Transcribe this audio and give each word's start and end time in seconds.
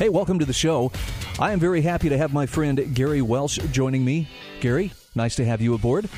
Hey, 0.00 0.08
welcome 0.08 0.38
to 0.38 0.46
the 0.46 0.54
show. 0.54 0.90
I 1.38 1.52
am 1.52 1.60
very 1.60 1.82
happy 1.82 2.08
to 2.08 2.16
have 2.16 2.32
my 2.32 2.46
friend 2.46 2.94
Gary 2.94 3.20
Welch 3.20 3.56
joining 3.70 4.02
me. 4.02 4.28
Gary, 4.60 4.92
nice 5.14 5.36
to 5.36 5.44
have 5.44 5.60
you 5.60 5.74
aboard. 5.74 6.08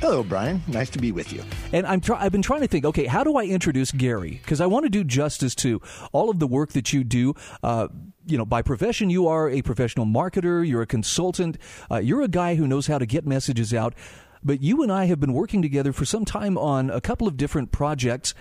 Hello, 0.00 0.24
Bryan. 0.24 0.64
Nice 0.66 0.90
to 0.90 0.98
be 0.98 1.12
with 1.12 1.32
you. 1.32 1.44
And 1.72 1.86
I'm 1.86 2.00
try- 2.00 2.20
I've 2.20 2.32
been 2.32 2.42
trying 2.42 2.62
to 2.62 2.66
think. 2.66 2.84
Okay, 2.84 3.06
how 3.06 3.22
do 3.22 3.36
I 3.36 3.44
introduce 3.44 3.92
Gary? 3.92 4.40
Because 4.42 4.60
I 4.60 4.66
want 4.66 4.82
to 4.82 4.90
do 4.90 5.04
justice 5.04 5.54
to 5.54 5.80
all 6.10 6.28
of 6.28 6.40
the 6.40 6.48
work 6.48 6.72
that 6.72 6.92
you 6.92 7.04
do. 7.04 7.34
Uh, 7.62 7.86
you 8.26 8.36
know, 8.36 8.44
by 8.44 8.62
profession, 8.62 9.10
you 9.10 9.28
are 9.28 9.48
a 9.48 9.62
professional 9.62 10.06
marketer. 10.06 10.66
You're 10.66 10.82
a 10.82 10.86
consultant. 10.86 11.56
Uh, 11.88 11.98
you're 11.98 12.22
a 12.22 12.26
guy 12.26 12.56
who 12.56 12.66
knows 12.66 12.88
how 12.88 12.98
to 12.98 13.06
get 13.06 13.24
messages 13.24 13.72
out. 13.72 13.94
But 14.42 14.60
you 14.60 14.82
and 14.82 14.90
I 14.90 15.04
have 15.04 15.20
been 15.20 15.34
working 15.34 15.62
together 15.62 15.92
for 15.92 16.04
some 16.04 16.24
time 16.24 16.58
on 16.58 16.90
a 16.90 17.00
couple 17.00 17.28
of 17.28 17.36
different 17.36 17.70
projects. 17.70 18.34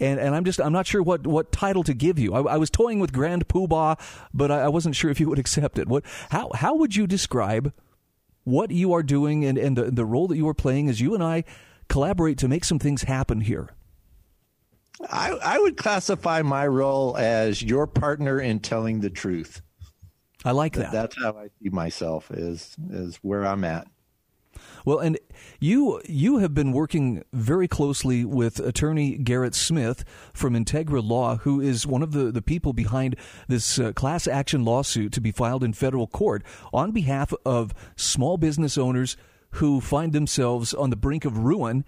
And, 0.00 0.20
and 0.20 0.34
I'm 0.34 0.44
just 0.44 0.60
I'm 0.60 0.72
not 0.72 0.86
sure 0.86 1.02
what, 1.02 1.26
what 1.26 1.50
title 1.50 1.82
to 1.84 1.94
give 1.94 2.18
you. 2.18 2.34
I, 2.34 2.54
I 2.54 2.56
was 2.56 2.70
toying 2.70 3.00
with 3.00 3.12
Grand 3.12 3.48
Poobah, 3.48 3.98
but 4.32 4.50
I, 4.50 4.62
I 4.62 4.68
wasn't 4.68 4.94
sure 4.94 5.10
if 5.10 5.18
you 5.18 5.28
would 5.28 5.38
accept 5.44 5.78
it. 5.78 5.88
What 5.88 6.04
how 6.30 6.50
how 6.54 6.74
would 6.76 6.94
you 6.94 7.06
describe 7.06 7.72
what 8.44 8.70
you 8.70 8.92
are 8.92 9.02
doing 9.02 9.44
and, 9.44 9.58
and 9.58 9.76
the, 9.76 9.90
the 9.90 10.04
role 10.04 10.26
that 10.28 10.36
you 10.36 10.48
are 10.48 10.54
playing 10.54 10.88
as 10.88 11.00
you 11.00 11.14
and 11.14 11.22
I 11.22 11.44
collaborate 11.88 12.38
to 12.38 12.48
make 12.48 12.64
some 12.64 12.78
things 12.78 13.02
happen 13.02 13.42
here? 13.42 13.70
I, 15.10 15.30
I 15.30 15.58
would 15.58 15.76
classify 15.76 16.42
my 16.42 16.66
role 16.66 17.16
as 17.16 17.62
your 17.62 17.86
partner 17.86 18.40
in 18.40 18.60
telling 18.60 19.00
the 19.00 19.10
truth. 19.10 19.62
I 20.44 20.52
like 20.52 20.74
that. 20.74 20.92
That's 20.92 21.16
how 21.20 21.36
I 21.36 21.48
see 21.62 21.68
myself 21.70 22.30
is 22.30 22.76
is 22.90 23.16
where 23.22 23.46
I'm 23.46 23.64
at. 23.64 23.86
Well, 24.84 24.98
and 24.98 25.18
you 25.60 26.00
you 26.06 26.38
have 26.38 26.54
been 26.54 26.72
working 26.72 27.24
very 27.32 27.68
closely 27.68 28.24
with 28.24 28.60
attorney 28.60 29.18
Garrett 29.18 29.54
Smith 29.54 30.04
from 30.32 30.54
Integra 30.54 31.06
Law, 31.06 31.36
who 31.36 31.60
is 31.60 31.86
one 31.86 32.02
of 32.02 32.12
the, 32.12 32.30
the 32.30 32.42
people 32.42 32.72
behind 32.72 33.16
this 33.48 33.78
uh, 33.78 33.92
class 33.92 34.26
action 34.26 34.64
lawsuit 34.64 35.12
to 35.12 35.20
be 35.20 35.32
filed 35.32 35.64
in 35.64 35.72
federal 35.72 36.06
court 36.06 36.42
on 36.72 36.92
behalf 36.92 37.32
of 37.44 37.74
small 37.96 38.36
business 38.36 38.78
owners 38.78 39.16
who 39.52 39.80
find 39.80 40.12
themselves 40.12 40.74
on 40.74 40.90
the 40.90 40.96
brink 40.96 41.24
of 41.24 41.38
ruin 41.38 41.84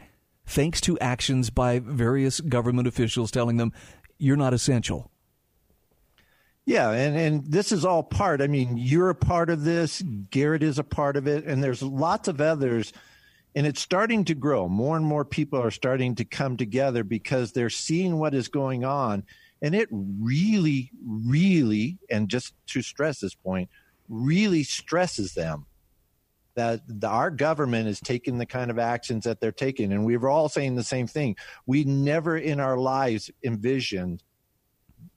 thanks 0.47 0.81
to 0.81 0.99
actions 0.99 1.51
by 1.51 1.79
various 1.79 2.41
government 2.41 2.89
officials 2.89 3.31
telling 3.31 3.57
them 3.57 3.73
you're 4.19 4.37
not 4.37 4.55
essential. 4.55 5.11
Yeah, 6.66 6.91
and, 6.91 7.16
and 7.16 7.44
this 7.47 7.72
is 7.72 7.84
all 7.84 8.03
part. 8.03 8.41
I 8.41 8.47
mean, 8.47 8.77
you're 8.77 9.11
a 9.11 9.14
part 9.14 9.50
of 9.50 9.64
this. 9.64 10.03
Garrett 10.30 10.62
is 10.62 10.78
a 10.78 10.84
part 10.84 11.16
of 11.16 11.27
it, 11.27 11.44
and 11.44 11.62
there's 11.62 11.83
lots 11.83 12.28
of 12.28 12.41
others. 12.41 12.92
And 13.55 13.66
it's 13.66 13.80
starting 13.80 14.25
to 14.27 14.34
grow. 14.34 14.69
More 14.69 14.97
and 14.97 15.05
more 15.05 15.25
people 15.25 15.61
are 15.61 15.72
starting 15.72 16.14
to 16.16 16.25
come 16.25 16.56
together 16.56 17.03
because 17.03 17.53
they're 17.53 17.70
seeing 17.70 18.19
what 18.19 18.34
is 18.34 18.48
going 18.48 18.84
on. 18.84 19.25
And 19.62 19.75
it 19.75 19.88
really, 19.91 20.92
really, 21.05 21.98
and 22.08 22.28
just 22.28 22.55
to 22.69 22.83
stress 22.83 23.19
this 23.20 23.34
point, 23.34 23.69
really 24.08 24.62
stresses 24.62 25.34
them 25.34 25.66
that 26.55 26.81
the, 26.86 27.08
our 27.08 27.31
government 27.31 27.88
is 27.88 28.00
taking 28.00 28.38
the 28.38 28.47
kind 28.47 28.70
of 28.70 28.78
actions 28.78 29.25
that 29.25 29.41
they're 29.41 29.53
taking. 29.53 29.93
And 29.93 30.04
we 30.04 30.16
were 30.16 30.31
all 30.31 30.49
saying 30.49 30.76
the 30.76 30.84
same 30.84 31.06
thing. 31.06 31.37
We 31.66 31.84
never 31.84 32.37
in 32.37 32.60
our 32.60 32.76
lives 32.76 33.31
envisioned 33.43 34.22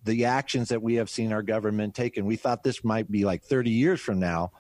the 0.04 0.26
actions 0.26 0.70
that 0.70 0.82
we 0.82 0.96
have 0.96 1.10
seen 1.10 1.32
our 1.32 1.44
government 1.44 1.96
taken. 1.96 2.26
We 2.26 2.36
thought 2.36 2.64
this 2.64 2.84
might 2.84 3.10
be 3.10 3.26
like 3.26 3.44
30 3.44 3.72
years 3.72 4.02
from 4.02 4.20
now, 4.20 4.52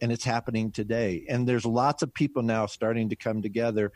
and 0.00 0.12
it's 0.12 0.24
happening 0.24 0.72
today. 0.72 1.24
And 1.28 1.48
there's 1.48 1.64
lots 1.64 2.02
of 2.02 2.12
people 2.12 2.42
now 2.42 2.66
starting 2.66 3.08
to 3.10 3.16
come 3.16 3.42
together 3.42 3.92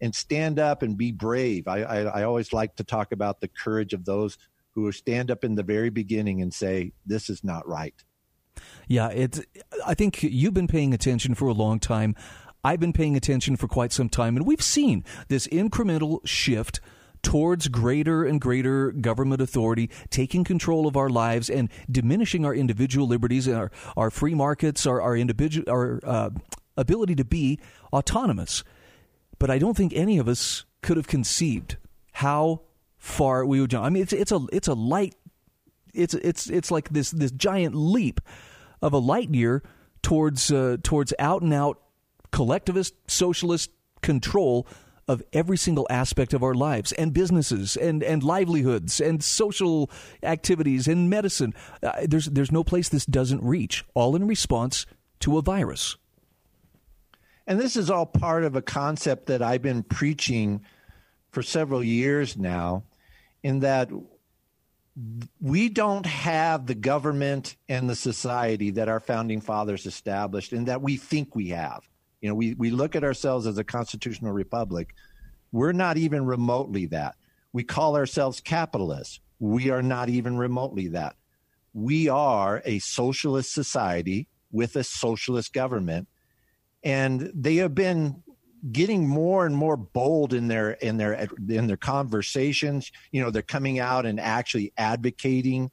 and 0.00 0.14
stand 0.14 0.58
up 0.58 0.82
and 0.82 0.96
be 0.96 1.12
brave. 1.12 1.66
I, 1.66 1.82
I, 1.82 2.00
I 2.20 2.22
always 2.24 2.52
like 2.52 2.76
to 2.76 2.84
talk 2.84 3.12
about 3.12 3.40
the 3.40 3.48
courage 3.48 3.92
of 3.92 4.04
those 4.04 4.38
who 4.72 4.90
stand 4.92 5.30
up 5.30 5.44
in 5.44 5.54
the 5.54 5.62
very 5.62 5.90
beginning 5.90 6.40
and 6.40 6.54
say, 6.54 6.92
"This 7.04 7.28
is 7.28 7.42
not 7.42 7.66
right." 7.66 7.94
Yeah, 8.86 9.08
it's. 9.08 9.40
I 9.84 9.94
think 9.94 10.22
you've 10.22 10.54
been 10.54 10.68
paying 10.68 10.94
attention 10.94 11.34
for 11.34 11.48
a 11.48 11.52
long 11.52 11.80
time. 11.80 12.14
I've 12.62 12.80
been 12.80 12.92
paying 12.92 13.16
attention 13.16 13.56
for 13.56 13.68
quite 13.68 13.92
some 13.92 14.08
time, 14.08 14.36
and 14.36 14.46
we've 14.46 14.62
seen 14.62 15.04
this 15.28 15.46
incremental 15.48 16.20
shift 16.26 16.80
towards 17.22 17.68
greater 17.68 18.24
and 18.24 18.40
greater 18.40 18.92
government 18.92 19.40
authority 19.40 19.90
taking 20.10 20.44
control 20.44 20.86
of 20.86 20.96
our 20.96 21.08
lives 21.08 21.50
and 21.50 21.68
diminishing 21.90 22.44
our 22.44 22.54
individual 22.54 23.06
liberties 23.06 23.46
and 23.46 23.56
our, 23.56 23.70
our 23.96 24.10
free 24.10 24.34
markets, 24.34 24.86
our, 24.86 25.00
our 25.00 25.18
our 25.68 26.00
uh, 26.04 26.30
ability 26.76 27.14
to 27.16 27.24
be 27.24 27.58
autonomous. 27.92 28.64
But 29.38 29.50
I 29.50 29.58
don't 29.58 29.76
think 29.76 29.92
any 29.94 30.18
of 30.18 30.28
us 30.28 30.64
could 30.82 30.96
have 30.96 31.06
conceived 31.06 31.76
how 32.12 32.62
far 32.96 33.44
we 33.46 33.60
would 33.60 33.70
jump. 33.70 33.84
I 33.84 33.90
mean, 33.90 34.02
it's 34.02 34.12
it's 34.12 34.32
a 34.32 34.40
it's 34.52 34.68
a 34.68 34.74
light, 34.74 35.14
it's 35.94 36.14
it's 36.14 36.48
it's 36.50 36.70
like 36.70 36.90
this 36.90 37.10
this 37.10 37.30
giant 37.30 37.74
leap 37.74 38.20
of 38.82 38.92
a 38.92 38.98
light 38.98 39.34
year 39.34 39.62
towards 40.02 40.50
uh, 40.50 40.76
towards 40.82 41.12
out 41.18 41.42
and 41.42 41.52
out 41.52 41.80
collectivist 42.30 42.94
socialist 43.06 43.70
control 44.02 44.66
of 45.08 45.22
every 45.32 45.56
single 45.56 45.86
aspect 45.90 46.34
of 46.34 46.42
our 46.42 46.54
lives 46.54 46.92
and 46.92 47.12
businesses 47.12 47.76
and, 47.76 48.02
and 48.02 48.22
livelihoods 48.22 49.00
and 49.00 49.24
social 49.24 49.90
activities 50.22 50.86
and 50.86 51.08
medicine. 51.10 51.54
Uh, 51.82 51.92
there's, 52.06 52.26
there's 52.26 52.52
no 52.52 52.62
place 52.62 52.88
this 52.88 53.06
doesn't 53.06 53.42
reach, 53.42 53.84
all 53.94 54.14
in 54.14 54.26
response 54.26 54.86
to 55.20 55.38
a 55.38 55.42
virus. 55.42 55.96
And 57.46 57.58
this 57.58 57.76
is 57.76 57.90
all 57.90 58.04
part 58.04 58.44
of 58.44 58.56
a 58.56 58.62
concept 58.62 59.26
that 59.26 59.40
I've 59.40 59.62
been 59.62 59.82
preaching 59.82 60.60
for 61.30 61.42
several 61.42 61.82
years 61.82 62.36
now, 62.36 62.84
in 63.42 63.60
that 63.60 63.90
we 65.40 65.68
don't 65.68 66.06
have 66.06 66.66
the 66.66 66.74
government 66.74 67.56
and 67.68 67.88
the 67.88 67.96
society 67.96 68.70
that 68.72 68.88
our 68.88 69.00
founding 69.00 69.40
fathers 69.40 69.86
established 69.86 70.52
and 70.52 70.66
that 70.66 70.82
we 70.82 70.96
think 70.96 71.34
we 71.34 71.48
have. 71.50 71.88
You 72.20 72.28
know, 72.28 72.34
we, 72.34 72.54
we 72.54 72.70
look 72.70 72.96
at 72.96 73.04
ourselves 73.04 73.46
as 73.46 73.58
a 73.58 73.64
constitutional 73.64 74.32
republic. 74.32 74.94
We're 75.52 75.72
not 75.72 75.96
even 75.96 76.24
remotely 76.24 76.86
that. 76.86 77.16
We 77.52 77.64
call 77.64 77.96
ourselves 77.96 78.40
capitalists. 78.40 79.20
We 79.38 79.70
are 79.70 79.82
not 79.82 80.08
even 80.08 80.36
remotely 80.36 80.88
that. 80.88 81.16
We 81.72 82.08
are 82.08 82.60
a 82.64 82.80
socialist 82.80 83.52
society 83.52 84.26
with 84.50 84.76
a 84.76 84.84
socialist 84.84 85.52
government. 85.52 86.08
And 86.82 87.30
they 87.34 87.56
have 87.56 87.74
been 87.74 88.22
getting 88.72 89.06
more 89.06 89.46
and 89.46 89.56
more 89.56 89.76
bold 89.76 90.34
in 90.34 90.48
their 90.48 90.72
in 90.72 90.96
their 90.96 91.28
in 91.48 91.68
their 91.68 91.76
conversations 91.76 92.90
you 93.12 93.22
know 93.22 93.30
they're 93.30 93.40
coming 93.42 93.78
out 93.78 94.04
and 94.04 94.18
actually 94.18 94.72
advocating 94.76 95.70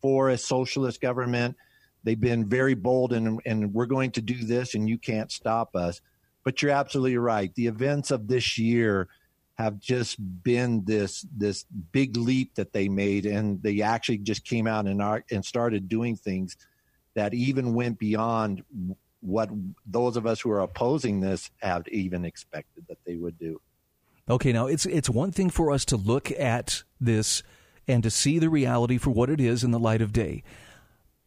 for 0.00 0.30
a 0.30 0.38
socialist 0.38 1.00
government 1.00 1.56
They've 2.04 2.20
been 2.20 2.48
very 2.48 2.74
bold 2.74 3.12
and, 3.12 3.40
and 3.46 3.72
we're 3.72 3.86
going 3.86 4.10
to 4.12 4.22
do 4.22 4.44
this 4.44 4.74
and 4.74 4.88
you 4.88 4.98
can't 4.98 5.30
stop 5.30 5.76
us. 5.76 6.00
But 6.44 6.60
you're 6.60 6.72
absolutely 6.72 7.18
right. 7.18 7.54
The 7.54 7.68
events 7.68 8.10
of 8.10 8.26
this 8.26 8.58
year 8.58 9.08
have 9.58 9.78
just 9.78 10.16
been 10.42 10.84
this 10.84 11.24
this 11.36 11.64
big 11.92 12.16
leap 12.16 12.54
that 12.56 12.72
they 12.72 12.88
made, 12.88 13.26
and 13.26 13.62
they 13.62 13.80
actually 13.80 14.18
just 14.18 14.44
came 14.44 14.66
out 14.66 14.86
and 14.86 15.00
are, 15.00 15.24
and 15.30 15.44
started 15.44 15.88
doing 15.88 16.16
things 16.16 16.56
that 17.14 17.34
even 17.34 17.74
went 17.74 17.98
beyond 17.98 18.64
what 19.20 19.50
those 19.86 20.16
of 20.16 20.26
us 20.26 20.40
who 20.40 20.50
are 20.50 20.60
opposing 20.60 21.20
this 21.20 21.50
have 21.60 21.86
even 21.88 22.24
expected 22.24 22.84
that 22.88 22.98
they 23.06 23.14
would 23.14 23.38
do. 23.38 23.60
Okay, 24.28 24.52
now 24.52 24.66
it's 24.66 24.86
it's 24.86 25.10
one 25.10 25.30
thing 25.30 25.50
for 25.50 25.70
us 25.70 25.84
to 25.86 25.96
look 25.96 26.30
at 26.32 26.82
this 27.00 27.42
and 27.86 28.02
to 28.02 28.10
see 28.10 28.38
the 28.38 28.48
reality 28.48 28.98
for 28.98 29.10
what 29.10 29.30
it 29.30 29.40
is 29.40 29.62
in 29.62 29.70
the 29.70 29.78
light 29.78 30.00
of 30.00 30.12
day. 30.12 30.42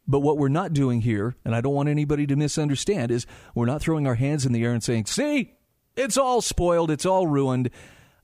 But 0.08 0.20
what 0.20 0.38
we're 0.38 0.48
not 0.48 0.72
doing 0.72 1.00
here, 1.00 1.34
and 1.44 1.54
I 1.54 1.60
don't 1.60 1.74
want 1.74 1.88
anybody 1.88 2.26
to 2.28 2.36
misunderstand, 2.36 3.10
is 3.10 3.26
we're 3.54 3.66
not 3.66 3.80
throwing 3.80 4.06
our 4.06 4.14
hands 4.14 4.46
in 4.46 4.52
the 4.52 4.64
air 4.64 4.72
and 4.72 4.82
saying, 4.82 5.06
"See, 5.06 5.54
it's 5.96 6.16
all 6.16 6.40
spoiled, 6.40 6.90
it's 6.90 7.06
all 7.06 7.26
ruined." 7.26 7.70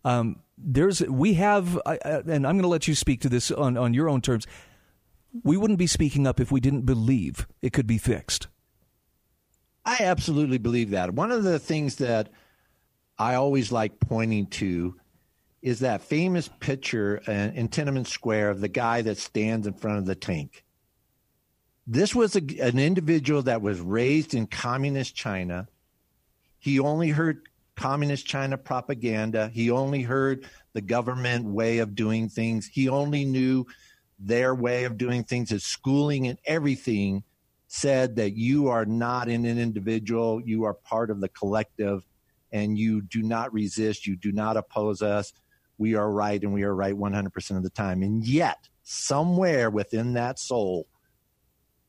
Um, 0.04 0.40
there's 0.56 1.00
we 1.02 1.34
have, 1.34 1.80
and 1.86 2.46
I'm 2.46 2.54
going 2.54 2.62
to 2.62 2.68
let 2.68 2.86
you 2.86 2.94
speak 2.94 3.20
to 3.22 3.28
this 3.28 3.50
on 3.50 3.76
on 3.76 3.94
your 3.94 4.08
own 4.08 4.20
terms. 4.20 4.46
We 5.42 5.56
wouldn't 5.56 5.78
be 5.78 5.86
speaking 5.86 6.26
up 6.26 6.40
if 6.40 6.52
we 6.52 6.60
didn't 6.60 6.82
believe 6.82 7.46
it 7.62 7.72
could 7.72 7.86
be 7.86 7.98
fixed. 7.98 8.48
I 9.84 9.96
absolutely 10.00 10.58
believe 10.58 10.90
that. 10.90 11.14
One 11.14 11.32
of 11.32 11.42
the 11.42 11.58
things 11.58 11.96
that 11.96 12.28
I 13.18 13.34
always 13.34 13.72
like 13.72 13.98
pointing 13.98 14.46
to 14.48 14.94
is 15.62 15.80
that 15.80 16.02
famous 16.02 16.48
picture 16.60 17.22
uh, 17.26 17.32
in 17.32 17.68
Tiananmen 17.68 18.06
Square 18.06 18.50
of 18.50 18.60
the 18.60 18.68
guy 18.68 19.02
that 19.02 19.18
stands 19.18 19.66
in 19.66 19.72
front 19.74 19.98
of 19.98 20.06
the 20.06 20.14
tank 20.14 20.64
This 21.86 22.14
was 22.14 22.36
a, 22.36 22.42
an 22.60 22.78
individual 22.78 23.42
that 23.42 23.62
was 23.62 23.80
raised 23.80 24.34
in 24.34 24.46
communist 24.46 25.14
China. 25.14 25.68
He 26.58 26.78
only 26.78 27.08
heard 27.08 27.48
communist 27.74 28.26
China 28.26 28.56
propaganda. 28.56 29.50
He 29.52 29.70
only 29.70 30.02
heard 30.02 30.46
the 30.72 30.80
government 30.80 31.46
way 31.46 31.78
of 31.78 31.94
doing 31.94 32.28
things. 32.28 32.66
He 32.66 32.88
only 32.88 33.24
knew 33.24 33.66
their 34.18 34.54
way 34.54 34.84
of 34.84 34.96
doing 34.96 35.24
things. 35.24 35.50
His 35.50 35.64
schooling 35.64 36.28
and 36.28 36.38
everything 36.44 37.24
said 37.66 38.16
that 38.16 38.36
you 38.36 38.68
are 38.68 38.84
not 38.84 39.28
an 39.28 39.46
individual, 39.46 40.40
you 40.42 40.64
are 40.64 40.74
part 40.74 41.10
of 41.10 41.20
the 41.20 41.28
collective, 41.28 42.06
and 42.52 42.76
you 42.78 43.00
do 43.00 43.22
not 43.22 43.52
resist, 43.52 44.06
you 44.06 44.14
do 44.14 44.30
not 44.30 44.58
oppose 44.58 45.00
us. 45.00 45.32
We 45.78 45.94
are 45.94 46.10
right 46.10 46.40
and 46.40 46.52
we 46.52 46.64
are 46.64 46.74
right 46.74 46.94
100% 46.94 47.56
of 47.56 47.62
the 47.62 47.70
time. 47.70 48.02
And 48.02 48.24
yet, 48.24 48.68
somewhere 48.82 49.70
within 49.70 50.12
that 50.12 50.38
soul, 50.38 50.86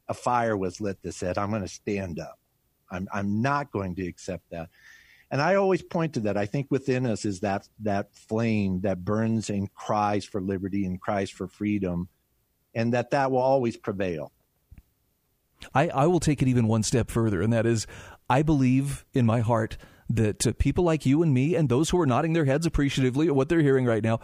a 0.08 0.14
fire 0.14 0.58
was 0.58 0.82
lit 0.82 1.02
that 1.04 1.14
said, 1.14 1.38
I'm 1.38 1.50
going 1.50 1.62
to 1.62 1.68
stand 1.68 2.20
up. 2.20 2.40
I'm, 2.92 3.08
I'm 3.14 3.42
not 3.42 3.72
going 3.72 3.96
to 3.96 4.08
accept 4.08 4.50
that. 4.52 4.70
And 5.32 5.42
I 5.42 5.56
always 5.56 5.82
point 5.82 6.14
to 6.14 6.20
that. 6.22 6.38
I 6.38 6.46
think 6.46 6.68
within 6.70 7.08
us 7.08 7.26
is 7.26 7.40
that 7.40 7.68
that 7.80 8.14
flame 8.14 8.82
that 8.82 9.04
burns 9.04 9.50
and 9.50 9.74
cries 9.74 10.26
for 10.26 10.40
liberty 10.40 10.86
and 10.86 11.02
cries 11.02 11.32
for 11.32 11.48
freedom, 11.48 12.08
and 12.76 12.94
that 12.94 13.10
that 13.12 13.32
will 13.32 13.40
always 13.40 13.76
prevail. 13.76 14.32
I, 15.74 15.88
I 15.88 16.08
will 16.08 16.20
take 16.20 16.42
it 16.44 16.48
even 16.48 16.68
one 16.68 16.84
step 16.84 17.10
further, 17.10 17.42
and 17.42 17.52
that 17.52 17.66
is, 17.66 17.88
I 18.30 18.44
believe 18.44 19.06
in 19.14 19.26
my 19.26 19.40
heart 19.40 19.78
that 20.10 20.46
uh, 20.46 20.54
people 20.60 20.84
like 20.84 21.06
you 21.06 21.24
and 21.24 21.34
me, 21.34 21.56
and 21.56 21.68
those 21.68 21.90
who 21.90 22.00
are 22.00 22.06
nodding 22.06 22.34
their 22.34 22.46
heads 22.46 22.68
appreciatively 22.68 23.28
at 23.28 23.36
what 23.36 23.50
they're 23.50 23.62
hearing 23.62 23.86
right 23.86 24.04
now, 24.04 24.20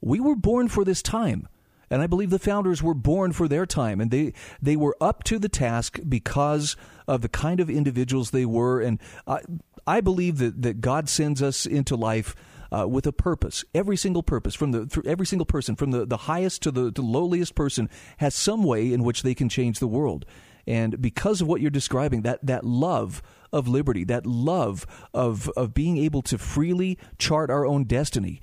we 0.00 0.18
were 0.18 0.34
born 0.34 0.68
for 0.68 0.84
this 0.84 1.02
time. 1.02 1.46
And 1.90 2.02
I 2.02 2.06
believe 2.06 2.30
the 2.30 2.38
founders 2.38 2.82
were 2.82 2.94
born 2.94 3.32
for 3.32 3.48
their 3.48 3.66
time, 3.66 4.00
and 4.00 4.10
they 4.10 4.32
they 4.60 4.76
were 4.76 4.96
up 5.00 5.24
to 5.24 5.38
the 5.38 5.48
task 5.48 5.98
because 6.08 6.76
of 7.06 7.22
the 7.22 7.28
kind 7.28 7.60
of 7.60 7.70
individuals 7.70 8.30
they 8.30 8.44
were. 8.44 8.80
And 8.80 9.00
I, 9.26 9.40
I 9.86 10.00
believe 10.00 10.38
that 10.38 10.62
that 10.62 10.80
God 10.80 11.08
sends 11.08 11.42
us 11.42 11.66
into 11.66 11.96
life. 11.96 12.34
Uh, 12.70 12.86
with 12.86 13.06
a 13.06 13.12
purpose. 13.12 13.64
Every 13.74 13.96
single 13.96 14.22
purpose, 14.22 14.54
from 14.54 14.72
the 14.72 15.02
every 15.06 15.24
single 15.24 15.46
person, 15.46 15.74
from 15.74 15.90
the, 15.90 16.04
the 16.04 16.18
highest 16.18 16.60
to 16.64 16.70
the, 16.70 16.90
the 16.90 17.00
lowliest 17.00 17.54
person, 17.54 17.88
has 18.18 18.34
some 18.34 18.62
way 18.62 18.92
in 18.92 19.02
which 19.02 19.22
they 19.22 19.34
can 19.34 19.48
change 19.48 19.78
the 19.78 19.86
world. 19.86 20.26
And 20.66 21.00
because 21.00 21.40
of 21.40 21.48
what 21.48 21.62
you're 21.62 21.70
describing, 21.70 22.20
that 22.22 22.44
that 22.44 22.64
love 22.64 23.22
of 23.54 23.68
liberty, 23.68 24.04
that 24.04 24.26
love 24.26 24.86
of 25.14 25.48
of 25.56 25.72
being 25.72 25.96
able 25.96 26.20
to 26.20 26.36
freely 26.36 26.98
chart 27.16 27.48
our 27.48 27.64
own 27.64 27.84
destiny, 27.84 28.42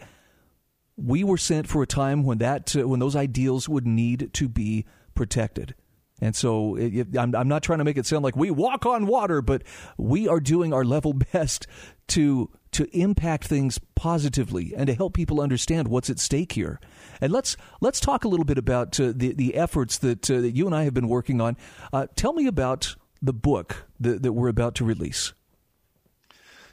we 0.98 1.24
were 1.24 1.38
sent 1.38 1.68
for 1.68 1.84
a 1.84 1.88
time 1.88 2.24
when 2.24 2.38
that 2.40 2.76
uh, 2.76 2.88
when 2.88 3.00
those 3.00 3.16
ideals 3.16 3.68
would 3.68 3.86
need 3.86 4.32
to 4.34 4.48
be 4.48 4.86
protected. 5.14 5.76
And 6.22 6.36
so 6.36 6.76
it, 6.76 6.96
it, 6.96 7.18
I'm, 7.18 7.36
I'm 7.36 7.50
not 7.50 7.62
trying 7.62 7.80
to 7.80 7.84
make 7.84 7.98
it 7.98 8.06
sound 8.06 8.24
like 8.24 8.38
we 8.38 8.50
walk 8.50 8.86
on 8.86 9.06
water, 9.06 9.42
but 9.42 9.64
we 9.98 10.30
are 10.30 10.40
doing 10.40 10.74
our 10.74 10.86
level 10.86 11.14
best 11.34 11.68
to 12.08 12.50
to 12.72 12.90
impact 12.98 13.48
things 13.48 13.80
positively 13.96 14.74
and 14.76 14.88
to 14.88 14.94
help 14.94 15.14
people 15.14 15.40
understand 15.40 15.88
what's 15.88 16.10
at 16.10 16.20
stake 16.20 16.54
here. 16.54 16.80
And 17.22 17.32
let's 17.32 17.58
let's 17.82 18.00
talk 18.00 18.24
a 18.24 18.28
little 18.28 18.46
bit 18.46 18.58
about 18.58 19.00
uh, 19.00 19.14
the 19.16 19.34
the 19.34 19.56
efforts 19.56 19.98
that 20.00 20.30
uh, 20.30 20.42
that 20.42 20.56
you 20.56 20.66
and 20.66 20.76
I 20.76 20.84
have 20.84 20.94
been 20.94 21.08
working 21.08 21.42
on. 21.42 21.58
Uh, 21.92 22.08
tell 22.16 22.34
me 22.34 22.48
about 22.48 22.96
the 23.22 23.34
book 23.34 23.88
that, 24.00 24.24
that 24.24 24.34
we're 24.34 24.50
about 24.50 24.76
to 24.76 24.86
release. 24.86 25.34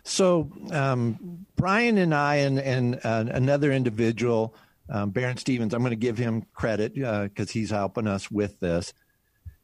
So 0.04 0.50
um, 0.70 1.46
Bryan 1.56 1.99
and 1.99 2.14
I 2.14 2.37
and, 2.37 2.58
and 2.58 3.00
uh, 3.04 3.25
another 3.28 3.72
individual, 3.72 4.54
um, 4.88 5.10
Baron 5.10 5.37
Stevens, 5.37 5.75
I'm 5.75 5.82
going 5.82 5.90
to 5.90 5.96
give 5.96 6.19
him 6.19 6.44
credit 6.54 6.94
because 6.94 7.49
uh, 7.49 7.52
he's 7.52 7.70
helping 7.70 8.06
us 8.06 8.31
with 8.31 8.58
this, 8.60 8.93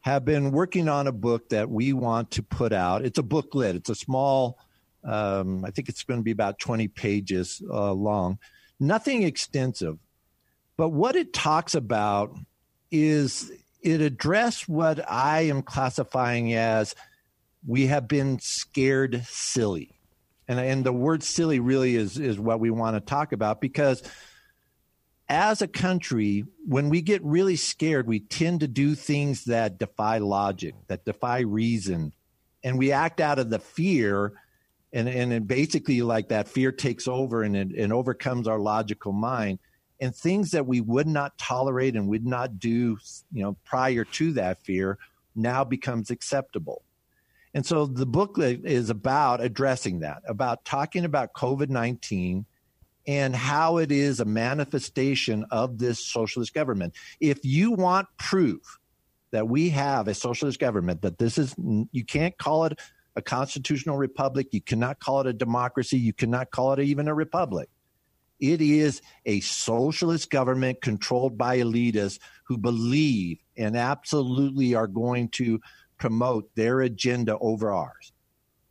have 0.01 0.25
been 0.25 0.53
working 0.53 0.89
on 0.89 1.07
a 1.07 1.13
book 1.13 1.49
that 1.49 1.69
we 1.69 1.93
want 1.93 2.31
to 2.33 2.43
put 2.43 2.73
out. 2.73 3.05
It's 3.05 3.19
a 3.19 3.23
booklet. 3.23 3.77
It's 3.77 3.91
a 3.91 3.95
small, 3.95 4.59
um, 5.05 5.65
I 5.65 5.71
think 5.71 5.89
it's 5.89 6.05
going 6.05 6.21
to 6.21 6.25
be 6.25 6.31
about 6.31 6.59
20 6.59 6.89
pages 6.89 7.61
uh, 7.69 7.93
long. 7.93 8.39
Nothing 8.79 9.25
extensive, 9.25 9.99
but 10.77 10.91
what 10.91 11.17
it 11.17 11.33
talks 11.33 11.75
about 11.75 12.33
is 12.93 13.51
it 13.83 14.01
addressed 14.01 14.69
what 14.69 15.05
I 15.11 15.43
am 15.43 15.63
classifying 15.63 16.55
as 16.55 16.95
we 17.67 17.89
have 17.89 18.07
been 18.07 18.39
scared 18.41 19.25
silly 19.27 19.98
and 20.49 20.59
and 20.59 20.85
the 20.85 20.93
word 20.93 21.23
silly 21.23 21.61
really 21.61 21.95
is 21.95 22.19
is 22.19 22.39
what 22.39 22.61
we 22.61 22.71
want 22.71 22.97
to 22.97 23.01
talk 23.01 23.33
about 23.33 23.61
because 23.61 24.03
as 25.29 25.61
a 25.61 25.69
country 25.69 26.45
when 26.67 26.89
we 26.89 27.03
get 27.03 27.23
really 27.23 27.57
scared 27.57 28.09
we 28.09 28.19
tend 28.19 28.61
to 28.61 28.69
do 28.69 28.95
things 28.95 29.45
that 29.45 29.79
defy 29.79 30.19
logic 30.19 30.75
that 30.89 31.05
defy 31.05 31.41
reason 31.41 32.13
and 32.65 32.79
we 32.79 32.93
act 32.93 33.21
out 33.21 33.39
of 33.39 33.51
the 33.51 33.59
fear 33.59 34.33
and 34.93 35.09
and 35.09 35.47
basically 35.47 36.03
like 36.03 36.29
that 36.29 36.49
fear 36.49 36.73
takes 36.73 37.07
over 37.07 37.43
and 37.43 37.57
it, 37.57 37.69
and 37.77 37.93
overcomes 37.93 38.49
our 38.49 38.59
logical 38.59 39.13
mind. 39.13 39.59
And 40.01 40.15
things 40.15 40.53
that 40.53 40.67
we 40.67 40.81
would 40.81 41.09
not 41.09 41.37
tolerate 41.39 41.97
and 41.97 42.09
would 42.09 42.25
not 42.25 42.59
do 42.59 42.99
you 43.33 43.43
know 43.43 43.57
prior 43.65 44.05
to 44.05 44.33
that 44.35 44.63
fear 44.65 44.99
now 45.35 45.65
becomes 45.65 46.11
acceptable 46.11 46.83
and 47.59 47.67
so 47.67 47.87
the 47.87 48.07
booklet 48.07 48.65
is 48.65 48.89
about 48.89 49.41
addressing 49.41 49.99
that, 49.99 50.23
about 50.29 50.65
talking 50.65 51.05
about 51.05 51.33
COVID 51.33 51.71
19 51.71 52.47
and 53.09 53.35
how 53.35 53.79
it 53.79 53.91
is 53.91 54.21
a 54.21 54.25
manifestation 54.25 55.45
of 55.51 55.77
this 55.77 55.99
socialist 55.99 56.55
government. 56.55 56.95
If 57.19 57.45
you 57.45 57.73
want 57.73 58.07
proof 58.17 58.79
that 59.33 59.49
we 59.49 59.71
have 59.71 60.07
a 60.07 60.15
socialist 60.15 60.61
government, 60.61 61.03
that 61.03 61.19
this 61.19 61.37
is, 61.37 61.53
you 61.91 62.05
can't 62.05 62.39
call 62.39 62.65
it 62.67 62.79
a 63.17 63.23
constitutional 63.23 63.97
republic, 63.97 64.47
you 64.53 64.61
cannot 64.61 65.01
call 65.01 65.23
it 65.23 65.27
a 65.27 65.33
democracy, 65.33 65.99
you 65.99 66.13
cannot 66.13 66.53
call 66.53 66.75
it 66.75 66.79
even 66.79 67.09
a 67.09 67.15
republic. 67.15 67.69
It 68.39 68.61
is 68.61 69.03
a 69.27 69.41
socialist 69.41 70.31
government 70.31 70.81
controlled 70.81 71.37
by 71.37 71.59
elitists 71.59 72.21
who 72.45 72.57
believe 72.57 73.41
and 73.57 73.77
absolutely 73.77 74.77
are 74.77 74.87
going 74.87 75.31
to 75.31 75.61
promote 75.99 76.55
their 76.55 76.81
agenda 76.81 77.37
over 77.39 77.73
ours. 77.73 78.13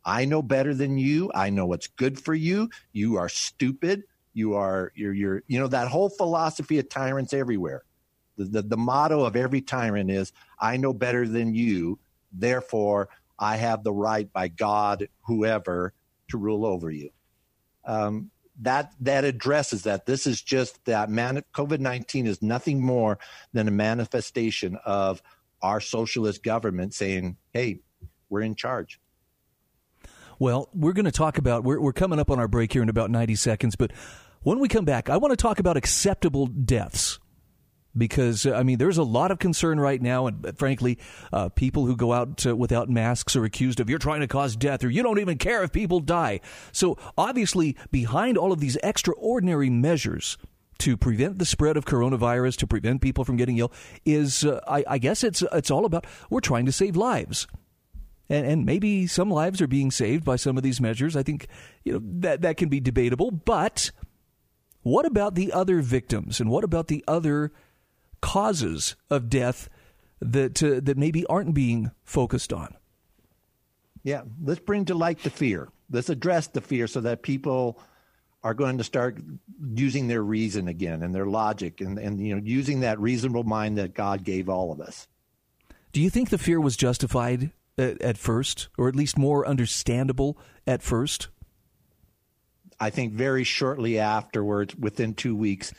I 0.04 0.24
know 0.24 0.42
better 0.42 0.74
than 0.74 0.96
you. 0.96 1.30
I 1.34 1.50
know 1.50 1.66
what's 1.66 1.86
good 1.86 2.18
for 2.18 2.34
you. 2.34 2.70
You 2.92 3.16
are 3.16 3.28
stupid. 3.28 4.04
You 4.32 4.54
are 4.54 4.92
you're 4.94 5.12
you're 5.12 5.42
you 5.46 5.58
know 5.58 5.68
that 5.68 5.88
whole 5.88 6.08
philosophy 6.08 6.78
of 6.78 6.88
tyrants 6.88 7.32
everywhere. 7.32 7.82
The, 8.36 8.44
the, 8.44 8.62
the 8.62 8.76
motto 8.76 9.24
of 9.24 9.36
every 9.36 9.60
tyrant 9.60 10.10
is 10.10 10.32
I 10.60 10.76
know 10.76 10.92
better 10.92 11.26
than 11.26 11.54
you, 11.54 11.98
therefore 12.32 13.08
I 13.38 13.56
have 13.56 13.82
the 13.82 13.92
right 13.92 14.32
by 14.32 14.48
God, 14.48 15.08
whoever, 15.26 15.92
to 16.28 16.38
rule 16.38 16.64
over 16.64 16.90
you. 16.90 17.10
Um, 17.84 18.30
that 18.60 18.92
that 19.00 19.24
addresses 19.24 19.82
that. 19.82 20.06
This 20.06 20.26
is 20.26 20.40
just 20.40 20.84
that 20.84 21.10
man. 21.10 21.42
COVID 21.54 21.80
nineteen 21.80 22.26
is 22.26 22.40
nothing 22.40 22.80
more 22.80 23.18
than 23.52 23.68
a 23.68 23.72
manifestation 23.72 24.78
of 24.84 25.22
our 25.62 25.80
socialist 25.80 26.42
government 26.42 26.94
saying, 26.94 27.36
hey, 27.52 27.80
we're 28.28 28.42
in 28.42 28.54
charge. 28.54 29.00
Well, 30.38 30.68
we're 30.72 30.92
going 30.92 31.04
to 31.04 31.10
talk 31.10 31.38
about, 31.38 31.64
we're, 31.64 31.80
we're 31.80 31.92
coming 31.92 32.20
up 32.20 32.30
on 32.30 32.38
our 32.38 32.48
break 32.48 32.72
here 32.72 32.82
in 32.82 32.88
about 32.88 33.10
90 33.10 33.34
seconds, 33.34 33.74
but 33.76 33.92
when 34.42 34.60
we 34.60 34.68
come 34.68 34.84
back, 34.84 35.10
I 35.10 35.16
want 35.16 35.32
to 35.32 35.36
talk 35.36 35.58
about 35.58 35.76
acceptable 35.76 36.46
deaths 36.46 37.18
because 37.96 38.46
I 38.46 38.62
mean, 38.62 38.78
there's 38.78 38.98
a 38.98 39.02
lot 39.02 39.30
of 39.30 39.38
concern 39.38 39.80
right 39.80 40.00
now, 40.00 40.26
and 40.26 40.46
uh, 40.46 40.52
frankly, 40.52 40.98
uh, 41.32 41.48
people 41.48 41.86
who 41.86 41.96
go 41.96 42.12
out 42.12 42.46
uh, 42.46 42.54
without 42.56 42.88
masks 42.88 43.34
are 43.34 43.44
accused 43.44 43.80
of 43.80 43.90
you're 43.90 43.98
trying 43.98 44.20
to 44.20 44.28
cause 44.28 44.56
death 44.56 44.84
or 44.84 44.90
you 44.90 45.02
don't 45.02 45.18
even 45.18 45.38
care 45.38 45.62
if 45.64 45.72
people 45.72 46.00
die. 46.00 46.40
So 46.72 46.96
obviously, 47.16 47.76
behind 47.90 48.38
all 48.38 48.52
of 48.52 48.60
these 48.60 48.78
extraordinary 48.82 49.70
measures 49.70 50.38
to 50.78 50.96
prevent 50.96 51.38
the 51.38 51.44
spread 51.44 51.76
of 51.76 51.84
coronavirus, 51.84 52.56
to 52.58 52.66
prevent 52.66 53.00
people 53.00 53.24
from 53.24 53.36
getting 53.36 53.58
ill, 53.58 53.72
is 54.04 54.44
uh, 54.44 54.60
I, 54.66 54.84
I, 54.86 54.98
guess 54.98 55.24
it's 55.24 55.42
it's 55.52 55.70
all 55.70 55.84
about 55.84 56.06
we're 56.30 56.40
trying 56.40 56.66
to 56.66 56.72
save 56.72 56.96
lives. 56.96 57.46
And, 58.30 58.46
and 58.46 58.66
maybe 58.66 59.06
some 59.06 59.30
lives 59.30 59.62
are 59.62 59.66
being 59.66 59.90
saved 59.90 60.24
by 60.24 60.36
some 60.36 60.56
of 60.56 60.62
these 60.62 60.80
measures. 60.80 61.16
I 61.16 61.22
think 61.22 61.48
you 61.84 61.94
know 61.94 62.00
that 62.20 62.42
that 62.42 62.56
can 62.56 62.68
be 62.68 62.80
debatable. 62.80 63.30
But 63.30 63.90
what 64.82 65.06
about 65.06 65.34
the 65.34 65.52
other 65.52 65.80
victims, 65.80 66.40
and 66.40 66.50
what 66.50 66.64
about 66.64 66.88
the 66.88 67.04
other 67.08 67.52
causes 68.20 68.96
of 69.10 69.28
death 69.28 69.68
that 70.20 70.62
uh, 70.62 70.80
that 70.82 70.96
maybe 70.96 71.26
aren't 71.26 71.54
being 71.54 71.90
focused 72.04 72.52
on? 72.52 72.74
Yeah, 74.04 74.22
let's 74.42 74.60
bring 74.60 74.84
to 74.86 74.94
light 74.94 75.22
the 75.22 75.30
fear. 75.30 75.68
Let's 75.90 76.08
address 76.08 76.48
the 76.48 76.60
fear 76.60 76.86
so 76.86 77.00
that 77.00 77.22
people 77.22 77.80
are 78.42 78.54
going 78.54 78.78
to 78.78 78.84
start 78.84 79.18
using 79.74 80.08
their 80.08 80.22
reason 80.22 80.68
again 80.68 81.02
and 81.02 81.14
their 81.14 81.26
logic 81.26 81.80
and, 81.80 81.98
and 81.98 82.24
you 82.24 82.34
know 82.34 82.42
using 82.44 82.80
that 82.80 82.98
reasonable 83.00 83.44
mind 83.44 83.78
that 83.78 83.94
God 83.94 84.24
gave 84.24 84.48
all 84.48 84.72
of 84.72 84.80
us. 84.80 85.08
Do 85.92 86.00
you 86.00 86.10
think 86.10 86.30
the 86.30 86.38
fear 86.38 86.60
was 86.60 86.76
justified 86.76 87.50
at, 87.76 88.00
at 88.02 88.18
first, 88.18 88.68
or 88.76 88.88
at 88.88 88.96
least 88.96 89.18
more 89.18 89.46
understandable 89.46 90.38
at 90.66 90.82
first? 90.82 91.28
I 92.78 92.90
think 92.90 93.14
very 93.14 93.42
shortly 93.42 93.98
afterwards, 93.98 94.76
within 94.76 95.14
two 95.14 95.34
weeks, 95.34 95.72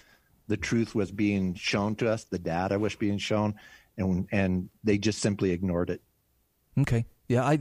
the 0.48 0.58
truth 0.58 0.96
was 0.96 1.12
being 1.12 1.54
shown 1.54 1.96
to 1.98 2.10
us, 2.10 2.26
the 2.26 2.40
data 2.40 2.78
was 2.78 2.96
being 2.96 3.20
shown, 3.20 3.56
and 3.98 4.28
and 4.32 4.70
they 4.84 4.98
just 4.98 5.20
simply 5.20 5.52
ignored 5.52 5.90
it. 5.90 6.02
Okay, 6.78 7.06
yeah, 7.28 7.46
I 7.46 7.60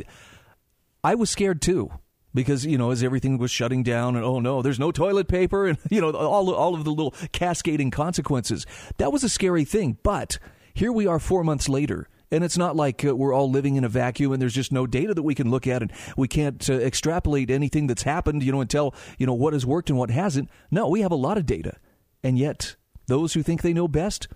I 1.04 1.14
was 1.14 1.30
scared 1.30 1.62
too 1.62 1.92
because 2.38 2.64
you 2.64 2.78
know 2.78 2.92
as 2.92 3.02
everything 3.02 3.36
was 3.36 3.50
shutting 3.50 3.82
down 3.82 4.14
and 4.14 4.24
oh 4.24 4.38
no 4.38 4.62
there's 4.62 4.78
no 4.78 4.92
toilet 4.92 5.26
paper 5.26 5.66
and 5.66 5.76
you 5.90 6.00
know 6.00 6.12
all 6.12 6.54
all 6.54 6.74
of 6.74 6.84
the 6.84 6.90
little 6.90 7.12
cascading 7.32 7.90
consequences 7.90 8.64
that 8.98 9.12
was 9.12 9.24
a 9.24 9.28
scary 9.28 9.64
thing 9.64 9.98
but 10.04 10.38
here 10.72 10.92
we 10.92 11.04
are 11.04 11.18
4 11.18 11.42
months 11.42 11.68
later 11.68 12.08
and 12.30 12.44
it's 12.44 12.56
not 12.56 12.76
like 12.76 13.04
uh, 13.04 13.16
we're 13.16 13.34
all 13.34 13.50
living 13.50 13.74
in 13.74 13.82
a 13.82 13.88
vacuum 13.88 14.32
and 14.32 14.40
there's 14.40 14.54
just 14.54 14.70
no 14.70 14.86
data 14.86 15.14
that 15.14 15.22
we 15.24 15.34
can 15.34 15.50
look 15.50 15.66
at 15.66 15.82
and 15.82 15.90
we 16.16 16.28
can't 16.28 16.70
uh, 16.70 16.74
extrapolate 16.74 17.50
anything 17.50 17.86
that's 17.86 18.02
happened, 18.02 18.42
you 18.42 18.52
know, 18.52 18.60
and 18.60 18.68
tell, 18.68 18.94
you 19.16 19.26
know, 19.26 19.32
what 19.32 19.54
has 19.54 19.64
worked 19.64 19.88
and 19.88 19.98
what 19.98 20.10
hasn't. 20.10 20.50
No, 20.70 20.90
we 20.90 21.00
have 21.00 21.10
a 21.10 21.16
lot 21.16 21.38
of 21.38 21.46
data. 21.46 21.78
And 22.22 22.38
yet, 22.38 22.76
those 23.06 23.32
who 23.32 23.42
think 23.42 23.62
they 23.62 23.72
know 23.72 23.88
best 23.88 24.28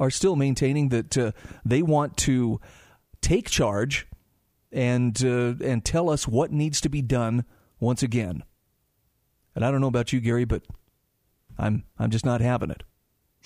are 0.00 0.10
still 0.10 0.34
maintaining 0.34 0.88
that 0.88 1.16
uh, 1.16 1.30
they 1.64 1.82
want 1.82 2.16
to 2.16 2.60
take 3.20 3.48
charge 3.48 4.08
and 4.74 5.24
uh, 5.24 5.54
and 5.64 5.84
tell 5.84 6.10
us 6.10 6.28
what 6.28 6.52
needs 6.52 6.80
to 6.82 6.90
be 6.90 7.00
done 7.00 7.44
once 7.80 8.02
again. 8.02 8.42
And 9.54 9.64
I 9.64 9.70
don't 9.70 9.80
know 9.80 9.86
about 9.86 10.12
you, 10.12 10.20
Gary, 10.20 10.44
but 10.44 10.62
I'm 11.56 11.84
I'm 11.98 12.10
just 12.10 12.26
not 12.26 12.40
having 12.40 12.70
it. 12.70 12.82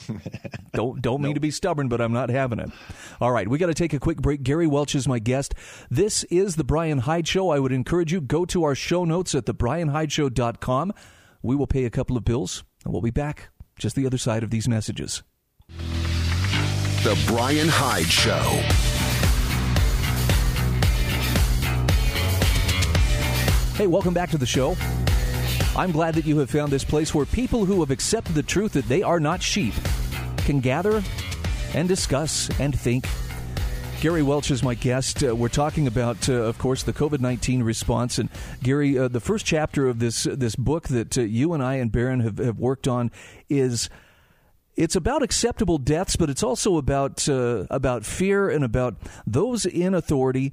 don't 0.72 1.02
don't 1.02 1.20
mean 1.20 1.30
nope. 1.30 1.34
to 1.34 1.40
be 1.40 1.50
stubborn, 1.50 1.88
but 1.88 2.00
I'm 2.00 2.12
not 2.12 2.30
having 2.30 2.58
it. 2.58 2.70
All 3.20 3.30
right, 3.30 3.46
we 3.46 3.58
got 3.58 3.66
to 3.66 3.74
take 3.74 3.92
a 3.92 3.98
quick 3.98 4.18
break. 4.22 4.42
Gary 4.42 4.66
Welch 4.66 4.94
is 4.94 5.06
my 5.06 5.18
guest. 5.18 5.54
This 5.90 6.24
is 6.24 6.56
the 6.56 6.64
Bryan 6.64 7.00
Hyde 7.00 7.28
Show. 7.28 7.50
I 7.50 7.58
would 7.58 7.72
encourage 7.72 8.12
you 8.12 8.20
go 8.20 8.44
to 8.46 8.64
our 8.64 8.74
show 8.74 9.04
notes 9.04 9.34
at 9.34 9.44
thebryanhydeshow.com. 9.44 10.92
We 11.42 11.56
will 11.56 11.66
pay 11.66 11.84
a 11.84 11.90
couple 11.90 12.16
of 12.16 12.24
bills, 12.24 12.64
and 12.84 12.92
we'll 12.92 13.02
be 13.02 13.10
back 13.10 13.50
just 13.78 13.96
the 13.96 14.06
other 14.06 14.18
side 14.18 14.42
of 14.42 14.50
these 14.50 14.68
messages. 14.68 15.22
The 17.04 17.22
Bryan 17.26 17.68
Hyde 17.68 18.06
Show. 18.06 18.87
Hey, 23.78 23.86
welcome 23.86 24.12
back 24.12 24.30
to 24.30 24.38
the 24.38 24.44
show. 24.44 24.76
I'm 25.76 25.92
glad 25.92 26.16
that 26.16 26.26
you 26.26 26.36
have 26.38 26.50
found 26.50 26.72
this 26.72 26.82
place 26.82 27.14
where 27.14 27.24
people 27.24 27.64
who 27.64 27.78
have 27.78 27.92
accepted 27.92 28.34
the 28.34 28.42
truth 28.42 28.72
that 28.72 28.88
they 28.88 29.04
are 29.04 29.20
not 29.20 29.40
sheep 29.40 29.72
can 30.38 30.58
gather 30.58 31.00
and 31.74 31.86
discuss 31.86 32.50
and 32.58 32.76
think. 32.76 33.06
Gary 34.00 34.24
Welch 34.24 34.50
is 34.50 34.64
my 34.64 34.74
guest. 34.74 35.22
Uh, 35.22 35.36
we're 35.36 35.48
talking 35.48 35.86
about, 35.86 36.28
uh, 36.28 36.32
of 36.32 36.58
course, 36.58 36.82
the 36.82 36.92
COVID 36.92 37.20
nineteen 37.20 37.62
response. 37.62 38.18
And 38.18 38.30
Gary, 38.64 38.98
uh, 38.98 39.06
the 39.06 39.20
first 39.20 39.46
chapter 39.46 39.86
of 39.86 40.00
this 40.00 40.24
this 40.24 40.56
book 40.56 40.88
that 40.88 41.16
uh, 41.16 41.20
you 41.20 41.52
and 41.52 41.62
I 41.62 41.74
and 41.76 41.92
Baron 41.92 42.18
have, 42.18 42.38
have 42.38 42.58
worked 42.58 42.88
on 42.88 43.12
is 43.48 43.88
it's 44.74 44.96
about 44.96 45.22
acceptable 45.22 45.78
deaths, 45.78 46.16
but 46.16 46.28
it's 46.28 46.42
also 46.42 46.78
about 46.78 47.28
uh, 47.28 47.66
about 47.70 48.04
fear 48.04 48.50
and 48.50 48.64
about 48.64 48.96
those 49.24 49.64
in 49.64 49.94
authority 49.94 50.52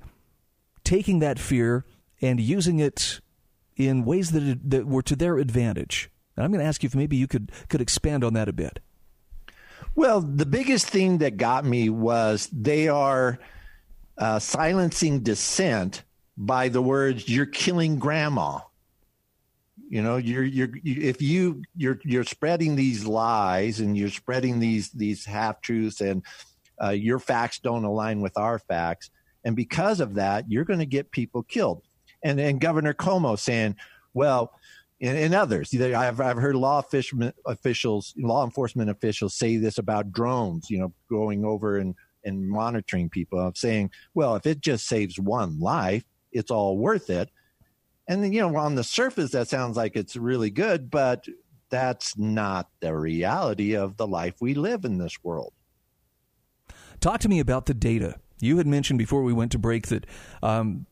taking 0.84 1.17
that 1.20 1.39
fear 1.39 1.86
and 2.22 2.40
using 2.40 2.80
it 2.80 3.22
in 3.76 4.06
ways 4.06 4.32
that, 4.32 4.60
that 4.70 4.88
were 4.88 5.02
to 5.04 5.16
their 5.16 5.38
advantage. 5.38 6.10
And 6.36 6.44
I'm 6.44 6.52
going 6.52 6.62
to 6.62 6.68
ask 6.68 6.84
you 6.84 6.88
if 6.88 6.96
maybe 6.96 7.18
you 7.18 7.28
could, 7.28 7.52
could 7.70 7.82
expand 7.82 8.24
on 8.24 8.34
that 8.34 8.50
a 8.50 8.54
bit. 8.54 8.80
Well, 9.96 10.22
the 10.22 10.46
biggest 10.46 10.88
thing 10.88 11.20
that 11.20 11.38
got 11.38 11.64
me 11.64 11.90
was 11.90 12.50
they 12.52 12.90
are 12.90 13.40
uh, 14.18 14.40
silencing 14.40 15.22
dissent 15.22 16.04
by 16.38 16.68
the 16.68 16.82
words 16.82 17.30
"you're 17.30 17.46
killing 17.46 17.98
grandma." 17.98 18.60
You 19.90 20.02
know, 20.02 20.18
you're 20.18 20.44
you're 20.44 20.76
you, 20.84 21.02
if 21.02 21.22
you 21.22 21.64
you're 21.78 22.00
you're 22.04 22.26
spreading 22.26 22.76
these 22.76 23.06
lies 23.06 23.80
and 23.80 23.98
you're 23.98 24.10
spreading 24.10 24.60
these 24.60 24.90
these 24.92 25.24
half 25.24 25.62
truths 25.62 26.02
and 26.02 26.24
uh, 26.82 26.90
your 26.90 27.20
facts 27.20 27.60
don't 27.60 27.86
align 27.86 28.20
with 28.20 28.38
our 28.38 28.60
facts, 28.60 29.10
and 29.46 29.56
because 29.56 30.02
of 30.02 30.16
that, 30.16 30.52
you're 30.52 30.66
going 30.66 30.80
to 30.80 30.86
get 30.86 31.12
people 31.12 31.44
killed 31.44 31.84
and 32.25 32.39
and 32.39 32.60
Governor 32.60 32.94
Cuomo 32.94 33.39
saying, 33.39 33.77
well. 34.13 34.51
And, 35.01 35.17
and 35.17 35.36
others, 35.36 35.75
I've, 35.75 36.22
I've 36.22 36.38
heard 36.38 36.55
law 36.55 36.82
officials, 36.82 38.13
law 38.17 38.46
enforcement 38.46 38.89
officials 38.89 39.36
say 39.36 39.58
this 39.58 39.77
about 39.77 40.13
drones, 40.13 40.70
you 40.70 40.79
know, 40.79 40.94
going 41.10 41.44
over 41.44 41.77
and, 41.77 41.96
and 42.24 42.48
monitoring 42.48 43.10
people, 43.10 43.38
of 43.38 43.58
saying, 43.58 43.91
well, 44.13 44.38
if 44.38 44.46
it 44.46 44.62
just 44.62 44.88
saves 44.88 45.20
one 45.20 45.60
life, 45.60 46.05
it's 46.32 46.50
all 46.50 46.77
worth 46.77 47.10
it. 47.10 47.29
And 48.08 48.24
then, 48.24 48.32
you 48.32 48.39
know, 48.39 48.55
on 48.55 48.75
the 48.75 48.86
surface, 48.86 49.32
that 49.32 49.50
sounds 49.50 49.75
like 49.75 49.98
it's 49.98 50.15
really 50.15 50.50
good, 50.50 50.89
but 50.89 51.25
that's 51.70 52.17
not 52.17 52.70
the 52.79 52.96
reality 52.96 53.75
of 53.75 53.98
the 53.98 54.08
life 54.08 54.36
we 54.39 54.53
live 54.53 54.86
in 54.86 54.98
this 54.98 55.17
world. 55.24 55.51
Talk 57.01 57.20
to 57.20 57.29
me 57.29 57.41
about 57.41 57.65
the 57.65 57.74
data. 57.74 58.15
You 58.39 58.58
had 58.58 58.65
mentioned 58.65 58.98
before 58.98 59.24
we 59.24 59.34
went 59.34 59.51
to 59.51 59.60
break 59.60 59.88
that 59.88 60.05
um, 60.41 60.86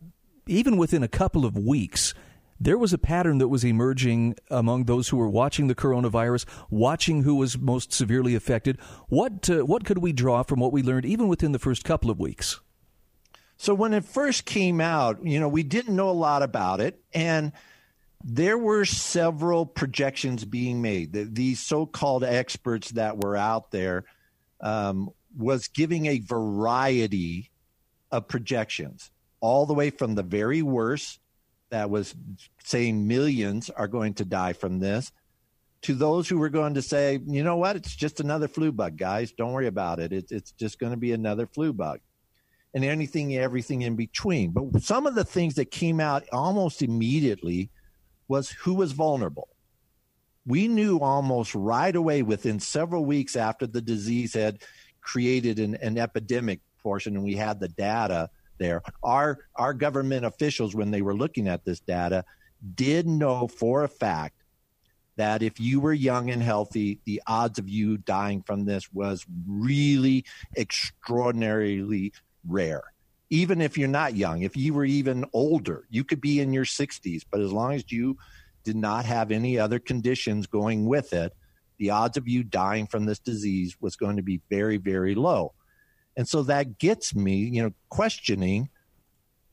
even 0.47 0.77
within 0.77 1.03
a 1.03 1.07
couple 1.07 1.45
of 1.45 1.57
weeks, 1.57 2.13
there 2.59 2.77
was 2.77 2.93
a 2.93 2.97
pattern 2.97 3.39
that 3.39 3.49
was 3.49 3.63
emerging 3.63 4.35
among 4.49 4.85
those 4.85 5.09
who 5.09 5.17
were 5.17 5.29
watching 5.29 5.67
the 5.67 5.75
coronavirus, 5.75 6.45
watching 6.69 7.23
who 7.23 7.35
was 7.35 7.57
most 7.57 7.91
severely 7.91 8.35
affected. 8.35 8.77
What 9.09 9.49
uh, 9.49 9.65
what 9.65 9.83
could 9.85 9.97
we 9.97 10.13
draw 10.13 10.43
from 10.43 10.59
what 10.59 10.71
we 10.71 10.81
learned 10.81 11.05
even 11.05 11.27
within 11.27 11.51
the 11.51 11.59
first 11.59 11.83
couple 11.83 12.09
of 12.09 12.19
weeks? 12.19 12.61
So 13.57 13.73
when 13.73 13.93
it 13.93 14.05
first 14.05 14.45
came 14.45 14.81
out, 14.81 15.25
you 15.25 15.39
know, 15.39 15.47
we 15.47 15.63
didn't 15.63 15.95
know 15.95 16.09
a 16.09 16.11
lot 16.11 16.43
about 16.43 16.81
it 16.81 17.01
and 17.13 17.51
there 18.23 18.57
were 18.57 18.85
several 18.85 19.65
projections 19.65 20.45
being 20.45 20.81
made. 20.81 21.11
These 21.35 21.59
so-called 21.59 22.23
experts 22.23 22.91
that 22.91 23.21
were 23.21 23.35
out 23.35 23.71
there 23.71 24.05
um, 24.61 25.09
was 25.37 25.67
giving 25.67 26.05
a 26.05 26.19
variety 26.19 27.51
of 28.11 28.29
projections 28.29 29.11
all 29.43 29.65
the 29.65 29.73
way 29.73 29.89
from 29.89 30.15
the 30.15 30.23
very 30.23 30.61
worst 30.61 31.19
that 31.69 31.89
was 31.89 32.15
saying 32.63 33.05
millions 33.05 33.69
are 33.69 33.89
going 33.89 34.13
to 34.13 34.23
die 34.23 34.53
from 34.53 34.79
this 34.79 35.11
to 35.81 35.93
those 35.93 36.29
who 36.29 36.37
were 36.37 36.49
going 36.49 36.75
to 36.75 36.81
say, 36.81 37.19
you 37.27 37.43
know 37.43 37.57
what, 37.57 37.75
it's 37.75 37.93
just 37.93 38.21
another 38.21 38.47
flu 38.47 38.71
bug, 38.71 38.95
guys. 38.95 39.33
Don't 39.33 39.51
worry 39.51 39.67
about 39.67 39.99
it. 39.99 40.13
it 40.13 40.31
it's 40.31 40.53
just 40.53 40.79
going 40.79 40.93
to 40.93 40.97
be 40.97 41.11
another 41.11 41.45
flu 41.45 41.73
bug. 41.73 41.99
And 42.73 42.85
anything, 42.85 43.35
everything 43.35 43.81
in 43.81 43.97
between. 43.97 44.51
But 44.51 44.81
some 44.81 45.05
of 45.05 45.13
the 45.13 45.25
things 45.25 45.55
that 45.55 45.71
came 45.71 45.99
out 45.99 46.23
almost 46.31 46.81
immediately 46.81 47.69
was 48.29 48.49
who 48.49 48.73
was 48.75 48.93
vulnerable. 48.93 49.49
We 50.45 50.69
knew 50.69 50.99
almost 50.99 51.53
right 51.53 51.93
away 51.93 52.21
within 52.21 52.61
several 52.61 53.03
weeks 53.03 53.35
after 53.35 53.67
the 53.67 53.81
disease 53.81 54.33
had 54.33 54.61
created 55.01 55.59
an, 55.59 55.75
an 55.75 55.97
epidemic 55.97 56.61
portion 56.81 57.17
and 57.17 57.25
we 57.25 57.35
had 57.35 57.59
the 57.59 57.67
data 57.67 58.29
there. 58.63 58.81
Our 59.03 59.39
our 59.55 59.73
government 59.73 60.25
officials, 60.25 60.73
when 60.73 60.91
they 60.91 61.01
were 61.01 61.15
looking 61.15 61.47
at 61.47 61.65
this 61.65 61.81
data, 61.81 62.23
did 62.75 63.05
know 63.07 63.47
for 63.47 63.83
a 63.83 63.89
fact 63.89 64.43
that 65.15 65.43
if 65.43 65.59
you 65.59 65.79
were 65.79 65.93
young 65.93 66.31
and 66.31 66.41
healthy, 66.41 66.99
the 67.05 67.21
odds 67.27 67.59
of 67.59 67.69
you 67.69 67.97
dying 67.97 68.41
from 68.41 68.65
this 68.65 68.91
was 68.91 69.25
really 69.45 70.25
extraordinarily 70.57 72.13
rare. 72.47 72.83
Even 73.29 73.61
if 73.61 73.77
you're 73.77 73.87
not 73.87 74.15
young, 74.15 74.41
if 74.41 74.55
you 74.55 74.73
were 74.73 74.85
even 74.85 75.25
older, 75.33 75.85
you 75.89 76.03
could 76.03 76.21
be 76.21 76.39
in 76.39 76.53
your 76.53 76.65
60s, 76.65 77.23
but 77.29 77.41
as 77.41 77.51
long 77.51 77.73
as 77.73 77.91
you 77.91 78.17
did 78.63 78.75
not 78.75 79.05
have 79.05 79.31
any 79.31 79.59
other 79.59 79.79
conditions 79.79 80.47
going 80.47 80.85
with 80.85 81.13
it, 81.13 81.33
the 81.77 81.89
odds 81.89 82.17
of 82.17 82.27
you 82.27 82.43
dying 82.43 82.87
from 82.87 83.05
this 83.05 83.19
disease 83.19 83.75
was 83.81 83.95
going 83.95 84.17
to 84.17 84.23
be 84.23 84.41
very, 84.49 84.77
very 84.77 85.15
low. 85.15 85.53
And 86.15 86.27
so 86.27 86.43
that 86.43 86.77
gets 86.77 87.15
me, 87.15 87.35
you 87.35 87.63
know, 87.63 87.71
questioning 87.89 88.69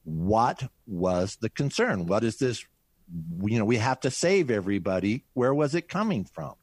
what 0.04 0.70
was 0.86 1.36
the 1.40 1.50
concern? 1.50 2.06
What 2.06 2.24
is 2.24 2.38
this? 2.38 2.64
You 3.42 3.58
know, 3.58 3.64
we 3.64 3.78
have 3.78 4.00
to 4.00 4.10
save 4.10 4.50
everybody. 4.50 5.24
Where 5.34 5.54
was 5.54 5.74
it 5.74 5.88
coming 5.88 6.24
from? 6.24 6.54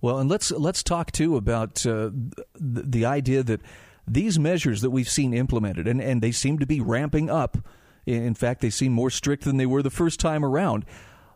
Well, 0.00 0.18
and 0.18 0.30
let's 0.30 0.50
let's 0.50 0.82
talk 0.82 1.12
too 1.12 1.36
about 1.36 1.84
uh, 1.86 2.10
the, 2.54 2.82
the 2.82 3.04
idea 3.04 3.42
that 3.42 3.60
these 4.06 4.38
measures 4.38 4.80
that 4.80 4.90
we've 4.90 5.08
seen 5.08 5.34
implemented, 5.34 5.86
and, 5.86 6.00
and 6.00 6.22
they 6.22 6.32
seem 6.32 6.58
to 6.58 6.66
be 6.66 6.80
ramping 6.80 7.30
up. 7.30 7.58
In 8.06 8.34
fact, 8.34 8.60
they 8.60 8.70
seem 8.70 8.92
more 8.92 9.10
strict 9.10 9.44
than 9.44 9.58
they 9.58 9.66
were 9.66 9.82
the 9.82 9.90
first 9.90 10.18
time 10.18 10.44
around. 10.44 10.84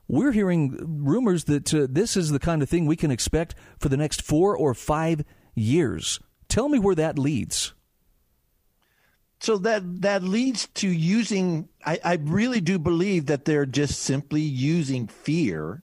We're 0.09 0.33
hearing 0.33 1.03
rumors 1.05 1.45
that 1.45 1.73
uh, 1.73 1.87
this 1.89 2.17
is 2.17 2.31
the 2.31 2.39
kind 2.39 2.63
of 2.63 2.69
thing 2.69 2.87
we 2.87 2.97
can 2.97 3.11
expect 3.11 3.55
for 3.79 3.89
the 3.89 3.97
next 3.97 4.23
four 4.23 4.57
or 4.57 4.75
five 4.75 5.25
years. 5.55 6.21
Tell 6.55 6.69
me 6.69 6.79
where 6.79 6.95
that 6.95 7.19
leads. 7.19 7.75
So 9.41 9.59
that 9.59 10.03
that 10.03 10.23
leads 10.23 10.69
to 10.75 10.89
using. 10.89 11.69
I, 11.85 11.99
I 12.05 12.15
really 12.23 12.61
do 12.61 12.79
believe 12.79 13.27
that 13.27 13.45
they're 13.45 13.67
just 13.67 14.03
simply 14.03 14.43
using 14.43 15.09
fear, 15.09 15.83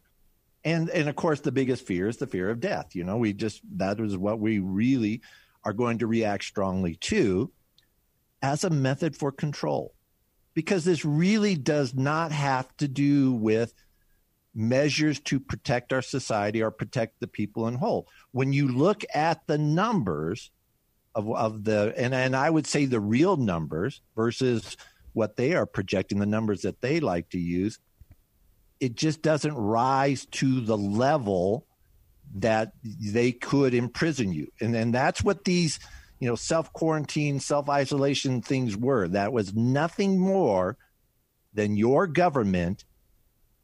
and 0.63 0.89
and 0.89 1.09
of 1.09 1.17
course 1.17 1.41
the 1.41 1.51
biggest 1.51 1.85
fear 1.85 2.07
is 2.07 2.15
the 2.15 2.25
fear 2.25 2.49
of 2.49 2.61
death. 2.61 2.95
You 2.95 3.03
know, 3.03 3.17
we 3.17 3.33
just 3.33 3.59
that 3.79 3.99
is 3.99 4.15
what 4.15 4.39
we 4.39 4.59
really 4.59 5.19
are 5.65 5.73
going 5.73 5.97
to 5.97 6.07
react 6.07 6.45
strongly 6.45 6.95
to 7.01 7.51
as 8.41 8.63
a 8.63 8.69
method 8.69 9.17
for 9.17 9.33
control, 9.33 9.93
because 10.53 10.85
this 10.85 11.03
really 11.03 11.55
does 11.55 11.93
not 11.93 12.31
have 12.31 12.73
to 12.77 12.87
do 12.87 13.33
with 13.33 13.73
measures 14.55 15.19
to 15.19 15.37
protect 15.37 15.91
our 15.91 16.01
society 16.01 16.63
or 16.63 16.71
protect 16.71 17.19
the 17.19 17.27
people 17.27 17.67
in 17.67 17.75
whole. 17.75 18.07
When 18.31 18.53
you 18.53 18.69
look 18.69 19.03
at 19.13 19.45
the 19.47 19.57
numbers 19.57 20.49
of, 21.15 21.29
of 21.29 21.63
the, 21.63 21.93
and, 21.97 22.13
and 22.13 22.35
I 22.35 22.49
would 22.49 22.67
say 22.67 22.85
the 22.85 22.99
real 22.99 23.37
numbers 23.37 24.01
versus 24.15 24.77
what 25.13 25.35
they 25.35 25.53
are 25.53 25.65
projecting, 25.65 26.19
the 26.19 26.25
numbers 26.25 26.61
that 26.61 26.81
they 26.81 26.99
like 26.99 27.29
to 27.29 27.39
use, 27.39 27.79
it 28.79 28.95
just 28.95 29.21
doesn't 29.21 29.53
rise 29.53 30.25
to 30.27 30.61
the 30.61 30.77
level 30.77 31.65
that 32.35 32.73
they 32.83 33.31
could 33.31 33.73
imprison 33.73 34.31
you. 34.31 34.47
And 34.61 34.75
and 34.75 34.93
that's 34.93 35.23
what 35.23 35.43
these, 35.43 35.79
you 36.19 36.27
know, 36.29 36.35
self 36.35 36.71
quarantine, 36.73 37.39
self 37.39 37.69
isolation 37.69 38.41
things 38.41 38.77
were. 38.77 39.07
That 39.07 39.33
was 39.33 39.53
nothing 39.53 40.19
more 40.19 40.77
than 41.53 41.75
your 41.75 42.07
government 42.07 42.85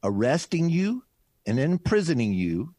arresting 0.03 0.69
you 0.69 1.03
and 1.45 1.59
imprisoning 1.59 2.33
you 2.33 2.75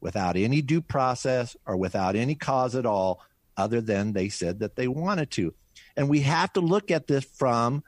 without 0.00 0.36
any 0.36 0.62
due 0.62 0.80
process 0.80 1.56
or 1.66 1.76
without 1.76 2.16
any 2.16 2.34
cause 2.34 2.74
at 2.74 2.86
all, 2.86 3.20
other 3.56 3.80
than 3.80 4.12
they 4.12 4.28
said 4.28 4.60
that 4.60 4.76
they 4.76 4.88
wanted 4.88 5.30
to. 5.32 5.54
And 5.96 6.08
we 6.08 6.20
have 6.20 6.52
to 6.54 6.60
look 6.60 6.90
at 6.90 7.06
this 7.06 7.24
from, 7.24 7.82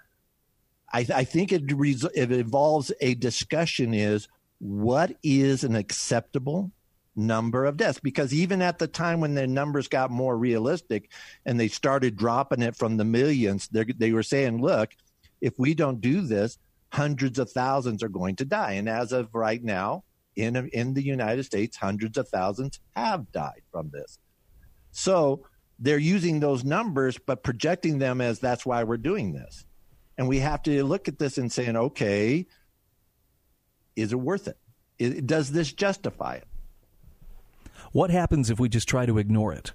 I, 0.93 1.07
I 1.15 1.25
think 1.25 1.53
it, 1.53 1.63
it 1.67 2.33
involves 2.33 2.93
a 3.01 3.15
discussion 3.15 3.95
is 3.95 4.29
what 4.59 5.17
is 5.23 5.65
an 5.65 5.77
acceptable 5.77 6.73
number 7.17 7.65
of 7.65 7.77
deaths? 7.77 8.01
Because 8.01 8.33
even 8.33 8.63
at 8.63 8.79
the 8.79 8.87
time 8.87 9.21
when 9.21 9.35
the 9.35 9.47
numbers 9.47 9.89
got 9.89 10.11
more 10.11 10.37
realistic 10.37 11.11
and 11.45 11.59
they 11.59 11.69
started 11.69 12.17
dropping 12.17 12.63
it 12.63 12.77
from 12.77 12.97
the 12.97 13.05
millions 13.05 13.69
they 13.71 14.13
were 14.13 14.23
saying 14.23 14.61
look 14.61 14.91
if 15.41 15.59
we 15.59 15.75
don't 15.75 16.01
do 16.01 16.23
this 16.23 16.59
hundreds 16.93 17.39
of 17.39 17.51
thousands 17.51 18.03
are 18.03 18.09
going 18.09 18.37
to 18.37 18.45
die. 18.45 18.73
And 18.73 18.89
as 18.89 19.13
of 19.13 19.35
right 19.35 19.63
now 19.63 20.05
in 20.37 20.57
in 20.73 20.95
the 20.95 21.03
United 21.03 21.45
States 21.45 21.77
hundreds 21.77 22.19
of 22.19 22.29
thousands 22.29 22.81
have 22.97 23.31
died 23.33 23.63
from 23.71 23.91
this. 23.93 24.19
So 24.91 25.45
they're 25.79 25.99
using 25.99 26.41
those 26.41 26.65
numbers 26.65 27.19
but 27.19 27.43
projecting 27.43 27.99
them 27.99 28.21
as 28.21 28.39
that's 28.39 28.65
why 28.65 28.85
we're 28.85 28.97
doing 28.97 29.33
this. 29.33 29.65
And 30.17 30.29
we 30.29 30.39
have 30.39 30.63
to 30.65 30.85
look 30.85 31.09
at 31.09 31.19
this 31.19 31.39
and 31.39 31.51
saying 31.51 31.77
okay 31.77 32.47
is 33.97 34.13
it 34.13 34.17
worth 34.17 34.49
it, 34.99 35.27
does 35.27 35.53
this 35.53 35.73
justify 35.73 36.37
it? 36.37 36.49
What 37.93 38.11
happens 38.11 38.51
if 38.51 38.59
we 38.59 38.69
just 38.69 38.89
try 38.89 39.07
to 39.07 39.19
ignore 39.19 39.53
it? 39.53 39.73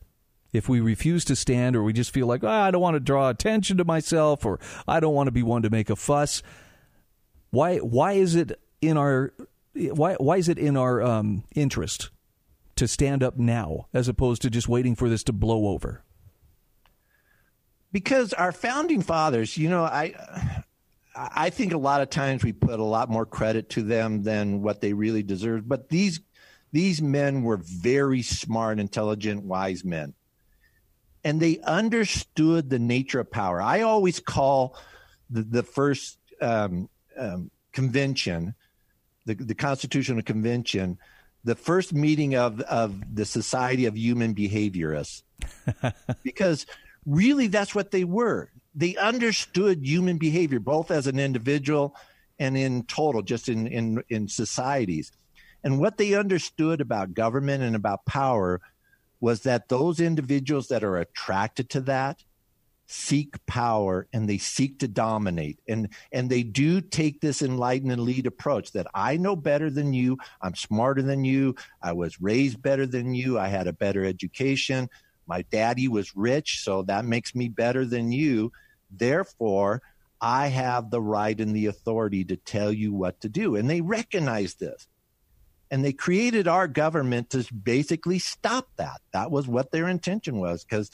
If 0.52 0.68
we 0.68 0.80
refuse 0.80 1.24
to 1.26 1.36
stand 1.36 1.76
or 1.76 1.84
we 1.84 1.94
just 1.94 2.12
feel 2.12 2.28
like, 2.28 2.44
oh, 2.44 2.50
I 2.50 2.72
don't 2.72 2.82
want 2.82 2.96
to 2.96 3.00
draw 3.00 3.30
attention 3.30 3.78
to 3.78 3.86
myself 3.86 4.46
or 4.46 4.60
I 4.88 5.00
don't 5.00 5.14
want 5.14 5.28
to 5.28 5.32
be 5.32 5.44
one 5.44 5.62
to 5.62 5.70
make 5.70 5.90
a 5.90 5.96
fuss, 5.96 6.42
why 7.52 7.78
why 7.78 8.14
is 8.14 8.36
it 8.36 8.60
in 8.82 8.98
our 8.98 9.34
why 9.74 10.16
why 10.16 10.38
is 10.38 10.50
it 10.50 10.58
in 10.58 10.76
our 10.76 11.02
um, 11.02 11.44
interest 11.56 12.10
to 12.80 12.88
stand 12.88 13.24
up 13.24 13.38
now 13.38 13.88
as 13.94 14.08
opposed 14.08 14.42
to 14.42 14.50
just 14.50 14.68
waiting 14.68 14.96
for 14.96 15.08
this 15.08 15.24
to 15.26 15.34
blow 15.34 15.68
over? 15.68 16.04
Because 17.92 18.34
our 18.34 18.52
founding 18.52 19.02
fathers, 19.02 19.58
you 19.58 19.70
know, 19.70 19.84
I 19.84 20.14
I 21.16 21.50
think 21.50 21.74
a 21.74 21.78
lot 21.78 22.02
of 22.02 22.10
times 22.10 22.44
we 22.44 22.54
put 22.54 22.80
a 22.80 22.84
lot 22.84 23.10
more 23.10 23.26
credit 23.26 23.70
to 23.72 23.84
them 23.84 24.24
than 24.24 24.62
what 24.62 24.82
they 24.82 24.94
really 24.94 25.24
deserve. 25.24 25.68
But 25.68 25.90
these 25.90 26.22
these 26.72 27.02
men 27.02 27.44
were 27.44 27.58
very 27.58 28.22
smart, 28.22 28.80
intelligent, 28.80 29.44
wise 29.44 29.84
men. 29.84 30.14
And 31.24 31.40
they 31.40 31.60
understood 31.60 32.70
the 32.70 32.80
nature 32.80 33.20
of 33.20 33.32
power. 33.32 33.62
I 33.62 33.82
always 33.82 34.20
call 34.20 34.78
the, 35.30 35.42
the 35.42 35.64
first 35.64 36.18
um, 36.42 36.90
um, 37.18 37.52
convention, 37.74 38.56
the, 39.26 39.34
the 39.34 39.56
Constitutional 39.56 40.22
Convention, 40.22 40.98
the 41.44 41.56
first 41.56 41.94
meeting 41.94 42.36
of, 42.36 42.62
of 42.62 43.16
the 43.16 43.26
Society 43.26 43.86
of 43.86 43.98
Human 43.98 44.36
Behaviorists. 44.36 45.24
because 46.24 46.66
really 47.06 47.48
that's 47.48 47.74
what 47.74 47.92
they 47.92 48.04
were. 48.04 48.50
They 48.76 48.96
understood 48.96 49.86
human 49.86 50.18
behavior, 50.18 50.60
both 50.60 50.92
as 50.92 51.08
an 51.08 51.20
individual 51.20 51.96
and 52.38 52.58
in 52.58 52.84
total, 52.84 53.22
just 53.22 53.50
in, 53.50 53.68
in, 53.68 54.04
in 54.10 54.28
societies. 54.28 55.12
And 55.64 55.80
what 55.80 55.98
they 55.98 56.14
understood 56.14 56.80
about 56.80 57.14
government 57.14 57.64
and 57.64 57.76
about 57.76 58.06
power 58.06 58.62
was 59.20 59.42
that 59.42 59.68
those 59.68 60.00
individuals 60.00 60.68
that 60.70 60.84
are 60.84 60.98
attracted 60.98 61.70
to 61.72 61.82
that 61.82 62.24
seek 62.92 63.46
power 63.46 64.08
and 64.14 64.28
they 64.28 64.40
seek 64.40 64.80
to 64.80 64.88
dominate. 64.88 65.60
And 65.68 65.90
and 66.12 66.28
they 66.28 66.42
do 66.42 66.82
take 66.82 67.22
this 67.22 67.44
enlighten 67.44 67.92
and 67.92 68.02
lead 68.02 68.26
approach 68.26 68.72
that 68.72 68.88
I 68.96 69.16
know 69.16 69.36
better 69.36 69.70
than 69.70 69.94
you. 69.94 70.18
I'm 70.42 70.56
smarter 70.56 71.04
than 71.04 71.24
you. 71.24 71.56
I 71.84 71.94
was 71.94 72.20
raised 72.20 72.62
better 72.64 72.88
than 72.88 73.14
you. 73.14 73.38
I 73.38 73.48
had 73.48 73.68
a 73.68 73.74
better 73.74 74.04
education. 74.04 74.90
My 75.28 75.44
daddy 75.52 75.88
was 75.88 76.16
rich 76.16 76.64
so 76.64 76.82
that 76.84 77.06
makes 77.06 77.36
me 77.36 77.48
better 77.48 77.86
than 77.86 78.12
you. 78.12 78.52
Therefore 78.90 79.84
I 80.20 80.48
have 80.48 80.90
the 80.90 81.02
right 81.02 81.40
and 81.40 81.56
the 81.56 81.68
authority 81.68 82.26
to 82.26 82.38
tell 82.38 82.74
you 82.74 82.92
what 82.92 83.22
to 83.22 83.30
do. 83.30 83.56
And 83.56 83.70
they 83.70 83.82
recognize 83.82 84.56
this. 84.56 84.88
And 85.72 85.86
they 85.86 85.94
created 85.94 86.48
our 86.48 86.68
government 86.68 87.30
to 87.30 87.46
basically 87.54 88.18
stop 88.18 88.68
that. 88.78 89.02
That 89.14 89.30
was 89.30 89.48
what 89.48 89.72
their 89.72 89.88
intention 89.88 90.40
was. 90.40 90.66
Because 90.66 90.90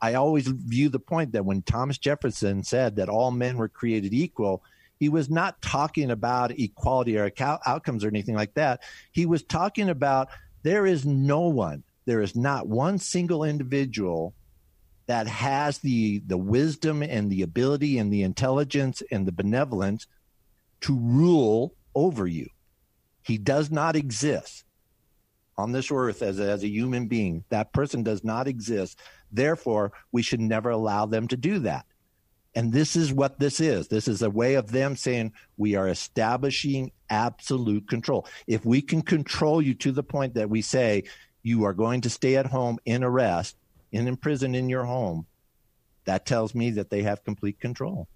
I 0.00 0.14
always 0.14 0.46
view 0.46 0.88
the 0.88 0.98
point 0.98 1.32
that 1.32 1.44
when 1.44 1.62
Thomas 1.62 1.98
Jefferson 1.98 2.62
said 2.62 2.96
that 2.96 3.08
all 3.08 3.30
men 3.30 3.56
were 3.56 3.68
created 3.68 4.12
equal, 4.12 4.62
he 4.98 5.08
was 5.08 5.28
not 5.28 5.60
talking 5.62 6.10
about 6.10 6.58
equality 6.58 7.18
or 7.18 7.30
outcomes 7.66 8.04
or 8.04 8.08
anything 8.08 8.34
like 8.34 8.54
that. 8.54 8.82
He 9.12 9.26
was 9.26 9.42
talking 9.42 9.88
about 9.88 10.28
there 10.62 10.86
is 10.86 11.04
no 11.04 11.42
one, 11.42 11.82
there 12.06 12.22
is 12.22 12.34
not 12.34 12.66
one 12.66 12.98
single 12.98 13.44
individual 13.44 14.34
that 15.06 15.26
has 15.28 15.78
the 15.78 16.18
the 16.26 16.36
wisdom 16.36 17.02
and 17.02 17.30
the 17.30 17.42
ability 17.42 17.98
and 17.98 18.12
the 18.12 18.22
intelligence 18.22 19.02
and 19.10 19.26
the 19.26 19.32
benevolence 19.32 20.06
to 20.80 20.96
rule 20.98 21.74
over 21.94 22.26
you. 22.26 22.48
He 23.22 23.38
does 23.38 23.70
not 23.70 23.96
exist 23.96 24.64
on 25.56 25.72
this 25.72 25.90
earth 25.90 26.22
as 26.22 26.40
as 26.40 26.62
a 26.62 26.68
human 26.68 27.06
being. 27.06 27.44
That 27.48 27.72
person 27.72 28.02
does 28.02 28.24
not 28.24 28.48
exist. 28.48 28.98
Therefore, 29.36 29.92
we 30.12 30.22
should 30.22 30.40
never 30.40 30.70
allow 30.70 31.04
them 31.04 31.28
to 31.28 31.36
do 31.36 31.58
that. 31.60 31.84
And 32.54 32.72
this 32.72 32.96
is 32.96 33.12
what 33.12 33.38
this 33.38 33.60
is. 33.60 33.88
This 33.88 34.08
is 34.08 34.22
a 34.22 34.30
way 34.30 34.54
of 34.54 34.72
them 34.72 34.96
saying 34.96 35.34
we 35.58 35.74
are 35.74 35.88
establishing 35.88 36.90
absolute 37.10 37.86
control. 37.86 38.26
If 38.46 38.64
we 38.64 38.80
can 38.80 39.02
control 39.02 39.60
you 39.60 39.74
to 39.74 39.92
the 39.92 40.02
point 40.02 40.34
that 40.34 40.48
we 40.48 40.62
say 40.62 41.04
you 41.42 41.64
are 41.64 41.74
going 41.74 42.00
to 42.00 42.10
stay 42.10 42.36
at 42.36 42.46
home 42.46 42.78
in 42.86 43.04
arrest, 43.04 43.56
in, 43.92 44.08
in 44.08 44.16
prison 44.16 44.54
in 44.54 44.70
your 44.70 44.84
home, 44.84 45.26
that 46.06 46.24
tells 46.24 46.54
me 46.54 46.70
that 46.70 46.88
they 46.88 47.02
have 47.02 47.22
complete 47.22 47.60
control. 47.60 48.08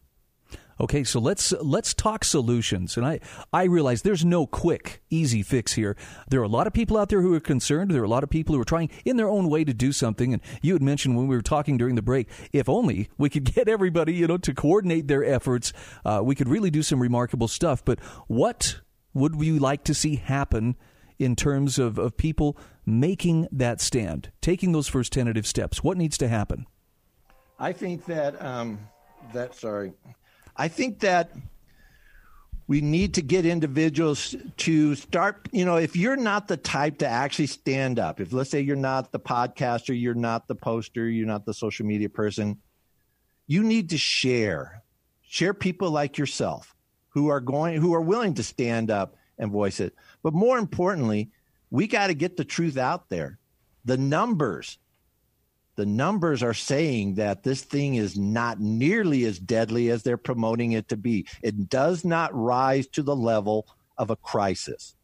Okay, 0.80 1.04
so 1.04 1.20
let's 1.20 1.52
let's 1.60 1.92
talk 1.92 2.24
solutions. 2.24 2.96
And 2.96 3.04
I 3.04 3.20
I 3.52 3.64
realize 3.64 4.00
there's 4.00 4.24
no 4.24 4.46
quick 4.46 5.02
easy 5.10 5.42
fix 5.42 5.74
here. 5.74 5.94
There 6.30 6.40
are 6.40 6.44
a 6.44 6.48
lot 6.48 6.66
of 6.66 6.72
people 6.72 6.96
out 6.96 7.10
there 7.10 7.20
who 7.20 7.34
are 7.34 7.40
concerned. 7.40 7.90
There 7.90 8.00
are 8.00 8.06
a 8.06 8.08
lot 8.08 8.24
of 8.24 8.30
people 8.30 8.54
who 8.54 8.60
are 8.62 8.64
trying 8.64 8.88
in 9.04 9.18
their 9.18 9.28
own 9.28 9.50
way 9.50 9.62
to 9.62 9.74
do 9.74 9.92
something. 9.92 10.32
And 10.32 10.42
you 10.62 10.72
had 10.72 10.82
mentioned 10.82 11.18
when 11.18 11.26
we 11.26 11.36
were 11.36 11.42
talking 11.42 11.76
during 11.76 11.96
the 11.96 12.02
break, 12.02 12.28
if 12.52 12.66
only 12.66 13.10
we 13.18 13.28
could 13.28 13.44
get 13.54 13.68
everybody, 13.68 14.14
you 14.14 14.26
know, 14.26 14.38
to 14.38 14.54
coordinate 14.54 15.06
their 15.06 15.22
efforts, 15.22 15.74
uh, 16.06 16.22
we 16.24 16.34
could 16.34 16.48
really 16.48 16.70
do 16.70 16.82
some 16.82 17.00
remarkable 17.00 17.48
stuff. 17.48 17.84
But 17.84 18.00
what 18.26 18.80
would 19.12 19.36
we 19.36 19.58
like 19.58 19.84
to 19.84 19.92
see 19.92 20.16
happen 20.16 20.76
in 21.18 21.36
terms 21.36 21.78
of, 21.78 21.98
of 21.98 22.16
people 22.16 22.56
making 22.86 23.48
that 23.52 23.82
stand, 23.82 24.30
taking 24.40 24.72
those 24.72 24.88
first 24.88 25.12
tentative 25.12 25.46
steps? 25.46 25.84
What 25.84 25.98
needs 25.98 26.16
to 26.16 26.28
happen? 26.28 26.64
I 27.58 27.74
think 27.74 28.06
that 28.06 28.40
um, 28.40 28.78
that 29.34 29.54
sorry 29.54 29.92
I 30.60 30.68
think 30.68 31.00
that 31.00 31.30
we 32.66 32.82
need 32.82 33.14
to 33.14 33.22
get 33.22 33.46
individuals 33.46 34.36
to 34.58 34.94
start 34.94 35.48
you 35.52 35.64
know 35.64 35.76
if 35.76 35.96
you're 35.96 36.16
not 36.16 36.48
the 36.48 36.56
type 36.56 36.98
to 36.98 37.06
actually 37.08 37.46
stand 37.46 37.98
up 37.98 38.20
if 38.20 38.32
let's 38.32 38.50
say 38.50 38.60
you're 38.60 38.76
not 38.76 39.10
the 39.10 39.18
podcaster 39.18 39.98
you're 39.98 40.14
not 40.14 40.46
the 40.48 40.54
poster 40.54 41.08
you're 41.08 41.26
not 41.26 41.46
the 41.46 41.54
social 41.54 41.86
media 41.86 42.10
person 42.10 42.58
you 43.50 43.64
need 43.64 43.90
to 43.90 43.98
share. 43.98 44.84
Share 45.22 45.54
people 45.54 45.90
like 45.90 46.18
yourself 46.18 46.76
who 47.08 47.28
are 47.30 47.40
going 47.40 47.80
who 47.80 47.94
are 47.94 48.00
willing 48.00 48.34
to 48.34 48.44
stand 48.44 48.92
up 48.92 49.16
and 49.38 49.50
voice 49.50 49.80
it. 49.80 49.94
But 50.22 50.34
more 50.34 50.58
importantly 50.58 51.30
we 51.70 51.86
got 51.86 52.08
to 52.08 52.14
get 52.14 52.36
the 52.36 52.44
truth 52.44 52.76
out 52.76 53.08
there. 53.08 53.38
The 53.86 53.96
numbers 53.96 54.78
the 55.76 55.86
numbers 55.86 56.42
are 56.42 56.54
saying 56.54 57.14
that 57.14 57.42
this 57.42 57.62
thing 57.62 57.94
is 57.94 58.18
not 58.18 58.60
nearly 58.60 59.24
as 59.24 59.38
deadly 59.38 59.90
as 59.90 60.02
they're 60.02 60.16
promoting 60.16 60.72
it 60.72 60.88
to 60.88 60.96
be. 60.96 61.26
It 61.42 61.68
does 61.68 62.04
not 62.04 62.34
rise 62.34 62.86
to 62.88 63.02
the 63.02 63.16
level 63.16 63.66
of 63.96 64.10
a 64.10 64.16
crisis. 64.16 64.96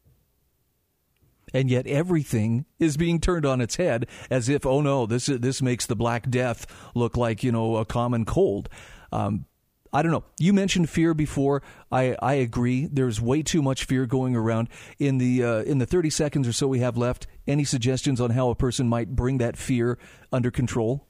And 1.53 1.69
yet 1.69 1.87
everything 1.87 2.65
is 2.77 2.97
being 2.97 3.21
turned 3.21 3.45
on 3.45 3.61
its 3.61 3.77
head 3.77 4.07
as 4.29 4.49
if, 4.49 4.65
oh 4.65 4.81
no, 4.81 5.05
this 5.05 5.27
this 5.27 5.61
makes 5.61 5.85
the 5.85 5.95
Black 5.95 6.29
Death 6.29 6.67
look 6.93 7.15
like 7.15 7.43
you 7.43 7.51
know 7.51 7.77
a 7.77 7.85
common 7.85 8.25
cold. 8.25 8.67
Um, 9.11 9.45
I 9.93 10.01
don't 10.01 10.11
know. 10.11 10.23
You 10.39 10.53
mentioned 10.53 10.89
fear 10.89 11.13
before. 11.13 11.61
I, 11.91 12.15
I 12.21 12.35
agree. 12.35 12.87
There's 12.87 13.21
way 13.21 13.43
too 13.43 13.61
much 13.61 13.85
fear 13.85 14.05
going 14.05 14.35
around. 14.35 14.69
In 14.99 15.17
the 15.17 15.43
uh, 15.43 15.61
in 15.63 15.77
the 15.77 15.85
30 15.85 16.09
seconds 16.09 16.47
or 16.47 16.53
so 16.53 16.67
we 16.67 16.79
have 16.79 16.97
left, 16.97 17.27
any 17.47 17.63
suggestions 17.63 18.19
on 18.21 18.31
how 18.31 18.49
a 18.49 18.55
person 18.55 18.87
might 18.87 19.15
bring 19.15 19.37
that 19.39 19.57
fear 19.57 19.97
under 20.31 20.51
control? 20.51 21.07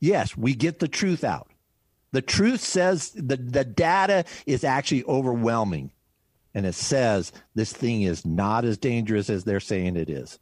Yes, 0.00 0.36
we 0.36 0.54
get 0.54 0.78
the 0.78 0.88
truth 0.88 1.24
out. 1.24 1.50
The 2.12 2.22
truth 2.22 2.60
says 2.60 3.10
the, 3.10 3.36
the 3.36 3.64
data 3.64 4.24
is 4.46 4.64
actually 4.64 5.04
overwhelming. 5.04 5.90
And 6.54 6.64
it 6.64 6.74
says 6.74 7.32
this 7.54 7.72
thing 7.72 8.02
is 8.02 8.24
not 8.24 8.64
as 8.64 8.78
dangerous 8.78 9.28
as 9.28 9.44
they're 9.44 9.60
saying 9.60 9.96
it 9.96 10.08
is. 10.08 10.38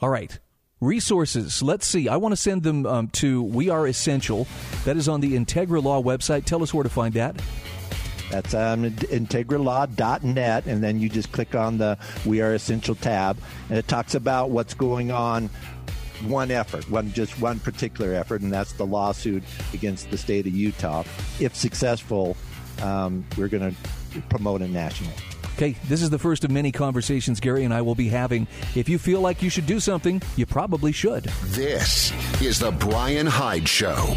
All 0.00 0.08
right. 0.08 0.38
Resources. 0.80 1.62
Let's 1.62 1.86
see. 1.86 2.08
I 2.08 2.16
want 2.16 2.32
to 2.32 2.36
send 2.36 2.62
them 2.62 2.84
um, 2.84 3.08
to 3.08 3.42
We 3.42 3.70
Are 3.70 3.86
Essential. 3.86 4.46
That 4.84 4.96
is 4.96 5.08
on 5.08 5.20
the 5.20 5.34
Integra 5.34 5.82
Law 5.82 6.02
website. 6.02 6.44
Tell 6.44 6.62
us 6.62 6.74
where 6.74 6.82
to 6.82 6.90
find 6.90 7.14
that. 7.14 7.40
That's 8.30 8.54
um, 8.54 8.90
integralaw.net, 8.90 10.66
and 10.66 10.82
then 10.82 10.98
you 10.98 11.08
just 11.08 11.30
click 11.30 11.54
on 11.54 11.78
the 11.78 11.96
We 12.26 12.40
Are 12.40 12.54
Essential 12.54 12.94
tab, 12.96 13.38
and 13.68 13.78
it 13.78 13.86
talks 13.86 14.14
about 14.14 14.50
what's 14.50 14.74
going 14.74 15.10
on. 15.10 15.48
One 16.26 16.50
effort, 16.50 16.88
one 16.90 17.12
just 17.12 17.40
one 17.40 17.60
particular 17.60 18.14
effort, 18.14 18.40
and 18.40 18.52
that's 18.52 18.72
the 18.72 18.86
lawsuit 18.86 19.42
against 19.72 20.10
the 20.10 20.18
state 20.18 20.46
of 20.46 20.52
Utah. 20.52 21.04
If 21.38 21.54
successful, 21.54 22.36
um, 22.82 23.24
we're 23.36 23.48
going 23.48 23.74
to 23.74 24.20
promote 24.22 24.62
it 24.62 24.70
nationally. 24.70 25.14
Okay, 25.54 25.76
this 25.86 26.02
is 26.02 26.10
the 26.10 26.18
first 26.18 26.42
of 26.42 26.50
many 26.50 26.72
conversations 26.72 27.38
Gary 27.38 27.62
and 27.62 27.72
I 27.72 27.80
will 27.80 27.94
be 27.94 28.08
having. 28.08 28.48
If 28.74 28.88
you 28.88 28.98
feel 28.98 29.20
like 29.20 29.40
you 29.40 29.48
should 29.48 29.66
do 29.66 29.78
something, 29.78 30.20
you 30.34 30.46
probably 30.46 30.90
should. 30.90 31.24
This 31.44 32.12
is 32.42 32.58
The 32.58 32.72
Bryan 32.72 33.26
Hyde 33.28 33.68
Show. 33.68 34.16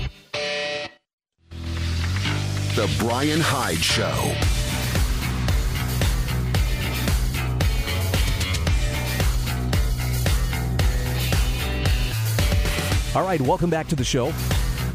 The 2.73 2.91
Bryan 2.97 3.39
Hyde 3.39 3.78
Show. 3.78 4.34
All 13.15 13.23
right, 13.23 13.41
welcome 13.41 13.69
back 13.69 13.88
to 13.89 13.95
the 13.95 14.04
show. 14.04 14.34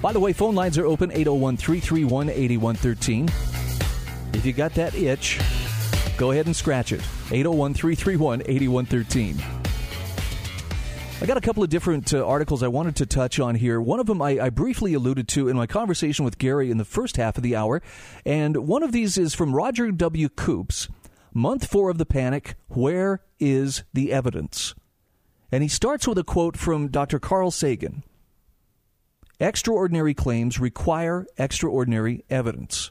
By 0.00 0.12
the 0.12 0.18
way, 0.18 0.32
phone 0.32 0.56
lines 0.56 0.76
are 0.76 0.86
open 0.86 1.12
801 1.12 1.56
331 1.56 2.30
8113. 2.30 3.28
If 4.34 4.44
you 4.44 4.52
got 4.52 4.74
that 4.74 4.96
itch, 4.96 5.38
Go 6.16 6.30
ahead 6.30 6.46
and 6.46 6.54
scratch 6.54 6.92
it. 6.92 7.00
801 7.30 7.74
331 7.74 8.42
8113. 8.46 9.62
I 11.22 11.26
got 11.26 11.36
a 11.36 11.40
couple 11.40 11.62
of 11.62 11.70
different 11.70 12.12
uh, 12.12 12.26
articles 12.26 12.64
I 12.64 12.68
wanted 12.68 12.96
to 12.96 13.06
touch 13.06 13.38
on 13.38 13.54
here. 13.54 13.80
One 13.80 14.00
of 14.00 14.06
them 14.06 14.20
I, 14.20 14.40
I, 14.40 14.50
briefly 14.50 14.92
alluded 14.92 15.28
to 15.28 15.48
in 15.48 15.56
my 15.56 15.68
conversation 15.68 16.24
with 16.24 16.36
Gary 16.36 16.68
in 16.68 16.78
the 16.78 16.84
first 16.84 17.16
half 17.16 17.36
of 17.36 17.44
the 17.44 17.54
hour. 17.54 17.80
And 18.26 18.66
one 18.66 18.82
of 18.82 18.90
these 18.90 19.16
is 19.16 19.32
from 19.32 19.54
Roger 19.54 19.92
W. 19.92 20.28
Koops, 20.28 20.88
Month 21.32 21.68
Four 21.68 21.90
of 21.90 21.98
the 21.98 22.06
Panic 22.06 22.56
Where 22.66 23.22
is 23.38 23.84
the 23.94 24.12
Evidence? 24.12 24.74
And 25.52 25.62
he 25.62 25.68
starts 25.68 26.08
with 26.08 26.18
a 26.18 26.24
quote 26.24 26.56
from 26.56 26.88
Dr. 26.88 27.20
Carl 27.20 27.52
Sagan 27.52 28.02
Extraordinary 29.38 30.14
claims 30.14 30.58
require 30.58 31.26
extraordinary 31.36 32.24
evidence. 32.30 32.90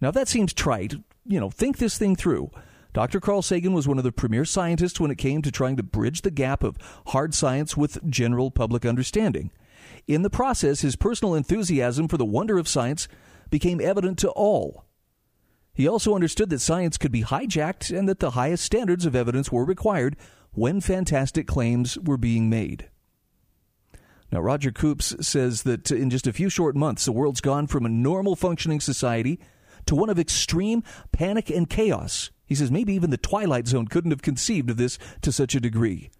Now, 0.00 0.10
that 0.10 0.28
seems 0.28 0.52
trite 0.52 0.94
you 1.28 1.40
know, 1.40 1.50
think 1.50 1.78
this 1.78 1.98
thing 1.98 2.16
through. 2.16 2.50
Dr. 2.92 3.20
Carl 3.20 3.42
Sagan 3.42 3.74
was 3.74 3.86
one 3.86 3.98
of 3.98 4.04
the 4.04 4.12
premier 4.12 4.44
scientists 4.44 4.98
when 4.98 5.10
it 5.10 5.18
came 5.18 5.42
to 5.42 5.50
trying 5.50 5.76
to 5.76 5.82
bridge 5.82 6.22
the 6.22 6.30
gap 6.30 6.62
of 6.62 6.78
hard 7.08 7.34
science 7.34 7.76
with 7.76 8.08
general 8.08 8.50
public 8.50 8.86
understanding. 8.86 9.50
In 10.06 10.22
the 10.22 10.30
process, 10.30 10.80
his 10.80 10.96
personal 10.96 11.34
enthusiasm 11.34 12.08
for 12.08 12.16
the 12.16 12.24
wonder 12.24 12.56
of 12.58 12.68
science 12.68 13.06
became 13.50 13.80
evident 13.80 14.18
to 14.20 14.30
all. 14.30 14.84
He 15.74 15.86
also 15.86 16.14
understood 16.14 16.48
that 16.48 16.60
science 16.60 16.96
could 16.96 17.12
be 17.12 17.22
hijacked 17.22 17.96
and 17.96 18.08
that 18.08 18.20
the 18.20 18.30
highest 18.30 18.64
standards 18.64 19.04
of 19.04 19.14
evidence 19.14 19.52
were 19.52 19.64
required 19.64 20.16
when 20.52 20.80
fantastic 20.80 21.46
claims 21.46 21.98
were 21.98 22.16
being 22.16 22.48
made. 22.48 22.88
Now, 24.32 24.40
Roger 24.40 24.72
Koops 24.72 25.22
says 25.22 25.64
that 25.64 25.90
in 25.90 26.08
just 26.08 26.26
a 26.26 26.32
few 26.32 26.48
short 26.48 26.76
months, 26.76 27.04
the 27.04 27.12
world's 27.12 27.42
gone 27.42 27.66
from 27.66 27.84
a 27.84 27.90
normal 27.90 28.36
functioning 28.36 28.80
society 28.80 29.38
to 29.86 29.94
one 29.94 30.10
of 30.10 30.18
extreme 30.18 30.82
panic 31.12 31.50
and 31.50 31.68
chaos. 31.68 32.30
He 32.44 32.54
says 32.54 32.70
maybe 32.70 32.92
even 32.94 33.10
the 33.10 33.16
Twilight 33.16 33.66
Zone 33.66 33.88
couldn't 33.88 34.12
have 34.12 34.22
conceived 34.22 34.70
of 34.70 34.76
this 34.76 34.98
to 35.22 35.32
such 35.32 35.54
a 35.54 35.60
degree. 35.60 36.10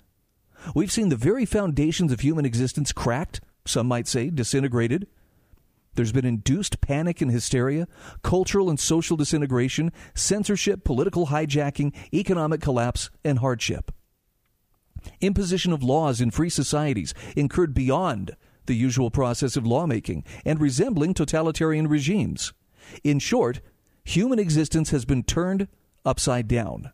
We've 0.75 0.91
seen 0.91 1.11
the 1.11 1.17
very 1.17 1.45
foundations 1.45 2.13
of 2.13 2.21
human 2.21 2.45
existence 2.45 2.93
cracked, 2.93 3.41
some 3.65 3.87
might 3.87 4.09
say 4.09 4.31
disintegrated. 4.31 5.07
There's 5.95 6.13
been 6.13 6.25
induced 6.27 6.81
panic 6.81 7.21
and 7.21 7.31
hysteria, 7.31 7.89
cultural 8.23 8.69
and 8.69 8.79
social 8.79 9.17
disintegration, 9.17 9.93
censorship, 10.15 10.85
political 10.85 11.29
hijacking, 11.29 11.95
economic 12.13 12.61
collapse, 12.61 13.11
and 13.25 13.39
hardship. 13.39 13.93
Imposition 15.21 15.73
of 15.73 15.83
laws 15.83 16.21
in 16.21 16.31
free 16.31 16.51
societies 16.51 17.15
incurred 17.37 17.73
beyond 17.73 18.37
the 18.67 18.75
usual 18.75 19.11
process 19.11 19.57
of 19.57 19.67
lawmaking 19.67 20.25
and 20.45 20.61
resembling 20.61 21.15
totalitarian 21.15 21.87
regimes. 21.87 22.53
In 23.05 23.19
short, 23.19 23.61
human 24.05 24.39
existence 24.39 24.91
has 24.91 25.05
been 25.05 25.23
turned 25.23 25.69
upside 26.05 26.49
down. 26.49 26.93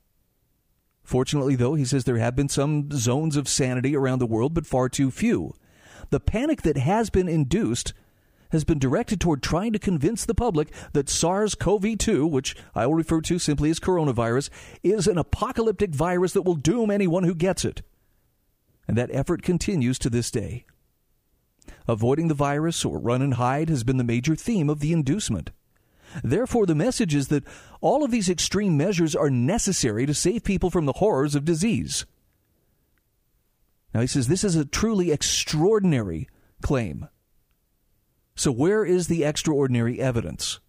Fortunately, 1.03 1.57
though, 1.57 1.75
he 1.75 1.85
says 1.85 2.05
there 2.05 2.19
have 2.19 2.37
been 2.37 2.49
some 2.49 2.91
zones 2.93 3.37
of 3.37 3.49
sanity 3.49 3.97
around 3.97 4.21
the 4.21 4.27
world, 4.27 4.55
but 4.55 4.67
far 4.67 4.89
too 4.89 5.11
few. 5.11 5.55
The 6.11 6.21
panic 6.21 6.63
that 6.63 6.77
has 6.77 7.11
been 7.11 7.29
induced 7.29 7.93
has 8.51 8.65
been 8.65 8.79
directed 8.79 9.21
toward 9.21 9.43
trying 9.43 9.73
to 9.73 9.79
convince 9.79 10.25
the 10.25 10.35
public 10.35 10.71
that 10.93 11.09
SARS 11.09 11.55
CoV 11.55 11.97
2, 11.97 12.27
which 12.27 12.55
I 12.75 12.87
will 12.87 12.95
refer 12.95 13.23
to 13.23 13.39
simply 13.39 13.71
as 13.71 13.81
coronavirus, 13.81 14.51
is 14.83 15.07
an 15.07 15.19
apocalyptic 15.19 15.95
virus 15.95 16.35
that 16.35 16.43
will 16.43 16.55
doom 16.55 16.91
anyone 16.91 17.25
who 17.25 17.35
gets 17.35 17.65
it. 17.65 17.83
And 18.87 18.97
that 18.97 19.11
effort 19.13 19.43
continues 19.43 19.99
to 20.01 20.11
this 20.11 20.31
day. 20.31 20.67
Avoiding 21.89 22.29
the 22.29 22.35
virus 22.35 22.85
or 22.85 22.99
run 22.99 23.23
and 23.23 23.35
hide 23.35 23.71
has 23.71 23.85
been 23.85 23.97
the 23.97 24.05
major 24.05 24.37
theme 24.37 24.69
of 24.69 24.81
the 24.81 24.93
inducement. 24.93 25.51
Therefore, 26.23 26.67
the 26.67 26.75
message 26.75 27.15
is 27.15 27.29
that 27.29 27.45
all 27.81 28.05
of 28.05 28.11
these 28.11 28.29
extreme 28.29 28.77
measures 28.77 29.17
are 29.17 29.31
necessary 29.31 30.07
to 30.07 30.15
save 30.15 30.45
people 30.45 30.71
from 30.71 30.87
the 30.87 30.95
horrors 30.95 31.35
of 31.35 31.45
disease. 31.45 32.07
Now, 33.95 34.01
he 34.01 34.07
says 34.07 34.29
this 34.29 34.45
is 34.45 34.57
a 34.57 34.65
truly 34.65 35.11
extraordinary 35.11 36.29
claim. 36.63 37.09
So, 38.35 38.51
where 38.51 38.85
is 38.85 39.09
the 39.09 39.25
extraordinary 39.25 40.01
evidence? 40.01 40.61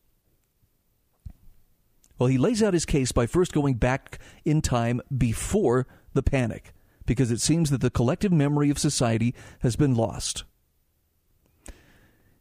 Well, 2.20 2.28
he 2.28 2.38
lays 2.38 2.62
out 2.62 2.74
his 2.74 2.86
case 2.86 3.12
by 3.12 3.26
first 3.26 3.54
going 3.54 3.76
back 3.76 4.20
in 4.46 4.62
time 4.62 5.02
before 5.16 5.88
the 6.14 6.24
panic, 6.24 6.74
because 7.06 7.32
it 7.32 7.42
seems 7.42 7.70
that 7.70 7.82
the 7.82 7.90
collective 7.90 8.32
memory 8.32 8.70
of 8.70 8.78
society 8.78 9.34
has 9.60 9.76
been 9.76 9.96
lost. 9.96 10.44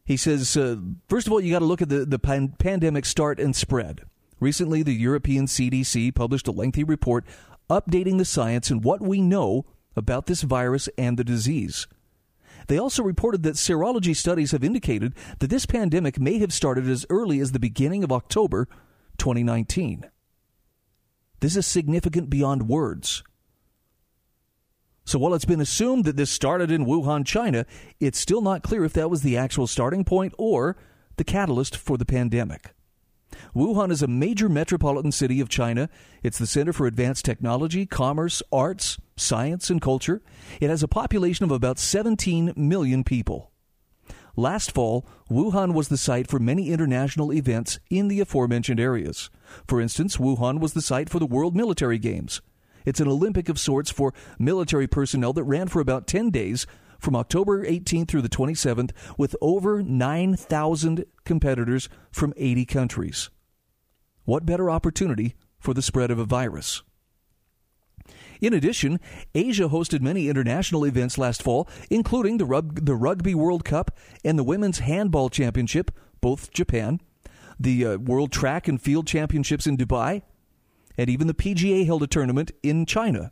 He 0.05 0.17
says, 0.17 0.57
uh, 0.57 0.77
first 1.07 1.27
of 1.27 1.33
all, 1.33 1.39
you 1.39 1.51
got 1.51 1.59
to 1.59 1.65
look 1.65 1.81
at 1.81 1.89
the, 1.89 2.05
the 2.05 2.19
pan- 2.19 2.55
pandemic 2.59 3.05
start 3.05 3.39
and 3.39 3.55
spread. 3.55 4.01
Recently, 4.39 4.83
the 4.83 4.93
European 4.93 5.45
CDC 5.45 6.13
published 6.13 6.47
a 6.47 6.51
lengthy 6.51 6.83
report 6.83 7.23
updating 7.69 8.17
the 8.17 8.25
science 8.25 8.69
and 8.69 8.83
what 8.83 9.01
we 9.01 9.21
know 9.21 9.65
about 9.95 10.25
this 10.25 10.41
virus 10.41 10.89
and 10.97 11.17
the 11.17 11.23
disease. 11.23 11.87
They 12.67 12.77
also 12.77 13.03
reported 13.03 13.43
that 13.43 13.55
serology 13.55 14.15
studies 14.15 14.51
have 14.51 14.63
indicated 14.63 15.13
that 15.39 15.49
this 15.49 15.65
pandemic 15.65 16.19
may 16.19 16.39
have 16.39 16.53
started 16.53 16.87
as 16.87 17.05
early 17.09 17.39
as 17.39 17.51
the 17.51 17.59
beginning 17.59 18.03
of 18.03 18.11
October 18.11 18.67
2019. 19.17 20.09
This 21.39 21.55
is 21.55 21.67
significant 21.67 22.29
beyond 22.29 22.67
words. 22.67 23.23
So 25.05 25.19
while 25.19 25.33
it's 25.33 25.45
been 25.45 25.61
assumed 25.61 26.05
that 26.05 26.15
this 26.15 26.29
started 26.29 26.71
in 26.71 26.85
Wuhan, 26.85 27.25
China, 27.25 27.65
it's 27.99 28.19
still 28.19 28.41
not 28.41 28.63
clear 28.63 28.85
if 28.85 28.93
that 28.93 29.09
was 29.09 29.21
the 29.21 29.37
actual 29.37 29.67
starting 29.67 30.03
point 30.03 30.33
or 30.37 30.77
the 31.17 31.23
catalyst 31.23 31.75
for 31.75 31.97
the 31.97 32.05
pandemic. 32.05 32.73
Wuhan 33.55 33.91
is 33.91 34.01
a 34.01 34.07
major 34.07 34.47
metropolitan 34.47 35.11
city 35.11 35.39
of 35.39 35.49
China. 35.49 35.89
It's 36.21 36.37
the 36.37 36.47
center 36.47 36.73
for 36.73 36.87
advanced 36.87 37.25
technology, 37.25 37.85
commerce, 37.85 38.41
arts, 38.51 38.97
science, 39.15 39.69
and 39.69 39.81
culture. 39.81 40.21
It 40.61 40.69
has 40.69 40.83
a 40.83 40.87
population 40.87 41.43
of 41.43 41.51
about 41.51 41.79
17 41.79 42.53
million 42.55 43.03
people. 43.03 43.51
Last 44.35 44.71
fall, 44.71 45.05
Wuhan 45.29 45.73
was 45.73 45.89
the 45.89 45.97
site 45.97 46.27
for 46.27 46.39
many 46.39 46.69
international 46.69 47.31
events 47.31 47.79
in 47.89 48.07
the 48.07 48.19
aforementioned 48.19 48.79
areas. 48.79 49.29
For 49.67 49.79
instance, 49.79 50.17
Wuhan 50.17 50.59
was 50.59 50.73
the 50.73 50.81
site 50.81 51.09
for 51.09 51.19
the 51.19 51.27
World 51.27 51.55
Military 51.55 51.99
Games. 51.99 52.41
It's 52.85 52.99
an 52.99 53.07
Olympic 53.07 53.49
of 53.49 53.59
sorts 53.59 53.91
for 53.91 54.13
military 54.37 54.87
personnel 54.87 55.33
that 55.33 55.43
ran 55.43 55.67
for 55.67 55.79
about 55.79 56.07
10 56.07 56.29
days 56.29 56.65
from 56.99 57.15
October 57.15 57.65
18th 57.65 58.07
through 58.07 58.21
the 58.21 58.29
27th 58.29 58.91
with 59.17 59.35
over 59.41 59.83
9,000 59.83 61.05
competitors 61.25 61.89
from 62.11 62.33
80 62.37 62.65
countries. 62.65 63.29
What 64.23 64.45
better 64.45 64.69
opportunity 64.69 65.35
for 65.59 65.73
the 65.73 65.81
spread 65.81 66.11
of 66.11 66.19
a 66.19 66.25
virus? 66.25 66.81
In 68.41 68.53
addition, 68.53 68.99
Asia 69.33 69.69
hosted 69.69 70.01
many 70.01 70.27
international 70.27 70.85
events 70.85 71.17
last 71.17 71.41
fall, 71.41 71.69
including 71.89 72.37
the, 72.37 72.45
Rug- 72.45 72.85
the 72.85 72.95
Rugby 72.95 73.35
World 73.35 73.63
Cup 73.63 73.97
and 74.25 74.37
the 74.37 74.43
Women's 74.43 74.79
Handball 74.79 75.29
Championship, 75.29 75.91
both 76.19 76.51
Japan, 76.51 76.99
the 77.59 77.85
uh, 77.85 77.97
World 77.97 78.31
Track 78.31 78.67
and 78.67 78.81
Field 78.81 79.07
Championships 79.07 79.67
in 79.67 79.77
Dubai, 79.77 80.23
and 80.97 81.09
even 81.09 81.27
the 81.27 81.33
PGA 81.33 81.85
held 81.85 82.03
a 82.03 82.07
tournament 82.07 82.51
in 82.61 82.85
China. 82.85 83.31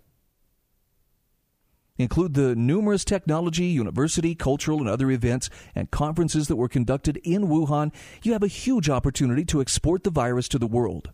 Include 1.97 2.33
the 2.33 2.55
numerous 2.55 3.05
technology, 3.05 3.65
university, 3.65 4.33
cultural, 4.33 4.79
and 4.79 4.89
other 4.89 5.11
events 5.11 5.49
and 5.75 5.91
conferences 5.91 6.47
that 6.47 6.55
were 6.55 6.69
conducted 6.69 7.17
in 7.23 7.47
Wuhan, 7.47 7.93
you 8.23 8.33
have 8.33 8.43
a 8.43 8.47
huge 8.47 8.89
opportunity 8.89 9.45
to 9.45 9.61
export 9.61 10.03
the 10.03 10.09
virus 10.09 10.47
to 10.49 10.57
the 10.57 10.67
world. 10.67 11.11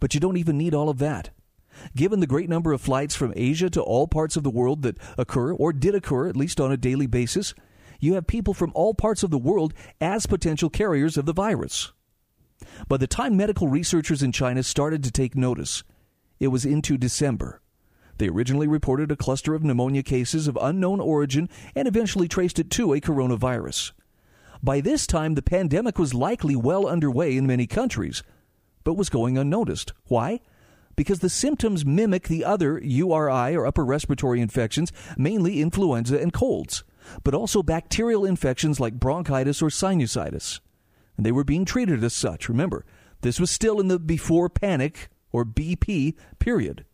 But 0.00 0.14
you 0.14 0.20
don't 0.20 0.38
even 0.38 0.56
need 0.56 0.74
all 0.74 0.88
of 0.88 0.98
that. 0.98 1.30
Given 1.94 2.20
the 2.20 2.26
great 2.26 2.48
number 2.48 2.72
of 2.72 2.80
flights 2.80 3.14
from 3.14 3.34
Asia 3.36 3.68
to 3.70 3.82
all 3.82 4.08
parts 4.08 4.36
of 4.36 4.42
the 4.42 4.50
world 4.50 4.82
that 4.82 4.98
occur, 5.18 5.52
or 5.52 5.72
did 5.72 5.94
occur 5.94 6.28
at 6.28 6.36
least 6.36 6.60
on 6.60 6.72
a 6.72 6.78
daily 6.78 7.06
basis, 7.06 7.54
you 8.00 8.14
have 8.14 8.26
people 8.26 8.54
from 8.54 8.72
all 8.74 8.94
parts 8.94 9.22
of 9.22 9.30
the 9.30 9.38
world 9.38 9.74
as 10.00 10.26
potential 10.26 10.70
carriers 10.70 11.16
of 11.16 11.26
the 11.26 11.32
virus. 11.32 11.92
By 12.88 12.96
the 12.96 13.06
time 13.06 13.36
medical 13.36 13.68
researchers 13.68 14.22
in 14.22 14.32
China 14.32 14.62
started 14.62 15.02
to 15.04 15.10
take 15.10 15.34
notice, 15.34 15.82
it 16.38 16.48
was 16.48 16.64
into 16.64 16.98
December. 16.98 17.60
They 18.18 18.28
originally 18.28 18.66
reported 18.66 19.10
a 19.10 19.16
cluster 19.16 19.54
of 19.54 19.62
pneumonia 19.62 20.02
cases 20.02 20.48
of 20.48 20.58
unknown 20.60 21.00
origin 21.00 21.48
and 21.74 21.86
eventually 21.86 22.28
traced 22.28 22.58
it 22.58 22.70
to 22.70 22.92
a 22.92 23.00
coronavirus. 23.00 23.92
By 24.62 24.80
this 24.80 25.06
time, 25.06 25.34
the 25.34 25.42
pandemic 25.42 25.98
was 25.98 26.14
likely 26.14 26.56
well 26.56 26.86
underway 26.86 27.36
in 27.36 27.46
many 27.46 27.66
countries, 27.66 28.22
but 28.84 28.94
was 28.94 29.10
going 29.10 29.36
unnoticed. 29.36 29.92
Why? 30.06 30.40
Because 30.96 31.18
the 31.18 31.28
symptoms 31.28 31.84
mimic 31.84 32.28
the 32.28 32.44
other 32.44 32.80
URI 32.82 33.54
or 33.54 33.66
upper 33.66 33.84
respiratory 33.84 34.40
infections, 34.40 34.92
mainly 35.18 35.60
influenza 35.60 36.18
and 36.18 36.32
colds, 36.32 36.84
but 37.22 37.34
also 37.34 37.62
bacterial 37.62 38.24
infections 38.24 38.80
like 38.80 38.94
bronchitis 38.94 39.60
or 39.60 39.68
sinusitis. 39.68 40.60
And 41.16 41.24
they 41.24 41.32
were 41.32 41.44
being 41.44 41.64
treated 41.64 42.04
as 42.04 42.12
such. 42.12 42.48
Remember, 42.48 42.84
this 43.22 43.40
was 43.40 43.50
still 43.50 43.80
in 43.80 43.88
the 43.88 43.98
before 43.98 44.48
panic 44.48 45.08
or 45.32 45.44
BP 45.44 46.14
period. 46.38 46.84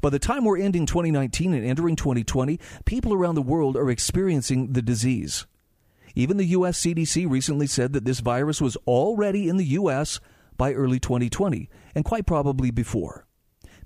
By 0.00 0.10
the 0.10 0.18
time 0.18 0.44
we're 0.44 0.58
ending 0.58 0.86
2019 0.86 1.54
and 1.54 1.64
entering 1.64 1.96
2020, 1.96 2.60
people 2.84 3.14
around 3.14 3.36
the 3.36 3.42
world 3.42 3.76
are 3.76 3.90
experiencing 3.90 4.72
the 4.72 4.82
disease. 4.82 5.46
Even 6.14 6.36
the 6.36 6.44
U.S. 6.46 6.80
CDC 6.80 7.28
recently 7.28 7.66
said 7.66 7.92
that 7.92 8.04
this 8.04 8.20
virus 8.20 8.60
was 8.60 8.76
already 8.86 9.48
in 9.48 9.56
the 9.56 9.64
U.S. 9.64 10.20
by 10.56 10.72
early 10.72 10.98
2020, 10.98 11.68
and 11.94 12.04
quite 12.04 12.26
probably 12.26 12.70
before. 12.70 13.26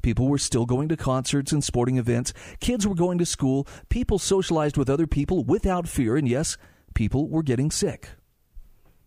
People 0.03 0.27
were 0.27 0.39
still 0.39 0.67
going 0.67 0.89
to 0.89 0.97
concerts 0.97 1.53
and 1.53 1.63
sporting 1.63 1.97
events, 1.97 2.33
kids 2.59 2.87
were 2.87 2.95
going 2.95 3.19
to 3.19 3.27
school, 3.27 3.69
people 3.89 4.19
socialized 4.19 4.77
with 4.77 4.91
other 4.91 5.07
people 5.07 5.45
without 5.45 5.87
fear, 5.87 6.17
and 6.17 6.29
yes, 6.29 6.57
people 6.95 7.29
were 7.29 7.45
getting 7.45 7.71
sick. 7.71 8.09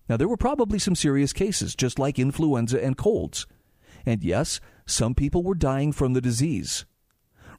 Now, 0.08 0.18
there 0.18 0.28
were 0.28 0.38
probably 0.38 0.80
some 0.80 0.96
serious 0.96 1.34
cases, 1.34 1.76
just 1.76 1.98
like 1.98 2.20
influenza 2.20 2.84
and 2.84 2.96
colds. 2.96 3.48
And 4.06 4.24
yes, 4.24 4.60
some 4.86 5.16
people 5.16 5.44
were 5.44 5.56
dying 5.56 5.92
from 5.92 6.14
the 6.14 6.22
disease. 6.22 6.86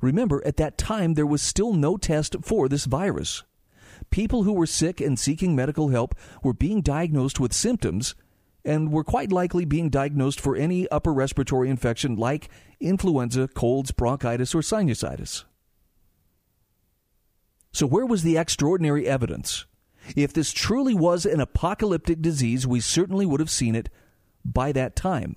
Remember, 0.01 0.43
at 0.47 0.57
that 0.59 0.79
time, 0.79 1.15
there 1.15 1.27
was 1.27 1.43
still 1.43 1.73
no 1.73 1.97
test 1.97 2.37
for 2.43 2.69
this 2.69 2.85
virus. 2.85 3.43
People 4.11 4.45
who 4.45 4.53
were 4.53 4.67
sick 4.67 5.01
and 5.01 5.19
seeking 5.19 5.57
medical 5.57 5.89
help 5.89 6.15
were 6.43 6.53
being 6.53 6.83
diagnosed 6.83 7.41
with 7.41 7.53
symptoms 7.53 8.15
and 8.65 8.93
were 8.93 9.05
quite 9.05 9.33
likely 9.33 9.65
being 9.65 9.89
diagnosed 9.89 10.41
for 10.41 10.57
any 10.57 10.89
upper 10.89 11.13
respiratory 11.13 11.71
infection 11.71 12.17
like 12.17 12.49
influenza, 12.81 13.49
colds, 13.49 13.93
bronchitis, 13.93 14.55
or 14.55 14.61
sinusitis. 14.61 15.45
So, 17.73 17.87
where 17.87 18.07
was 18.07 18.23
the 18.23 18.37
extraordinary 18.37 19.07
evidence? 19.07 19.67
If 20.15 20.33
this 20.33 20.53
truly 20.53 20.95
was 20.95 21.27
an 21.27 21.41
apocalyptic 21.41 22.23
disease, 22.23 22.67
we 22.67 22.81
certainly 22.81 23.27
would 23.27 23.41
have 23.41 23.51
seen 23.51 23.75
it 23.75 23.89
by 24.45 24.73
that 24.73 24.95
time. 24.95 25.37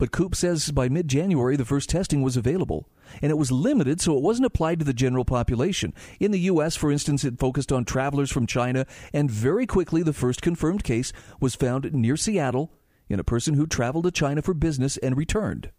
But 0.00 0.12
Koops 0.12 0.36
says 0.36 0.70
by 0.70 0.88
mid 0.88 1.08
January, 1.08 1.56
the 1.56 1.64
first 1.66 1.90
testing 1.90 2.22
was 2.22 2.34
available, 2.34 2.88
and 3.20 3.30
it 3.30 3.36
was 3.36 3.52
limited, 3.52 4.00
so 4.00 4.16
it 4.16 4.22
wasn't 4.22 4.46
applied 4.46 4.78
to 4.78 4.84
the 4.86 4.94
general 4.94 5.26
population. 5.26 5.92
In 6.18 6.30
the 6.30 6.40
U.S., 6.40 6.74
for 6.74 6.90
instance, 6.90 7.22
it 7.22 7.38
focused 7.38 7.70
on 7.70 7.84
travelers 7.84 8.32
from 8.32 8.46
China, 8.46 8.86
and 9.12 9.30
very 9.30 9.66
quickly, 9.66 10.02
the 10.02 10.14
first 10.14 10.40
confirmed 10.40 10.84
case 10.84 11.12
was 11.38 11.54
found 11.54 11.92
near 11.92 12.16
Seattle 12.16 12.72
in 13.10 13.20
a 13.20 13.24
person 13.24 13.54
who 13.54 13.66
traveled 13.66 14.04
to 14.04 14.10
China 14.10 14.40
for 14.40 14.54
business 14.54 14.96
and 14.96 15.18
returned. 15.18 15.70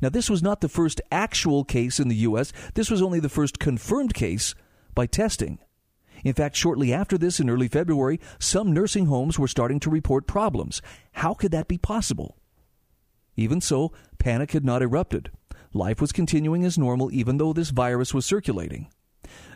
Now, 0.00 0.08
this 0.08 0.28
was 0.28 0.42
not 0.42 0.60
the 0.60 0.68
first 0.68 1.00
actual 1.12 1.62
case 1.62 2.00
in 2.00 2.08
the 2.08 2.16
U.S., 2.16 2.52
this 2.74 2.90
was 2.90 3.02
only 3.02 3.20
the 3.20 3.28
first 3.28 3.60
confirmed 3.60 4.14
case 4.14 4.56
by 4.94 5.06
testing. 5.06 5.58
In 6.24 6.32
fact, 6.32 6.56
shortly 6.56 6.92
after 6.92 7.18
this, 7.18 7.38
in 7.38 7.50
early 7.50 7.68
February, 7.68 8.18
some 8.38 8.72
nursing 8.72 9.06
homes 9.06 9.38
were 9.38 9.48
starting 9.48 9.80
to 9.80 9.90
report 9.90 10.26
problems. 10.26 10.80
How 11.12 11.34
could 11.34 11.50
that 11.52 11.68
be 11.68 11.78
possible? 11.78 12.38
Even 13.36 13.60
so, 13.60 13.92
panic 14.18 14.52
had 14.52 14.64
not 14.64 14.82
erupted. 14.82 15.30
Life 15.72 16.00
was 16.00 16.12
continuing 16.12 16.64
as 16.64 16.78
normal 16.78 17.12
even 17.12 17.36
though 17.36 17.52
this 17.52 17.70
virus 17.70 18.14
was 18.14 18.24
circulating. 18.24 18.88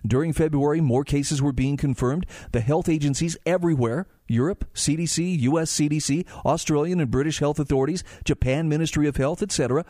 During 0.07 0.33
February, 0.33 0.81
more 0.81 1.05
cases 1.05 1.41
were 1.41 1.53
being 1.53 1.77
confirmed. 1.77 2.27
The 2.53 2.61
health 2.61 2.89
agencies 2.89 3.37
everywhere 3.47 4.07
Europe, 4.27 4.65
CDC, 4.75 5.41
US 5.41 5.71
CDC, 5.73 6.27
Australian 6.45 7.01
and 7.01 7.11
British 7.11 7.39
health 7.39 7.59
authorities, 7.59 8.05
Japan 8.25 8.69
Ministry 8.69 9.07
of 9.09 9.17
Health, 9.17 9.43
etc. 9.43 9.85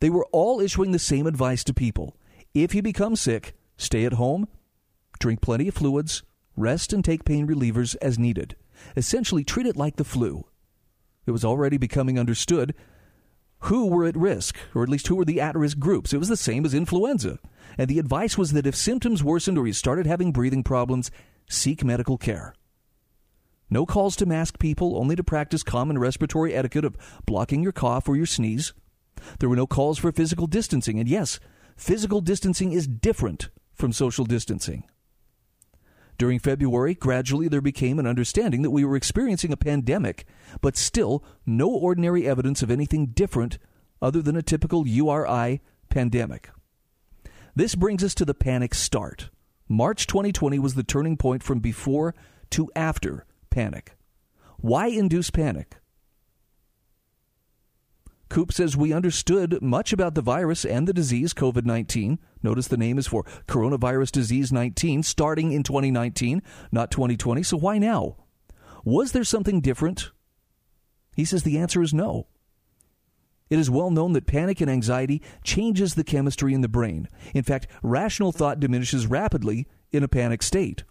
They 0.00 0.10
were 0.10 0.26
all 0.32 0.60
issuing 0.60 0.92
the 0.92 0.98
same 0.98 1.26
advice 1.26 1.64
to 1.64 1.74
people. 1.74 2.16
If 2.54 2.74
you 2.74 2.82
become 2.82 3.16
sick, 3.16 3.54
stay 3.76 4.04
at 4.04 4.14
home, 4.14 4.48
drink 5.18 5.40
plenty 5.40 5.68
of 5.68 5.74
fluids, 5.74 6.22
rest, 6.56 6.92
and 6.92 7.04
take 7.04 7.24
pain 7.24 7.46
relievers 7.46 7.96
as 8.02 8.18
needed. 8.18 8.56
Essentially, 8.96 9.44
treat 9.44 9.66
it 9.66 9.76
like 9.76 9.96
the 9.96 10.04
flu. 10.04 10.46
It 11.26 11.32
was 11.32 11.44
already 11.44 11.76
becoming 11.76 12.18
understood 12.18 12.74
who 13.62 13.86
were 13.86 14.04
at 14.04 14.16
risk, 14.16 14.56
or 14.74 14.82
at 14.82 14.88
least 14.88 15.08
who 15.08 15.16
were 15.16 15.24
the 15.24 15.40
at 15.40 15.56
risk 15.56 15.78
groups. 15.78 16.12
It 16.12 16.18
was 16.18 16.28
the 16.28 16.36
same 16.36 16.64
as 16.64 16.74
influenza. 16.74 17.38
And 17.76 17.88
the 17.88 17.98
advice 17.98 18.38
was 18.38 18.52
that 18.52 18.66
if 18.66 18.76
symptoms 18.76 19.24
worsened 19.24 19.58
or 19.58 19.66
you 19.66 19.72
started 19.72 20.06
having 20.06 20.32
breathing 20.32 20.62
problems, 20.62 21.10
seek 21.48 21.84
medical 21.84 22.18
care. 22.18 22.54
No 23.70 23.84
calls 23.84 24.16
to 24.16 24.26
mask 24.26 24.58
people, 24.58 24.96
only 24.96 25.16
to 25.16 25.24
practice 25.24 25.62
common 25.62 25.98
respiratory 25.98 26.54
etiquette 26.54 26.84
of 26.84 26.96
blocking 27.26 27.62
your 27.62 27.72
cough 27.72 28.08
or 28.08 28.16
your 28.16 28.26
sneeze. 28.26 28.72
There 29.40 29.48
were 29.48 29.56
no 29.56 29.66
calls 29.66 29.98
for 29.98 30.12
physical 30.12 30.46
distancing. 30.46 30.98
And 30.98 31.08
yes, 31.08 31.38
physical 31.76 32.20
distancing 32.20 32.72
is 32.72 32.86
different 32.86 33.50
from 33.74 33.92
social 33.92 34.24
distancing. 34.24 34.84
During 36.18 36.40
February, 36.40 36.94
gradually 36.94 37.46
there 37.46 37.60
became 37.60 38.00
an 38.00 38.06
understanding 38.06 38.62
that 38.62 38.72
we 38.72 38.84
were 38.84 38.96
experiencing 38.96 39.52
a 39.52 39.56
pandemic, 39.56 40.26
but 40.60 40.76
still 40.76 41.24
no 41.46 41.70
ordinary 41.70 42.26
evidence 42.26 42.60
of 42.60 42.72
anything 42.72 43.06
different 43.06 43.58
other 44.02 44.20
than 44.20 44.36
a 44.36 44.42
typical 44.42 44.86
URI 44.86 45.60
pandemic. 45.88 46.50
This 47.54 47.76
brings 47.76 48.02
us 48.02 48.14
to 48.16 48.24
the 48.24 48.34
panic 48.34 48.74
start. 48.74 49.30
March 49.68 50.08
2020 50.08 50.58
was 50.58 50.74
the 50.74 50.82
turning 50.82 51.16
point 51.16 51.42
from 51.42 51.60
before 51.60 52.16
to 52.50 52.70
after 52.74 53.24
panic. 53.50 53.96
Why 54.56 54.88
induce 54.88 55.30
panic? 55.30 55.76
Koops 58.28 58.54
says 58.54 58.76
we 58.76 58.92
understood 58.92 59.62
much 59.62 59.92
about 59.92 60.14
the 60.14 60.22
virus 60.22 60.64
and 60.64 60.86
the 60.86 60.92
disease 60.92 61.32
COVID 61.32 61.64
19. 61.64 62.18
Notice 62.42 62.68
the 62.68 62.76
name 62.76 62.98
is 62.98 63.06
for 63.06 63.24
coronavirus 63.46 64.12
disease 64.12 64.52
19, 64.52 65.02
starting 65.02 65.52
in 65.52 65.62
2019, 65.62 66.42
not 66.70 66.90
2020. 66.90 67.42
So 67.42 67.56
why 67.56 67.78
now? 67.78 68.16
Was 68.84 69.12
there 69.12 69.24
something 69.24 69.60
different? 69.60 70.10
He 71.16 71.24
says 71.24 71.42
the 71.42 71.58
answer 71.58 71.82
is 71.82 71.94
no. 71.94 72.28
It 73.50 73.58
is 73.58 73.70
well 73.70 73.90
known 73.90 74.12
that 74.12 74.26
panic 74.26 74.60
and 74.60 74.70
anxiety 74.70 75.22
changes 75.42 75.94
the 75.94 76.04
chemistry 76.04 76.52
in 76.52 76.60
the 76.60 76.68
brain. 76.68 77.08
In 77.34 77.42
fact, 77.42 77.66
rational 77.82 78.30
thought 78.30 78.60
diminishes 78.60 79.06
rapidly 79.06 79.66
in 79.90 80.02
a 80.02 80.08
panic 80.08 80.42
state. 80.42 80.84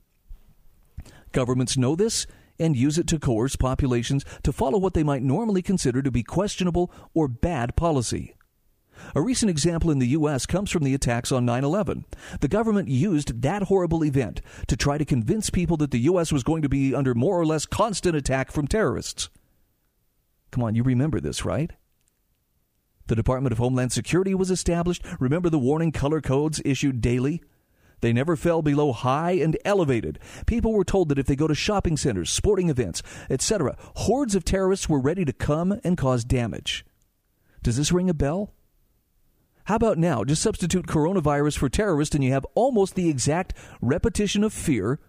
Governments 1.32 1.78
know 1.78 1.96
this 1.96 2.26
and 2.60 2.76
use 2.76 2.98
it 2.98 3.08
to 3.08 3.20
coerce 3.20 3.56
populations 3.56 4.26
to 4.44 4.52
follow 4.52 4.78
what 4.78 4.94
they 4.94 5.04
might 5.04 5.24
normally 5.24 5.62
consider 5.62 6.02
to 6.02 6.12
be 6.12 6.24
questionable 6.24 6.92
or 7.14 7.28
bad 7.28 7.76
policy. 7.76 8.36
A 9.16 9.22
recent 9.22 9.50
example 9.50 9.92
in 9.92 10.00
the 10.00 10.08
U.S. 10.10 10.46
comes 10.46 10.72
from 10.72 10.84
the 10.84 10.94
attacks 10.94 11.32
on 11.32 11.46
9 11.46 11.64
11. 11.64 12.06
The 12.40 12.48
government 12.48 12.90
used 12.90 13.42
that 13.42 13.64
horrible 13.64 14.04
event 14.04 14.42
to 14.68 14.76
try 14.76 14.98
to 14.98 15.06
convince 15.06 15.50
people 15.50 15.78
that 15.78 15.92
the 15.92 16.00
U.S. 16.00 16.32
was 16.32 16.44
going 16.44 16.62
to 16.64 16.70
be 16.70 16.96
under 16.96 17.14
more 17.14 17.40
or 17.40 17.46
less 17.46 17.66
constant 17.66 18.16
attack 18.16 18.52
from 18.52 18.68
terrorists. 18.68 19.30
Come 20.52 20.64
on, 20.64 20.76
you 20.76 20.84
remember 20.84 21.20
this, 21.20 21.46
right? 21.46 21.72
The 23.08 23.16
Department 23.16 23.54
of 23.54 23.58
Homeland 23.58 23.92
Security 23.92 24.34
was 24.34 24.52
established. 24.52 25.04
Remember 25.20 25.50
the 25.50 25.60
warning 25.60 25.92
color 25.92 26.20
codes 26.20 26.62
issued 26.66 27.02
daily? 27.02 27.42
They 28.02 28.14
never 28.14 28.36
fell 28.36 28.62
below 28.62 28.92
high 28.92 29.32
and 29.32 29.58
elevated. 29.66 30.20
People 30.46 30.74
were 30.74 30.84
told 30.86 31.10
that 31.10 31.20
if 31.20 31.26
they 31.26 31.36
go 31.36 31.48
to 31.48 31.56
shopping 31.56 31.98
centers, 31.98 32.32
sporting 32.32 32.70
events, 32.70 33.02
etc., 33.30 33.76
hordes 33.96 34.36
of 34.36 34.46
terrorists 34.46 34.88
were 34.88 35.00
ready 35.00 35.26
to 35.26 35.34
come 35.34 35.80
and 35.84 35.98
cause 35.98 36.24
damage. 36.24 36.86
Does 37.64 37.78
this 37.78 37.92
ring 37.92 38.10
a 38.10 38.14
bell? 38.14 38.54
How 39.66 39.76
about 39.76 39.98
now? 39.98 40.24
Just 40.24 40.42
substitute 40.44 40.88
coronavirus 40.88 41.58
for 41.58 41.70
terrorist 41.70 42.16
and 42.16 42.24
you 42.24 42.32
have 42.32 42.46
almost 42.56 42.96
the 42.96 43.10
exact 43.10 43.54
repetition 43.82 44.44
of 44.44 44.54
fear 44.54 45.00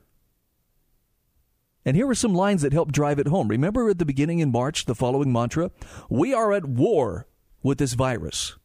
And 1.85 1.97
here 1.97 2.09
are 2.09 2.15
some 2.15 2.35
lines 2.35 2.63
that 2.63 2.73
help 2.75 2.93
drive 2.93 3.19
it 3.19 3.29
home. 3.29 3.49
Remember 3.49 3.89
at 3.89 3.99
the 3.99 4.05
beginning 4.05 4.41
in 4.41 4.53
March, 4.53 4.85
the 4.85 4.95
following 4.95 5.33
mantra? 5.33 5.71
We 6.11 6.35
are 6.35 6.53
at 6.53 6.67
war 6.67 7.27
with 7.63 7.79
this 7.79 7.95
virus. 7.95 8.57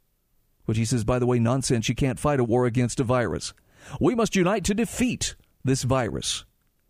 Which 0.66 0.78
he 0.78 0.86
says, 0.86 1.04
by 1.04 1.20
the 1.20 1.26
way, 1.26 1.40
nonsense. 1.40 1.88
You 1.88 1.96
can't 1.96 2.20
fight 2.20 2.40
a 2.40 2.44
war 2.44 2.66
against 2.66 3.00
a 3.00 3.04
virus. 3.04 3.54
We 4.00 4.16
must 4.16 4.36
unite 4.36 4.64
to 4.66 4.74
defeat 4.74 5.36
this 5.64 5.84
virus. 5.84 6.46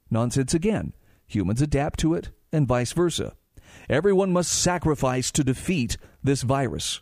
Nonsense 0.10 0.53
again. 0.53 0.93
Humans 1.27 1.62
adapt 1.62 1.99
to 1.99 2.13
it, 2.13 2.29
and 2.51 2.67
vice 2.67 2.91
versa. 2.91 3.34
Everyone 3.89 4.32
must 4.32 4.51
sacrifice 4.51 5.32
to 5.32 5.43
defeat 5.43 5.97
this 6.23 6.43
virus. 6.43 7.01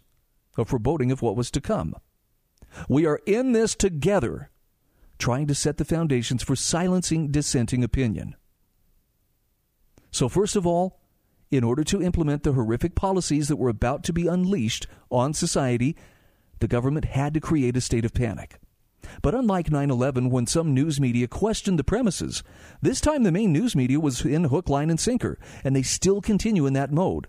A 0.58 0.66
foreboding 0.66 1.12
of 1.12 1.22
what 1.22 1.36
was 1.36 1.52
to 1.52 1.62
come. 1.62 1.96
We 2.88 3.06
are 3.06 3.20
in 3.26 3.52
this 3.52 3.76
together, 3.76 4.50
trying 5.20 5.48
to 5.48 5.56
set 5.56 5.78
the 5.78 5.86
foundations 5.86 6.44
for 6.44 6.56
silencing 6.56 7.32
dissenting 7.32 7.84
opinion. 7.84 8.36
So, 10.12 10.30
first 10.30 10.56
of 10.56 10.66
all, 10.66 11.00
in 11.52 11.64
order 11.66 11.84
to 11.84 12.02
implement 12.02 12.44
the 12.44 12.54
horrific 12.54 12.96
policies 12.96 13.50
that 13.50 13.58
were 13.58 13.70
about 13.70 14.04
to 14.06 14.14
be 14.14 14.28
unleashed 14.28 14.88
on 15.10 15.34
society, 15.34 15.98
the 16.60 16.68
government 16.68 17.06
had 17.06 17.34
to 17.34 17.42
create 17.42 17.76
a 17.76 17.82
state 17.82 18.06
of 18.06 18.14
panic. 18.14 18.61
But 19.22 19.36
unlike 19.36 19.72
9 19.72 19.90
11, 19.90 20.30
when 20.30 20.48
some 20.48 20.74
news 20.74 21.00
media 21.00 21.28
questioned 21.28 21.80
the 21.80 21.84
premises, 21.84 22.44
this 22.82 23.02
time 23.02 23.24
the 23.24 23.32
main 23.32 23.52
news 23.52 23.76
media 23.76 24.00
was 24.00 24.26
in 24.26 24.46
hook, 24.46 24.70
line, 24.70 24.90
and 24.90 25.00
sinker, 25.00 25.38
and 25.64 25.76
they 25.76 25.84
still 25.84 26.22
continue 26.22 26.66
in 26.66 26.74
that 26.74 26.92
mode. 26.92 27.28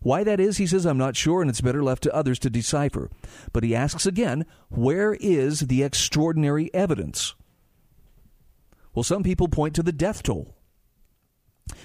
Why 0.00 0.24
that 0.24 0.40
is, 0.40 0.56
he 0.56 0.66
says, 0.66 0.84
I'm 0.84 0.98
not 0.98 1.16
sure, 1.16 1.40
and 1.40 1.48
it's 1.48 1.60
better 1.60 1.82
left 1.82 2.02
to 2.04 2.14
others 2.14 2.38
to 2.40 2.50
decipher. 2.50 3.08
But 3.52 3.62
he 3.62 3.74
asks 3.74 4.04
again, 4.04 4.46
where 4.68 5.14
is 5.14 5.60
the 5.60 5.84
extraordinary 5.84 6.74
evidence? 6.74 7.34
Well, 8.94 9.04
some 9.04 9.22
people 9.22 9.48
point 9.48 9.74
to 9.76 9.82
the 9.82 9.92
death 9.92 10.22
toll. 10.22 10.56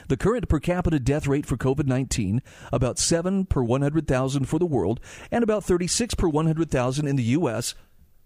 The 0.07 0.17
current 0.17 0.49
per 0.49 0.59
capita 0.59 0.99
death 0.99 1.27
rate 1.27 1.45
for 1.45 1.57
COVID 1.57 1.85
19, 1.85 2.41
about 2.73 2.97
7 2.97 3.45
per 3.45 3.61
100,000 3.61 4.45
for 4.45 4.57
the 4.57 4.65
world, 4.65 4.99
and 5.31 5.43
about 5.43 5.63
36 5.63 6.15
per 6.15 6.27
100,000 6.27 7.07
in 7.07 7.15
the 7.15 7.23
U.S., 7.23 7.75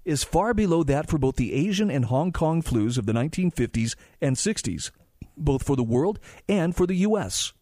is 0.05 0.23
far 0.23 0.53
below 0.53 0.83
that 0.83 1.09
for 1.09 1.17
both 1.17 1.35
the 1.35 1.53
Asian 1.53 1.91
and 1.91 2.05
Hong 2.05 2.31
Kong 2.31 2.61
flus 2.61 2.97
of 2.97 3.05
the 3.05 3.13
1950s 3.13 3.95
and 4.21 4.35
60s, 4.35 4.91
both 5.37 5.63
for 5.63 5.75
the 5.75 5.83
world 5.83 6.19
and 6.47 6.75
for 6.75 6.87
the 6.87 6.95
U.S. 6.97 7.53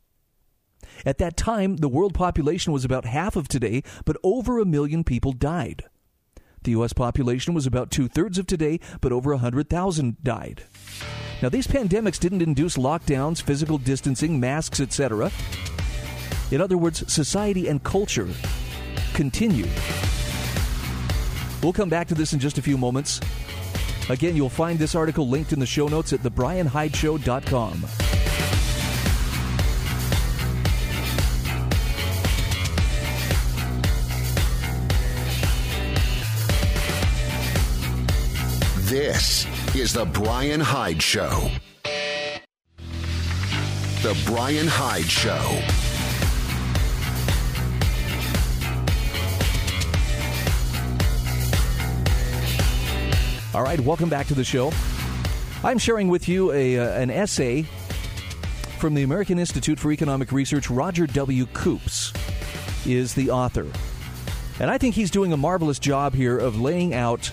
At 1.06 1.18
that 1.18 1.38
time, 1.38 1.78
the 1.78 1.90
world 1.90 2.14
population 2.14 2.74
was 2.74 2.86
about 2.86 3.06
half 3.06 3.36
of 3.36 3.48
today, 3.48 3.84
but 4.06 4.18
over 4.24 4.60
a 4.60 4.66
million 4.66 5.04
people 5.04 5.34
died. 5.34 5.84
The 6.64 6.72
U.S. 6.72 6.94
population 6.94 7.54
was 7.54 7.66
about 7.66 7.92
two 7.92 8.08
thirds 8.08 8.38
of 8.38 8.46
today, 8.46 8.80
but 9.00 9.12
over 9.12 9.32
100,000 9.32 10.18
died. 10.24 10.64
Now, 11.42 11.48
these 11.48 11.68
pandemics 11.68 12.20
didn't 12.20 12.42
induce 12.42 12.76
lockdowns, 12.76 13.42
physical 13.42 13.78
distancing, 13.78 14.40
masks, 14.40 14.82
etc. 14.82 15.32
In 16.52 16.60
other 16.60 16.78
words, 16.78 17.12
society 17.12 17.70
and 17.70 17.82
culture 17.84 18.28
continued. 19.14 19.70
We'll 21.62 21.74
come 21.74 21.90
back 21.90 22.08
to 22.08 22.16
this 22.16 22.34
in 22.34 22.40
just 22.40 22.58
a 22.58 22.62
few 22.62 22.78
moments. 22.78 23.20
Again, 24.10 24.36
you'll 24.36 24.50
find 24.50 24.80
this 24.80 24.96
article 24.96 25.28
linked 25.28 25.54
in 25.54 25.60
the 25.60 25.66
show 25.66 25.88
notes 25.88 26.14
at 26.14 26.22
thebryanhydeshow.com. 26.22 27.86
This 38.90 39.46
is 39.76 39.94
The 39.94 40.06
Bryan 40.06 40.60
Hyde 40.60 41.00
Show. 41.00 41.52
The 44.02 44.20
Bryan 44.26 44.66
Hyde 44.68 45.06
Show. 45.06 45.89
All 53.52 53.64
right, 53.64 53.80
welcome 53.80 54.10
back 54.10 54.28
to 54.28 54.36
the 54.36 54.44
show. 54.44 54.72
I'm 55.64 55.80
sharing 55.80 56.08
with 56.08 56.30
you 56.30 56.52
a, 56.52 56.78
uh, 56.78 57.02
an 57.02 57.10
essay 57.10 57.64
from 58.78 58.94
the 58.94 59.02
American 59.02 59.40
Institute 59.40 59.80
for 59.80 59.92
Economic 59.92 60.32
Research. 60.32 60.70
Roger 60.70 61.08
W. 61.08 61.48
Koops 61.48 62.16
is 62.86 63.16
the 63.16 63.32
author. 63.32 63.66
And 64.60 64.70
I 64.70 64.78
think 64.78 64.94
he's 64.94 65.10
doing 65.10 65.34
a 65.34 65.38
marvelous 65.38 65.80
job 65.80 66.14
here 66.14 66.38
of 66.38 66.62
laying 66.62 66.94
out 66.94 67.32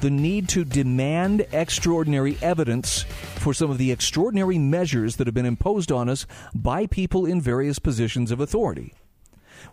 the 0.00 0.08
need 0.08 0.48
to 0.50 0.64
demand 0.64 1.46
extraordinary 1.52 2.38
evidence 2.40 3.02
for 3.02 3.52
some 3.52 3.70
of 3.70 3.76
the 3.76 3.92
extraordinary 3.92 4.56
measures 4.56 5.16
that 5.16 5.26
have 5.26 5.34
been 5.34 5.44
imposed 5.44 5.92
on 5.92 6.08
us 6.08 6.24
by 6.54 6.86
people 6.86 7.26
in 7.26 7.42
various 7.42 7.78
positions 7.78 8.30
of 8.30 8.40
authority. 8.40 8.94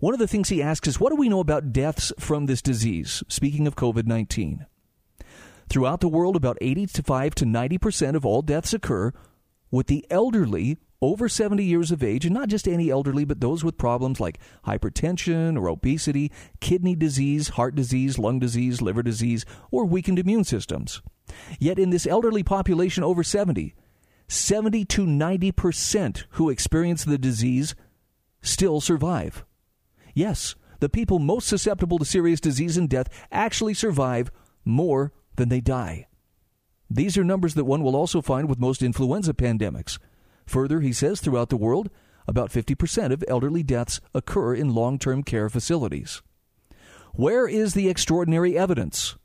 One 0.02 0.14
of 0.14 0.20
the 0.20 0.28
things 0.28 0.50
he 0.50 0.62
asks 0.62 0.90
is 0.90 1.00
what 1.00 1.12
do 1.12 1.16
we 1.16 1.30
know 1.30 1.40
about 1.40 1.72
deaths 1.72 2.12
from 2.20 2.48
this 2.48 2.62
disease? 2.62 3.24
Speaking 3.30 3.66
of 3.66 3.78
COVID 3.78 4.08
19. 4.08 4.66
Throughout 5.70 6.00
the 6.00 6.08
world, 6.08 6.36
about 6.36 6.58
85 6.62 7.36
to 7.36 7.46
90 7.46 7.78
percent 7.78 8.18
of 8.18 8.26
all 8.26 8.42
deaths 8.42 8.74
occur 8.74 9.12
with 9.72 9.88
the 9.88 10.06
elderly 10.10 10.78
over 11.02 11.28
70 11.28 11.64
years 11.64 11.92
of 11.92 12.04
age, 12.04 12.26
and 12.26 12.34
not 12.34 12.50
just 12.50 12.68
any 12.68 12.90
elderly, 12.90 13.26
but 13.26 13.42
those 13.42 13.64
with 13.64 13.78
problems 13.78 14.20
like 14.20 14.40
hypertension 14.66 15.58
or 15.58 15.70
obesity, 15.70 16.32
kidney 16.62 16.96
disease, 16.96 17.50
heart 17.50 17.76
disease, 17.76 18.18
lung 18.18 18.40
disease, 18.40 18.82
liver 18.82 19.04
disease, 19.04 19.46
or 19.72 19.86
weakened 19.86 20.18
immune 20.18 20.44
systems. 20.44 21.02
Yet 21.60 21.78
in 21.78 21.90
this 21.90 22.08
elderly 22.08 22.44
population 22.44 23.04
over 23.04 23.24
70, 23.24 23.76
70 24.28 24.86
to 24.86 25.06
90 25.06 25.52
percent 25.52 26.26
who 26.32 26.50
experience 26.50 27.04
the 27.04 27.18
disease 27.18 27.76
still 28.42 28.82
survive. 28.82 29.44
Yes, 30.14 30.56
the 30.80 30.90
people 30.90 31.20
most 31.20 31.48
susceptible 31.48 32.00
to 32.00 32.06
serious 32.06 32.40
disease 32.40 32.78
and 32.78 32.90
death 32.90 33.10
actually 33.32 33.74
survive 33.74 34.32
more 34.64 35.12
than 35.36 35.50
they 35.50 35.62
die. 35.62 36.08
These 36.90 37.18
are 37.18 37.24
numbers 37.24 37.56
that 37.56 37.66
one 37.66 37.84
will 37.84 37.96
also 37.96 38.22
find 38.22 38.48
with 38.48 38.60
most 38.60 38.82
influenza 38.82 39.34
pandemics. 39.34 39.98
Further, 40.46 40.82
he 40.82 40.94
says 40.94 41.20
throughout 41.20 41.50
the 41.50 41.58
world, 41.58 41.90
about 42.28 42.52
50% 42.52 43.12
of 43.12 43.24
elderly 43.28 43.64
deaths 43.64 44.00
occur 44.14 44.54
in 44.54 44.74
long 44.74 45.00
term 45.00 45.24
care 45.24 45.50
facilities. 45.50 46.22
Where 47.14 47.48
is 47.48 47.74
the 47.74 47.90
extraordinary 47.90 48.58
evidence? 48.58 49.16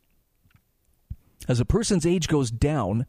As 1.48 1.60
a 1.60 1.64
person's 1.64 2.06
age 2.06 2.28
goes 2.28 2.50
down, 2.50 3.06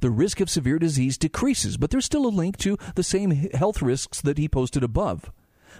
the 0.00 0.10
risk 0.10 0.40
of 0.40 0.50
severe 0.50 0.78
disease 0.78 1.18
decreases, 1.18 1.76
but 1.76 1.90
there's 1.90 2.04
still 2.04 2.26
a 2.26 2.28
link 2.28 2.56
to 2.58 2.76
the 2.94 3.02
same 3.02 3.30
health 3.30 3.82
risks 3.82 4.20
that 4.20 4.38
he 4.38 4.48
posted 4.48 4.84
above. 4.84 5.30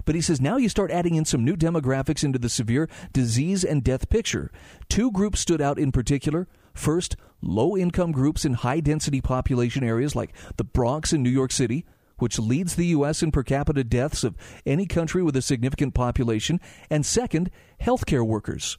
But 0.04 0.14
he 0.14 0.20
says 0.20 0.40
now 0.40 0.56
you 0.56 0.68
start 0.68 0.90
adding 0.90 1.14
in 1.14 1.24
some 1.24 1.44
new 1.44 1.56
demographics 1.56 2.24
into 2.24 2.38
the 2.38 2.48
severe 2.48 2.88
disease 3.12 3.64
and 3.64 3.82
death 3.82 4.08
picture. 4.08 4.50
Two 4.88 5.10
groups 5.10 5.40
stood 5.40 5.60
out 5.60 5.78
in 5.78 5.92
particular 5.92 6.46
First, 6.76 7.16
low 7.40 7.76
income 7.76 8.12
groups 8.12 8.44
in 8.44 8.52
high 8.52 8.80
density 8.80 9.22
population 9.22 9.82
areas 9.82 10.14
like 10.14 10.34
the 10.56 10.64
Bronx 10.64 11.12
in 11.12 11.22
New 11.22 11.30
York 11.30 11.50
City, 11.50 11.86
which 12.18 12.38
leads 12.38 12.76
the 12.76 12.86
U.S. 12.88 13.22
in 13.22 13.32
per 13.32 13.42
capita 13.42 13.82
deaths 13.82 14.22
of 14.22 14.36
any 14.66 14.86
country 14.86 15.22
with 15.22 15.34
a 15.36 15.42
significant 15.42 15.94
population. 15.94 16.60
And 16.90 17.04
second, 17.04 17.50
healthcare 17.80 18.26
workers. 18.26 18.76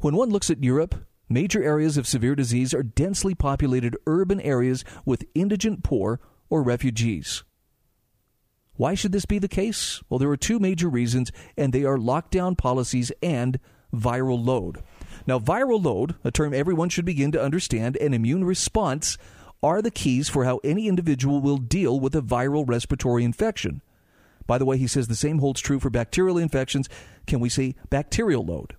When 0.00 0.14
one 0.14 0.30
looks 0.30 0.48
at 0.48 0.62
Europe, 0.62 0.94
major 1.28 1.62
areas 1.62 1.96
of 1.96 2.06
severe 2.06 2.36
disease 2.36 2.72
are 2.72 2.84
densely 2.84 3.34
populated 3.34 3.96
urban 4.06 4.40
areas 4.40 4.84
with 5.04 5.26
indigent 5.34 5.82
poor 5.82 6.20
or 6.48 6.62
refugees. 6.62 7.42
Why 8.76 8.94
should 8.94 9.12
this 9.12 9.26
be 9.26 9.38
the 9.38 9.48
case? 9.48 10.02
Well, 10.08 10.18
there 10.18 10.30
are 10.30 10.36
two 10.36 10.58
major 10.58 10.88
reasons, 10.88 11.30
and 11.56 11.72
they 11.72 11.84
are 11.84 11.96
lockdown 11.96 12.58
policies 12.58 13.12
and 13.22 13.60
viral 13.94 14.44
load. 14.44 14.82
Now, 15.26 15.38
viral 15.38 15.82
load, 15.82 16.16
a 16.24 16.30
term 16.30 16.52
everyone 16.52 16.88
should 16.88 17.04
begin 17.04 17.30
to 17.32 17.42
understand, 17.42 17.96
and 17.96 18.14
immune 18.14 18.44
response 18.44 19.16
are 19.62 19.80
the 19.80 19.90
keys 19.90 20.28
for 20.28 20.44
how 20.44 20.60
any 20.64 20.88
individual 20.88 21.40
will 21.40 21.56
deal 21.56 21.98
with 21.98 22.14
a 22.14 22.20
viral 22.20 22.68
respiratory 22.68 23.24
infection. 23.24 23.80
By 24.46 24.58
the 24.58 24.66
way, 24.66 24.76
he 24.76 24.86
says 24.86 25.08
the 25.08 25.14
same 25.14 25.38
holds 25.38 25.60
true 25.60 25.80
for 25.80 25.88
bacterial 25.88 26.36
infections. 26.36 26.88
Can 27.26 27.40
we 27.40 27.48
say 27.48 27.76
bacterial 27.88 28.44
load? 28.44 28.76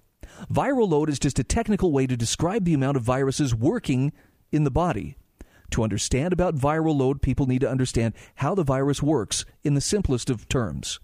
Viral 0.52 0.90
load 0.90 1.10
is 1.10 1.18
just 1.18 1.40
a 1.40 1.44
technical 1.44 1.92
way 1.92 2.06
to 2.06 2.18
describe 2.18 2.66
the 2.66 2.74
amount 2.74 2.98
of 2.98 3.04
viruses 3.04 3.56
working 3.56 4.12
in 4.52 4.64
the 4.64 4.72
body. 4.72 5.18
To 5.72 5.84
understand 5.84 6.34
about 6.34 6.56
viral 6.56 6.96
load, 6.96 7.22
people 7.22 7.46
need 7.46 7.62
to 7.62 7.70
understand 7.70 8.14
how 8.36 8.56
the 8.56 8.64
virus 8.64 9.02
works 9.02 9.46
in 9.64 9.74
the 9.74 9.82
simplest 9.82 10.30
of 10.30 10.48
terms. 10.50 11.00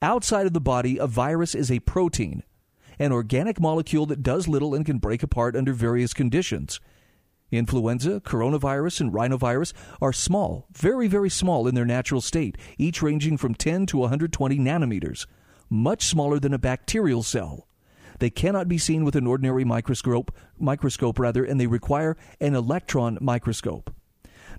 Outside 0.00 0.46
of 0.46 0.52
the 0.52 0.60
body, 0.60 0.98
a 0.98 1.06
virus 1.06 1.54
is 1.54 1.70
a 1.70 1.80
protein 1.80 2.42
an 2.98 3.12
organic 3.12 3.60
molecule 3.60 4.06
that 4.06 4.22
does 4.22 4.48
little 4.48 4.74
and 4.74 4.84
can 4.84 4.98
break 4.98 5.22
apart 5.22 5.54
under 5.54 5.72
various 5.72 6.12
conditions. 6.12 6.80
Influenza, 7.50 8.20
coronavirus, 8.20 9.00
and 9.00 9.12
rhinovirus 9.12 9.72
are 10.02 10.12
small, 10.12 10.66
very, 10.72 11.08
very 11.08 11.30
small 11.30 11.66
in 11.66 11.74
their 11.74 11.86
natural 11.86 12.20
state, 12.20 12.58
each 12.76 13.00
ranging 13.00 13.36
from 13.36 13.54
10 13.54 13.86
to 13.86 13.98
120 13.98 14.58
nanometers, 14.58 15.26
much 15.70 16.04
smaller 16.04 16.38
than 16.38 16.52
a 16.52 16.58
bacterial 16.58 17.22
cell. 17.22 17.67
They 18.18 18.30
cannot 18.30 18.68
be 18.68 18.78
seen 18.78 19.04
with 19.04 19.16
an 19.16 19.26
ordinary 19.26 19.64
microscope, 19.64 20.34
microscope 20.58 21.18
rather, 21.18 21.44
and 21.44 21.60
they 21.60 21.66
require 21.66 22.16
an 22.40 22.54
electron 22.54 23.18
microscope. 23.20 23.94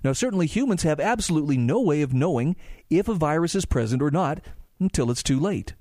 Now, 0.02 0.12
certainly 0.12 0.46
humans 0.46 0.82
have 0.82 0.98
absolutely 0.98 1.58
no 1.58 1.80
way 1.80 2.00
of 2.00 2.14
knowing 2.14 2.56
if 2.88 3.08
a 3.08 3.14
virus 3.14 3.54
is 3.54 3.66
present 3.66 4.00
or 4.00 4.10
not 4.10 4.40
until 4.78 5.10
it's 5.10 5.22
too 5.22 5.38
late. 5.38 5.74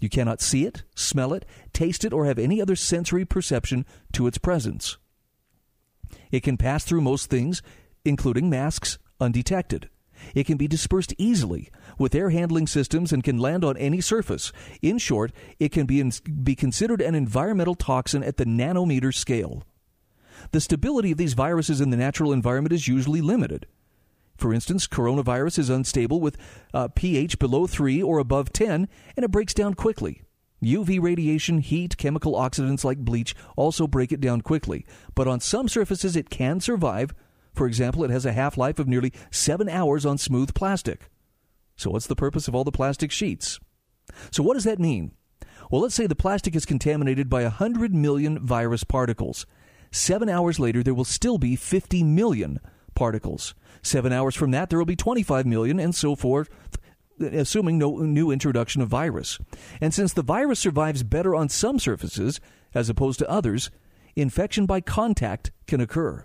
You 0.00 0.08
cannot 0.08 0.40
see 0.40 0.64
it, 0.64 0.82
smell 0.96 1.32
it, 1.32 1.44
taste 1.72 2.04
it, 2.04 2.12
or 2.12 2.24
have 2.24 2.38
any 2.38 2.60
other 2.60 2.74
sensory 2.74 3.24
perception 3.24 3.86
to 4.14 4.26
its 4.26 4.38
presence. 4.38 4.98
It 6.32 6.42
can 6.42 6.56
pass 6.56 6.82
through 6.82 7.02
most 7.02 7.30
things, 7.30 7.62
including 8.04 8.50
masks, 8.50 8.98
undetected. 9.20 9.88
It 10.34 10.44
can 10.44 10.56
be 10.56 10.68
dispersed 10.68 11.14
easily 11.18 11.70
with 11.98 12.14
air 12.14 12.30
handling 12.30 12.66
systems 12.66 13.12
and 13.12 13.24
can 13.24 13.38
land 13.38 13.64
on 13.64 13.76
any 13.76 14.00
surface. 14.00 14.52
In 14.80 14.98
short, 14.98 15.32
it 15.58 15.70
can 15.70 15.86
be, 15.86 16.00
in, 16.00 16.12
be 16.42 16.54
considered 16.54 17.00
an 17.00 17.14
environmental 17.14 17.74
toxin 17.74 18.22
at 18.22 18.36
the 18.36 18.44
nanometer 18.44 19.14
scale. 19.14 19.64
The 20.50 20.60
stability 20.60 21.12
of 21.12 21.18
these 21.18 21.34
viruses 21.34 21.80
in 21.80 21.90
the 21.90 21.96
natural 21.96 22.32
environment 22.32 22.72
is 22.72 22.88
usually 22.88 23.20
limited. 23.20 23.66
For 24.36 24.52
instance, 24.52 24.88
coronavirus 24.88 25.58
is 25.60 25.70
unstable 25.70 26.20
with 26.20 26.36
uh, 26.74 26.88
pH 26.88 27.38
below 27.38 27.66
3 27.66 28.02
or 28.02 28.18
above 28.18 28.52
10, 28.52 28.88
and 29.16 29.24
it 29.24 29.30
breaks 29.30 29.54
down 29.54 29.74
quickly. 29.74 30.22
UV 30.62 31.02
radiation, 31.02 31.58
heat, 31.58 31.96
chemical 31.96 32.34
oxidants 32.34 32.84
like 32.84 32.98
bleach 32.98 33.34
also 33.56 33.86
break 33.86 34.12
it 34.12 34.20
down 34.20 34.40
quickly. 34.40 34.86
But 35.14 35.26
on 35.26 35.40
some 35.40 35.68
surfaces, 35.68 36.16
it 36.16 36.30
can 36.30 36.60
survive. 36.60 37.12
For 37.52 37.66
example, 37.66 38.04
it 38.04 38.10
has 38.10 38.26
a 38.26 38.32
half 38.32 38.56
life 38.56 38.78
of 38.78 38.88
nearly 38.88 39.12
seven 39.30 39.68
hours 39.68 40.06
on 40.06 40.18
smooth 40.18 40.54
plastic. 40.54 41.10
So, 41.76 41.90
what's 41.90 42.06
the 42.06 42.16
purpose 42.16 42.48
of 42.48 42.54
all 42.54 42.64
the 42.64 42.72
plastic 42.72 43.10
sheets? 43.10 43.58
So, 44.30 44.42
what 44.42 44.54
does 44.54 44.64
that 44.64 44.78
mean? 44.78 45.12
Well, 45.70 45.82
let's 45.82 45.94
say 45.94 46.06
the 46.06 46.14
plastic 46.14 46.54
is 46.54 46.66
contaminated 46.66 47.28
by 47.30 47.42
100 47.42 47.94
million 47.94 48.38
virus 48.38 48.84
particles. 48.84 49.46
Seven 49.90 50.28
hours 50.28 50.58
later, 50.58 50.82
there 50.82 50.94
will 50.94 51.04
still 51.04 51.38
be 51.38 51.56
50 51.56 52.02
million 52.02 52.60
particles. 52.94 53.54
Seven 53.82 54.12
hours 54.12 54.34
from 54.34 54.50
that, 54.52 54.70
there 54.70 54.78
will 54.78 54.86
be 54.86 54.96
25 54.96 55.46
million, 55.46 55.80
and 55.80 55.94
so 55.94 56.14
forth, 56.14 56.48
assuming 57.20 57.78
no 57.78 57.96
new 57.98 58.30
introduction 58.30 58.80
of 58.82 58.88
virus. 58.88 59.38
And 59.80 59.92
since 59.92 60.12
the 60.12 60.22
virus 60.22 60.60
survives 60.60 61.02
better 61.02 61.34
on 61.34 61.48
some 61.48 61.78
surfaces 61.78 62.40
as 62.74 62.88
opposed 62.88 63.18
to 63.18 63.30
others, 63.30 63.70
infection 64.16 64.66
by 64.66 64.80
contact 64.80 65.52
can 65.66 65.80
occur. 65.80 66.24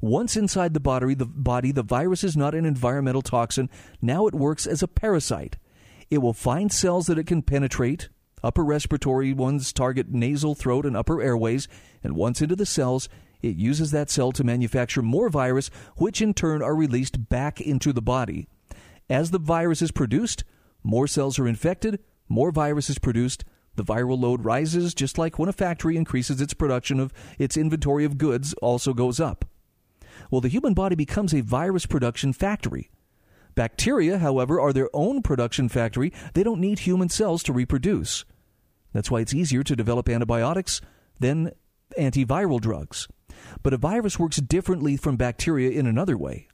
Once 0.00 0.36
inside 0.36 0.74
the 0.74 0.80
body, 0.80 1.14
the 1.14 1.26
body, 1.26 1.72
the 1.72 1.82
virus 1.82 2.22
is 2.22 2.36
not 2.36 2.54
an 2.54 2.64
environmental 2.64 3.22
toxin. 3.22 3.70
Now 4.02 4.26
it 4.26 4.34
works 4.34 4.66
as 4.66 4.82
a 4.82 4.88
parasite. 4.88 5.56
It 6.10 6.18
will 6.18 6.32
find 6.32 6.70
cells 6.70 7.06
that 7.06 7.18
it 7.18 7.26
can 7.26 7.42
penetrate. 7.42 8.08
Upper 8.42 8.64
respiratory 8.64 9.32
ones 9.32 9.72
target 9.72 10.08
nasal, 10.10 10.54
throat, 10.54 10.86
and 10.86 10.96
upper 10.96 11.22
airways. 11.22 11.66
And 12.04 12.14
once 12.14 12.42
into 12.42 12.54
the 12.54 12.66
cells, 12.66 13.08
it 13.42 13.56
uses 13.56 13.90
that 13.90 14.10
cell 14.10 14.32
to 14.32 14.44
manufacture 14.44 15.02
more 15.02 15.28
virus, 15.28 15.70
which 15.96 16.20
in 16.20 16.34
turn 16.34 16.62
are 16.62 16.74
released 16.74 17.28
back 17.28 17.60
into 17.60 17.92
the 17.92 18.02
body. 18.02 18.48
As 19.08 19.30
the 19.30 19.38
virus 19.38 19.82
is 19.82 19.90
produced, 19.90 20.44
more 20.82 21.06
cells 21.06 21.38
are 21.38 21.48
infected, 21.48 22.00
more 22.28 22.50
virus 22.50 22.90
is 22.90 22.98
produced, 22.98 23.44
the 23.76 23.84
viral 23.84 24.20
load 24.20 24.44
rises 24.44 24.94
just 24.94 25.18
like 25.18 25.38
when 25.38 25.48
a 25.48 25.52
factory 25.52 25.96
increases 25.96 26.40
its 26.40 26.54
production 26.54 26.98
of 26.98 27.12
its 27.38 27.56
inventory 27.56 28.04
of 28.04 28.18
goods 28.18 28.54
also 28.54 28.94
goes 28.94 29.20
up. 29.20 29.44
Well, 30.30 30.40
the 30.40 30.48
human 30.48 30.74
body 30.74 30.96
becomes 30.96 31.34
a 31.34 31.40
virus 31.40 31.86
production 31.86 32.32
factory. 32.32 32.90
Bacteria, 33.54 34.18
however, 34.18 34.60
are 34.60 34.72
their 34.72 34.90
own 34.92 35.22
production 35.22 35.68
factory. 35.68 36.12
They 36.34 36.42
don't 36.42 36.60
need 36.60 36.80
human 36.80 37.08
cells 37.08 37.42
to 37.44 37.52
reproduce. 37.52 38.24
That's 38.92 39.10
why 39.10 39.20
it's 39.20 39.34
easier 39.34 39.62
to 39.62 39.76
develop 39.76 40.08
antibiotics 40.08 40.80
than 41.18 41.52
antiviral 41.98 42.60
drugs. 42.60 43.08
But 43.62 43.72
a 43.72 43.78
virus 43.78 44.18
works 44.18 44.36
differently 44.36 44.96
from 44.96 45.16
bacteria 45.16 45.70
in 45.70 45.86
another 45.86 46.16
way. 46.16 46.48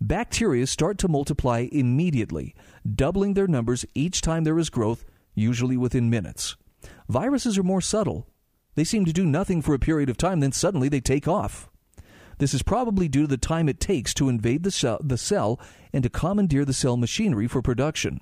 Bacteria 0.00 0.66
start 0.66 0.98
to 0.98 1.08
multiply 1.08 1.66
immediately, 1.72 2.54
doubling 2.94 3.34
their 3.34 3.48
numbers 3.48 3.84
each 3.94 4.20
time 4.20 4.44
there 4.44 4.58
is 4.58 4.70
growth, 4.70 5.04
usually 5.34 5.76
within 5.76 6.08
minutes. 6.08 6.56
Viruses 7.08 7.58
are 7.58 7.64
more 7.64 7.80
subtle. 7.80 8.28
They 8.76 8.84
seem 8.84 9.04
to 9.06 9.12
do 9.12 9.24
nothing 9.24 9.60
for 9.60 9.74
a 9.74 9.78
period 9.78 10.08
of 10.08 10.16
time, 10.16 10.38
then 10.38 10.52
suddenly 10.52 10.88
they 10.88 11.00
take 11.00 11.26
off. 11.26 11.67
This 12.38 12.54
is 12.54 12.62
probably 12.62 13.08
due 13.08 13.22
to 13.22 13.26
the 13.28 13.36
time 13.36 13.68
it 13.68 13.80
takes 13.80 14.14
to 14.14 14.28
invade 14.28 14.62
the 14.62 14.70
cell, 14.70 14.98
the 15.02 15.18
cell 15.18 15.60
and 15.92 16.02
to 16.02 16.10
commandeer 16.10 16.64
the 16.64 16.72
cell 16.72 16.96
machinery 16.96 17.48
for 17.48 17.62
production. 17.62 18.20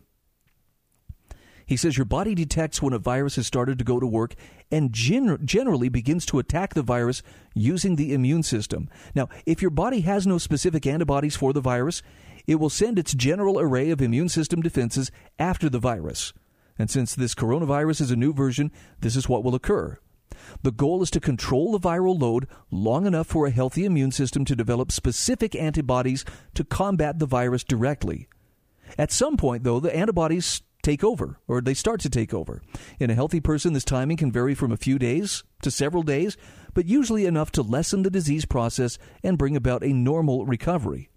He 1.67 1.77
says 1.77 1.99
your 1.99 2.05
body 2.05 2.35
detects 2.35 2.81
when 2.81 2.93
a 2.93 2.99
virus 2.99 3.37
has 3.37 3.47
started 3.47 3.77
to 3.79 3.85
go 3.85 3.99
to 3.99 4.07
work 4.07 4.37
and 4.71 4.93
gen- 4.93 5.39
generally 5.45 5.89
begins 5.89 6.25
to 6.27 6.39
attack 6.39 6.75
the 6.75 6.83
virus 6.83 7.23
using 7.55 7.97
the 7.97 8.15
immune 8.15 8.45
system. 8.45 8.89
Now, 9.17 9.29
if 9.45 9.61
your 9.61 9.73
body 9.73 10.03
has 10.03 10.29
no 10.29 10.39
specific 10.39 10.87
antibodies 10.87 11.35
for 11.35 11.53
the 11.53 11.61
virus, 11.61 12.03
it 12.47 12.57
will 12.57 12.71
send 12.71 13.01
its 13.01 13.15
general 13.15 13.59
array 13.59 13.91
of 13.91 14.01
immune 14.01 14.29
system 14.29 14.63
defenses 14.63 15.11
after 15.41 15.69
the 15.69 15.81
virus. 15.81 16.33
And 16.79 16.89
since 16.89 17.15
this 17.15 17.35
coronavirus 17.35 18.03
is 18.03 18.11
a 18.13 18.17
new 18.17 18.33
version, 18.33 18.71
this 19.01 19.17
is 19.17 19.29
what 19.29 19.43
will 19.43 19.57
occur. 19.57 19.99
The 20.63 20.73
goal 20.73 21.03
is 21.03 21.11
to 21.13 21.21
control 21.21 21.73
the 21.73 21.89
viral 21.89 22.21
load 22.21 22.49
long 22.71 23.07
enough 23.07 23.27
for 23.27 23.47
a 23.47 23.51
healthy 23.51 23.85
immune 23.85 24.13
system 24.13 24.45
to 24.47 24.57
develop 24.57 24.93
specific 24.93 25.55
antibodies 25.55 26.25
to 26.55 26.65
combat 26.65 27.19
the 27.19 27.27
virus 27.27 27.65
directly. 27.65 28.29
At 28.99 29.13
some 29.13 29.37
point, 29.37 29.65
though, 29.65 29.81
the 29.81 29.95
antibodies 29.95 30.63
take 30.83 31.03
over, 31.03 31.41
or 31.49 31.61
they 31.61 31.75
start 31.75 32.01
to 32.01 32.11
take 32.11 32.33
over. 32.33 32.63
In 33.01 33.11
a 33.11 33.15
healthy 33.15 33.41
person, 33.41 33.73
this 33.73 33.85
timing 33.85 34.17
can 34.17 34.31
vary 34.31 34.55
from 34.55 34.71
a 34.71 34.77
few 34.77 34.99
days 34.99 35.43
to 35.63 35.71
several 35.71 36.05
days, 36.05 36.37
but 36.75 36.87
usually 36.87 37.27
enough 37.27 37.51
to 37.53 37.63
lessen 37.63 38.03
the 38.03 38.11
disease 38.11 38.45
process 38.45 38.97
and 39.25 39.39
bring 39.39 39.57
about 39.57 39.83
a 39.83 39.93
normal 39.93 40.47
recovery. 40.47 41.09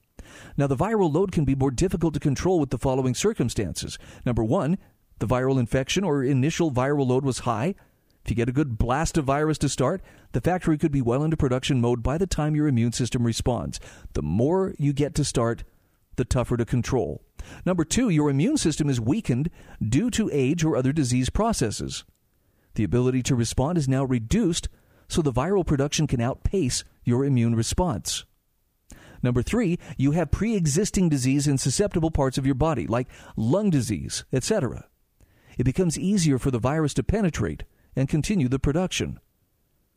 Now, 0.57 0.67
the 0.67 0.75
viral 0.75 1.13
load 1.13 1.31
can 1.31 1.45
be 1.45 1.55
more 1.55 1.71
difficult 1.71 2.13
to 2.15 2.19
control 2.19 2.59
with 2.59 2.71
the 2.71 2.77
following 2.77 3.13
circumstances. 3.13 3.99
Number 4.25 4.43
one, 4.43 4.77
the 5.19 5.27
viral 5.27 5.59
infection 5.59 6.03
or 6.03 6.23
initial 6.23 6.71
viral 6.71 7.07
load 7.07 7.23
was 7.23 7.39
high. 7.39 7.75
If 8.29 8.37
you 8.37 8.45
get 8.45 8.49
a 8.49 8.51
good 8.51 8.77
blast 8.77 9.17
of 9.17 9.25
virus 9.25 9.57
to 9.57 9.69
start, 9.69 10.03
the 10.33 10.39
factory 10.39 10.77
could 10.77 10.91
be 10.91 11.01
well 11.01 11.23
into 11.23 11.35
production 11.35 11.81
mode 11.81 12.03
by 12.03 12.19
the 12.19 12.27
time 12.27 12.55
your 12.55 12.67
immune 12.67 12.91
system 12.91 13.25
responds. 13.25 13.79
The 14.13 14.21
more 14.21 14.75
you 14.77 14.93
get 14.93 15.15
to 15.15 15.25
start, 15.25 15.63
the 16.15 16.25
tougher 16.25 16.55
to 16.55 16.63
control. 16.63 17.23
Number 17.65 17.83
two, 17.83 18.07
your 18.09 18.29
immune 18.29 18.57
system 18.57 18.87
is 18.87 19.01
weakened 19.01 19.49
due 19.81 20.11
to 20.11 20.29
age 20.31 20.63
or 20.63 20.77
other 20.77 20.93
disease 20.93 21.31
processes. 21.31 22.03
The 22.75 22.83
ability 22.83 23.23
to 23.23 23.35
respond 23.35 23.79
is 23.79 23.89
now 23.89 24.03
reduced, 24.03 24.69
so 25.07 25.23
the 25.23 25.33
viral 25.33 25.65
production 25.65 26.05
can 26.05 26.21
outpace 26.21 26.83
your 27.03 27.25
immune 27.25 27.55
response. 27.55 28.25
Number 29.23 29.41
three, 29.41 29.79
you 29.97 30.11
have 30.11 30.29
pre 30.29 30.55
existing 30.55 31.09
disease 31.09 31.47
in 31.47 31.57
susceptible 31.57 32.11
parts 32.11 32.37
of 32.37 32.45
your 32.45 32.53
body, 32.53 32.85
like 32.85 33.07
lung 33.35 33.71
disease, 33.71 34.23
etc. 34.31 34.85
It 35.57 35.63
becomes 35.63 35.97
easier 35.97 36.37
for 36.37 36.51
the 36.51 36.59
virus 36.59 36.93
to 36.93 37.01
penetrate 37.01 37.63
and 37.99 38.07
continue 38.07 38.47
the 38.47 38.57
production. 38.57 39.19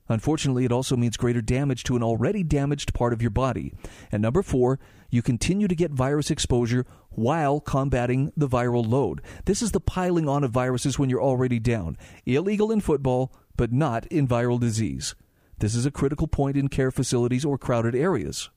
Unfortunately, 0.08 0.64
it 0.64 0.72
also 0.72 0.96
means 0.96 1.16
greater 1.16 1.40
damage 1.40 1.84
to 1.84 1.94
an 1.94 2.02
already 2.02 2.42
damaged 2.42 2.92
part 2.92 3.12
of 3.12 3.22
your 3.22 3.30
body. 3.30 3.72
And 4.10 4.20
number 4.20 4.42
four, 4.42 4.80
you 5.08 5.22
continue 5.22 5.68
to 5.68 5.76
get 5.76 5.92
virus 5.92 6.28
exposure 6.28 6.84
while 7.10 7.60
combating 7.60 8.32
the 8.36 8.48
viral 8.48 8.86
load. 8.86 9.22
This 9.44 9.62
is 9.62 9.70
the 9.70 9.78
piling 9.78 10.28
on 10.28 10.42
of 10.42 10.50
viruses 10.50 10.98
when 10.98 11.10
you're 11.10 11.22
already 11.22 11.60
down. 11.60 11.96
Illegal 12.26 12.72
in 12.72 12.80
football, 12.80 13.32
but 13.56 13.72
not 13.72 14.04
in 14.06 14.26
viral 14.26 14.58
disease. 14.58 15.14
This 15.58 15.76
is 15.76 15.86
a 15.86 15.92
critical 15.92 16.26
point 16.26 16.56
in 16.56 16.66
care 16.66 16.90
facilities 16.90 17.44
or 17.44 17.56
crowded 17.56 17.94
areas. 17.94 18.50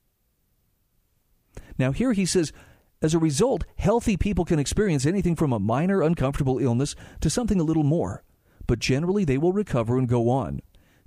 Now, 1.78 1.92
here 1.92 2.14
he 2.14 2.26
says, 2.26 2.52
as 3.00 3.14
a 3.14 3.20
result, 3.20 3.64
healthy 3.78 4.18
people 4.18 4.44
can 4.44 4.58
experience 4.58 5.06
anything 5.06 5.36
from 5.36 5.54
a 5.54 5.60
minor 5.60 6.02
uncomfortable 6.02 6.58
illness 6.58 6.96
to 7.22 7.30
something 7.30 7.60
a 7.60 7.64
little 7.64 7.84
more, 7.84 8.24
but 8.68 8.80
generally 8.80 9.24
they 9.24 9.38
will 9.38 9.54
recover 9.54 9.98
and 9.98 10.08
go 10.08 10.30
on. 10.30 10.62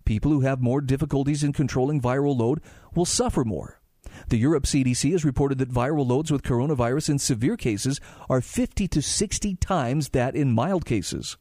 People 0.05 0.31
who 0.31 0.41
have 0.41 0.61
more 0.61 0.81
difficulties 0.81 1.45
in 1.45 1.53
controlling 1.53 2.01
viral 2.01 2.39
load 2.39 2.61
will 2.95 3.05
suffer 3.05 3.45
more. 3.45 3.81
The 4.29 4.39
Europe 4.39 4.65
CDC 4.65 5.13
has 5.13 5.25
reported 5.25 5.59
that 5.59 5.71
viral 5.71 6.07
loads 6.07 6.31
with 6.31 6.43
coronavirus 6.43 7.11
in 7.11 7.19
severe 7.19 7.57
cases 7.57 8.01
are 8.29 8.41
50 8.41 8.89
to 8.89 9.03
60 9.03 9.55
times 9.57 10.11
that 10.11 10.35
in 10.35 10.53
mild 10.53 10.85
cases. 10.85 11.37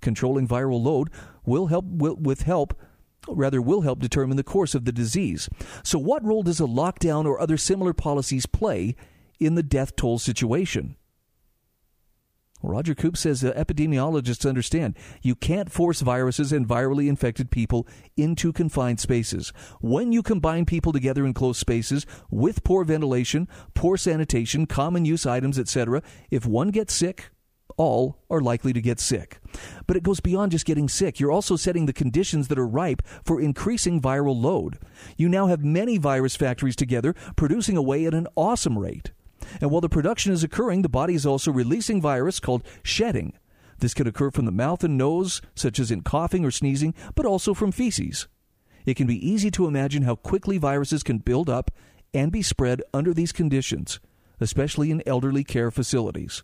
Controlling 0.00 0.48
viral 0.48 0.82
load 0.82 1.10
will 1.44 1.66
help 1.66 1.84
will, 1.86 2.16
with 2.16 2.42
help 2.42 2.74
rather 3.28 3.62
will 3.62 3.82
help 3.82 4.00
determine 4.00 4.36
the 4.36 4.42
course 4.42 4.74
of 4.74 4.84
the 4.84 4.92
disease. 4.92 5.48
So 5.84 5.98
what 5.98 6.24
role 6.24 6.42
does 6.42 6.60
a 6.60 6.64
lockdown 6.64 7.24
or 7.24 7.40
other 7.40 7.56
similar 7.56 7.92
policies 7.92 8.46
play 8.46 8.96
in 9.38 9.54
the 9.54 9.62
death 9.62 9.94
toll 9.96 10.18
situation? 10.18 10.96
Roger 12.62 12.94
Koops 12.94 13.18
says 13.18 13.44
uh, 13.44 13.52
epidemiologists 13.52 14.48
understand 14.48 14.96
you 15.20 15.34
can't 15.34 15.70
force 15.70 16.00
viruses 16.00 16.52
and 16.52 16.66
virally 16.66 17.08
infected 17.08 17.50
people 17.50 17.86
into 18.16 18.52
confined 18.52 19.00
spaces. 19.00 19.52
When 19.80 20.12
you 20.12 20.22
combine 20.22 20.64
people 20.64 20.92
together 20.92 21.26
in 21.26 21.34
close 21.34 21.58
spaces 21.58 22.06
with 22.30 22.64
poor 22.64 22.84
ventilation, 22.84 23.48
poor 23.74 23.96
sanitation, 23.96 24.66
common 24.66 25.04
use 25.04 25.26
items, 25.26 25.58
etc., 25.58 26.02
if 26.30 26.46
one 26.46 26.68
gets 26.68 26.94
sick, 26.94 27.30
all 27.76 28.18
are 28.30 28.40
likely 28.40 28.72
to 28.72 28.80
get 28.80 29.00
sick. 29.00 29.40
But 29.86 29.96
it 29.96 30.02
goes 30.02 30.20
beyond 30.20 30.52
just 30.52 30.66
getting 30.66 30.88
sick. 30.88 31.18
You're 31.18 31.32
also 31.32 31.56
setting 31.56 31.86
the 31.86 31.92
conditions 31.92 32.48
that 32.48 32.58
are 32.58 32.66
ripe 32.66 33.02
for 33.24 33.40
increasing 33.40 34.00
viral 34.00 34.40
load. 34.40 34.78
You 35.16 35.28
now 35.28 35.46
have 35.46 35.64
many 35.64 35.98
virus 35.98 36.36
factories 36.36 36.76
together 36.76 37.14
producing 37.36 37.76
away 37.76 38.06
at 38.06 38.14
an 38.14 38.28
awesome 38.36 38.78
rate. 38.78 39.12
And 39.60 39.70
while 39.70 39.80
the 39.80 39.88
production 39.88 40.32
is 40.32 40.44
occurring, 40.44 40.82
the 40.82 40.88
body 40.88 41.14
is 41.14 41.26
also 41.26 41.50
releasing 41.52 42.00
virus 42.00 42.40
called 42.40 42.62
shedding. 42.82 43.34
This 43.78 43.94
can 43.94 44.06
occur 44.06 44.30
from 44.30 44.44
the 44.44 44.52
mouth 44.52 44.84
and 44.84 44.96
nose, 44.96 45.42
such 45.54 45.78
as 45.78 45.90
in 45.90 46.02
coughing 46.02 46.44
or 46.44 46.50
sneezing, 46.50 46.94
but 47.14 47.26
also 47.26 47.54
from 47.54 47.72
feces. 47.72 48.28
It 48.86 48.94
can 48.94 49.06
be 49.06 49.28
easy 49.28 49.50
to 49.52 49.66
imagine 49.66 50.02
how 50.02 50.16
quickly 50.16 50.58
viruses 50.58 51.02
can 51.02 51.18
build 51.18 51.48
up 51.48 51.70
and 52.14 52.30
be 52.30 52.42
spread 52.42 52.82
under 52.92 53.14
these 53.14 53.32
conditions, 53.32 54.00
especially 54.40 54.90
in 54.90 55.02
elderly 55.06 55.44
care 55.44 55.70
facilities 55.70 56.42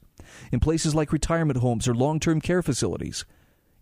in 0.52 0.60
places 0.60 0.94
like 0.94 1.12
retirement 1.12 1.58
homes 1.60 1.88
or 1.88 1.94
long 1.94 2.20
term 2.20 2.40
care 2.40 2.62
facilities, 2.62 3.24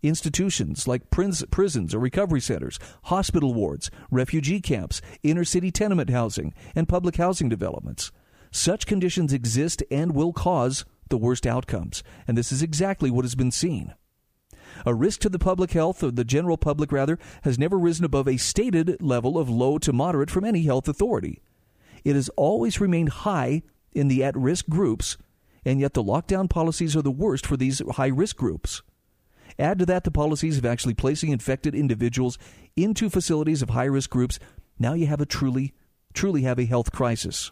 institutions 0.02 0.86
like 0.86 1.10
prisons 1.10 1.94
or 1.94 1.98
recovery 1.98 2.40
centers, 2.40 2.78
hospital 3.04 3.54
wards, 3.54 3.90
refugee 4.10 4.60
camps, 4.60 5.00
inner 5.22 5.44
city 5.44 5.70
tenement 5.70 6.10
housing, 6.10 6.54
and 6.74 6.88
public 6.88 7.16
housing 7.16 7.48
developments. 7.48 8.12
Such 8.56 8.86
conditions 8.86 9.32
exist 9.32 9.82
and 9.90 10.14
will 10.14 10.32
cause 10.32 10.84
the 11.10 11.18
worst 11.18 11.46
outcomes, 11.46 12.02
and 12.26 12.38
this 12.38 12.50
is 12.50 12.62
exactly 12.62 13.10
what 13.10 13.24
has 13.24 13.34
been 13.34 13.50
seen. 13.50 13.94
A 14.86 14.94
risk 14.94 15.20
to 15.20 15.28
the 15.28 15.38
public 15.38 15.72
health, 15.72 16.02
or 16.02 16.10
the 16.10 16.24
general 16.24 16.56
public 16.56 16.90
rather, 16.90 17.18
has 17.42 17.58
never 17.58 17.78
risen 17.78 18.04
above 18.04 18.26
a 18.26 18.38
stated 18.38 19.00
level 19.02 19.36
of 19.38 19.50
low 19.50 19.76
to 19.78 19.92
moderate 19.92 20.30
from 20.30 20.44
any 20.44 20.62
health 20.62 20.88
authority. 20.88 21.40
It 22.02 22.14
has 22.14 22.30
always 22.30 22.80
remained 22.80 23.10
high 23.10 23.62
in 23.92 24.08
the 24.08 24.24
at 24.24 24.34
risk 24.34 24.68
groups 24.68 25.18
and 25.66 25.80
yet 25.80 25.94
the 25.94 26.02
lockdown 26.02 26.48
policies 26.48 26.96
are 26.96 27.02
the 27.02 27.10
worst 27.10 27.44
for 27.44 27.56
these 27.56 27.82
high 27.96 28.06
risk 28.06 28.36
groups. 28.36 28.82
Add 29.58 29.80
to 29.80 29.86
that 29.86 30.04
the 30.04 30.10
policies 30.10 30.56
of 30.56 30.64
actually 30.64 30.94
placing 30.94 31.30
infected 31.30 31.74
individuals 31.74 32.38
into 32.76 33.10
facilities 33.10 33.62
of 33.62 33.70
high 33.70 33.84
risk 33.84 34.08
groups. 34.08 34.38
Now 34.78 34.94
you 34.94 35.08
have 35.08 35.20
a 35.20 35.26
truly, 35.26 35.74
truly 36.14 36.42
have 36.42 36.58
a 36.58 36.66
health 36.66 36.92
crisis. 36.92 37.50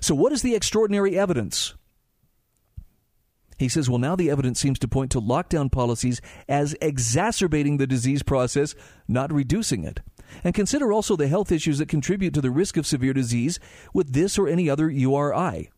So, 0.00 0.14
what 0.14 0.32
is 0.32 0.42
the 0.42 0.54
extraordinary 0.54 1.18
evidence? 1.18 1.74
He 3.58 3.68
says, 3.68 3.90
well, 3.90 3.98
now 3.98 4.14
the 4.14 4.30
evidence 4.30 4.60
seems 4.60 4.78
to 4.78 4.88
point 4.88 5.10
to 5.12 5.20
lockdown 5.20 5.70
policies 5.70 6.20
as 6.48 6.76
exacerbating 6.80 7.76
the 7.76 7.88
disease 7.88 8.22
process, 8.22 8.76
not 9.08 9.32
reducing 9.32 9.82
it. 9.82 10.00
And 10.44 10.54
consider 10.54 10.92
also 10.92 11.16
the 11.16 11.26
health 11.26 11.50
issues 11.50 11.78
that 11.78 11.88
contribute 11.88 12.34
to 12.34 12.40
the 12.40 12.52
risk 12.52 12.76
of 12.76 12.86
severe 12.86 13.12
disease 13.12 13.58
with 13.92 14.12
this 14.12 14.38
or 14.38 14.46
any 14.46 14.70
other 14.70 14.88
URI. 14.88 15.70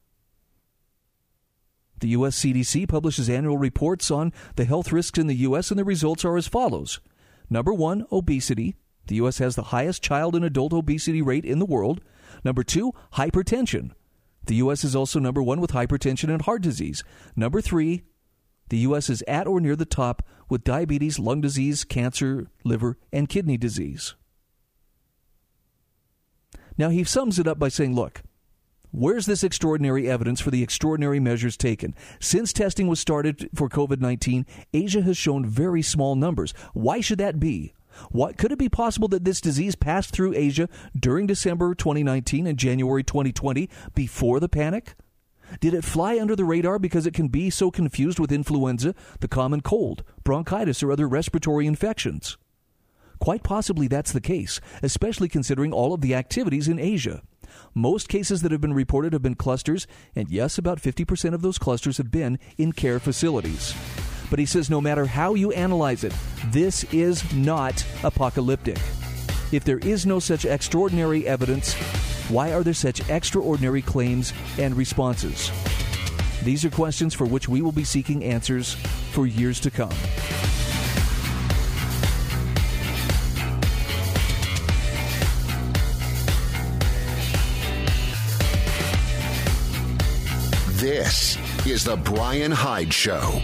The 2.01 2.09
U.S. 2.09 2.39
CDC 2.39 2.89
publishes 2.89 3.31
annual 3.31 3.59
reports 3.59 4.11
on 4.11 4.33
the 4.57 4.65
health 4.65 4.93
risks 4.93 5.19
in 5.19 5.27
the 5.27 5.35
U.S., 5.37 5.71
and 5.71 5.79
the 5.79 5.85
results 5.85 6.25
are 6.25 6.37
as 6.37 6.49
follows. 6.49 7.01
Number 7.49 7.73
one, 7.73 8.07
obesity. 8.11 8.77
The 9.07 9.17
U.S. 9.17 9.39
has 9.39 9.57
the 9.57 9.65
highest 9.65 10.03
child 10.03 10.35
and 10.35 10.45
adult 10.45 10.73
obesity 10.73 11.23
rate 11.23 11.45
in 11.45 11.59
the 11.59 11.67
world. 11.67 12.01
Number 12.45 12.63
two, 12.63 12.93
hypertension. 13.15 13.93
The 14.47 14.57
U.S. 14.57 14.85
is 14.85 14.97
also 14.97 15.19
number 15.19 15.43
one 15.43 15.61
with 15.61 15.73
hypertension 15.73 16.33
and 16.33 16.43
heart 16.43 16.63
disease. 16.63 17.05
Number 17.37 17.61
three, 17.61 18.03
the 18.69 18.79
U.S. 18.79 19.11
is 19.11 19.23
at 19.29 19.47
or 19.47 19.61
near 19.61 19.77
the 19.77 19.85
top 19.85 20.23
with 20.49 20.65
diabetes, 20.65 21.19
lung 21.19 21.41
disease, 21.41 21.85
cancer, 21.85 22.49
liver, 22.65 22.97
and 23.13 23.29
kidney 23.29 23.57
disease. 23.57 24.15
Now, 26.79 26.89
he 26.89 27.05
sums 27.05 27.39
it 27.39 27.47
up 27.47 27.59
by 27.59 27.69
saying, 27.69 27.95
look, 27.95 28.23
Where's 28.93 29.27
this 29.27 29.45
extraordinary 29.45 30.11
evidence 30.11 30.41
for 30.41 30.51
the 30.51 30.65
extraordinary 30.65 31.21
measures 31.21 31.57
taken? 31.57 31.95
Since 32.19 32.53
testing 32.53 32.89
was 32.89 32.99
started 32.99 33.49
for 33.55 33.69
COVID 33.69 34.01
19, 34.01 34.47
Asia 34.75 35.03
has 35.03 35.17
shown 35.17 35.47
very 35.47 35.81
small 35.81 36.17
numbers. 36.17 36.53
Why 36.75 37.01
should 37.01 37.19
that 37.19 37.39
be? 37.39 37.73
What, 38.11 38.37
could 38.37 38.53
it 38.53 38.59
be 38.59 38.69
possible 38.69 39.09
that 39.09 39.25
this 39.25 39.41
disease 39.41 39.75
passed 39.75 40.11
through 40.11 40.35
Asia 40.35 40.69
during 40.99 41.27
December 41.27 41.75
2019 41.75 42.47
and 42.47 42.59
January 42.59 43.03
2020 43.03 43.69
before 43.95 44.41
the 44.41 44.49
panic? 44.49 44.95
Did 45.59 45.75
it 45.75 45.85
fly 45.85 46.19
under 46.19 46.37
the 46.37 46.45
radar 46.45 46.79
because 46.79 47.07
it 47.07 47.15
can 47.15 47.29
be 47.29 47.51
so 47.51 47.71
confused 47.71 48.21
with 48.21 48.31
influenza, 48.31 48.95
the 49.19 49.29
common 49.29 49.63
cold, 49.63 50.05
bronchitis, 50.23 50.83
or 50.83 50.93
other 50.93 51.09
respiratory 51.09 51.67
infections? 51.67 52.39
Quite 53.19 53.43
possibly 53.43 53.89
that's 53.89 54.13
the 54.13 54.21
case, 54.21 54.61
especially 54.83 55.29
considering 55.29 55.73
all 55.73 55.93
of 55.93 56.01
the 56.01 56.15
activities 56.15 56.69
in 56.69 56.79
Asia. 56.79 57.23
Most 57.75 58.09
cases 58.09 58.43
that 58.43 58.53
have 58.53 58.61
been 58.61 58.73
reported 58.73 59.13
have 59.13 59.23
been 59.23 59.35
clusters, 59.35 59.87
and 60.15 60.31
yes, 60.31 60.57
about 60.57 60.81
50% 60.81 61.35
of 61.35 61.43
those 61.43 61.59
clusters 61.59 61.99
have 61.99 62.11
been 62.11 62.39
in 62.57 62.73
care 62.73 63.01
facilities. 63.01 63.75
But 64.31 64.39
he 64.39 64.47
says 64.47 64.71
no 64.71 64.81
matter 64.81 65.05
how 65.05 65.35
you 65.35 65.53
analyze 65.53 66.05
it, 66.05 66.15
this 66.47 66.85
is 66.93 67.31
not 67.35 67.85
apocalyptic. 68.05 68.79
If 69.53 69.65
there 69.65 69.79
is 69.79 70.07
no 70.07 70.21
such 70.21 70.45
extraordinary 70.45 71.27
evidence, 71.27 71.75
why 72.31 72.53
are 72.53 72.63
there 72.63 72.73
such 72.73 73.07
extraordinary 73.11 73.83
claims 73.83 74.33
and 74.57 74.77
responses? 74.77 75.51
These 76.45 76.65
are 76.65 76.71
questions 76.71 77.13
for 77.13 77.27
which 77.27 77.49
we 77.49 77.61
will 77.61 77.73
be 77.73 77.85
seeking 77.85 78.25
answers 78.25 78.75
for 79.13 79.27
years 79.27 79.59
to 79.61 79.71
come. 79.71 79.91
This 90.81 91.37
is 91.67 91.85
the 91.85 91.97
Bryan 91.97 92.53
Hyde 92.53 92.95
Show. 92.95 93.43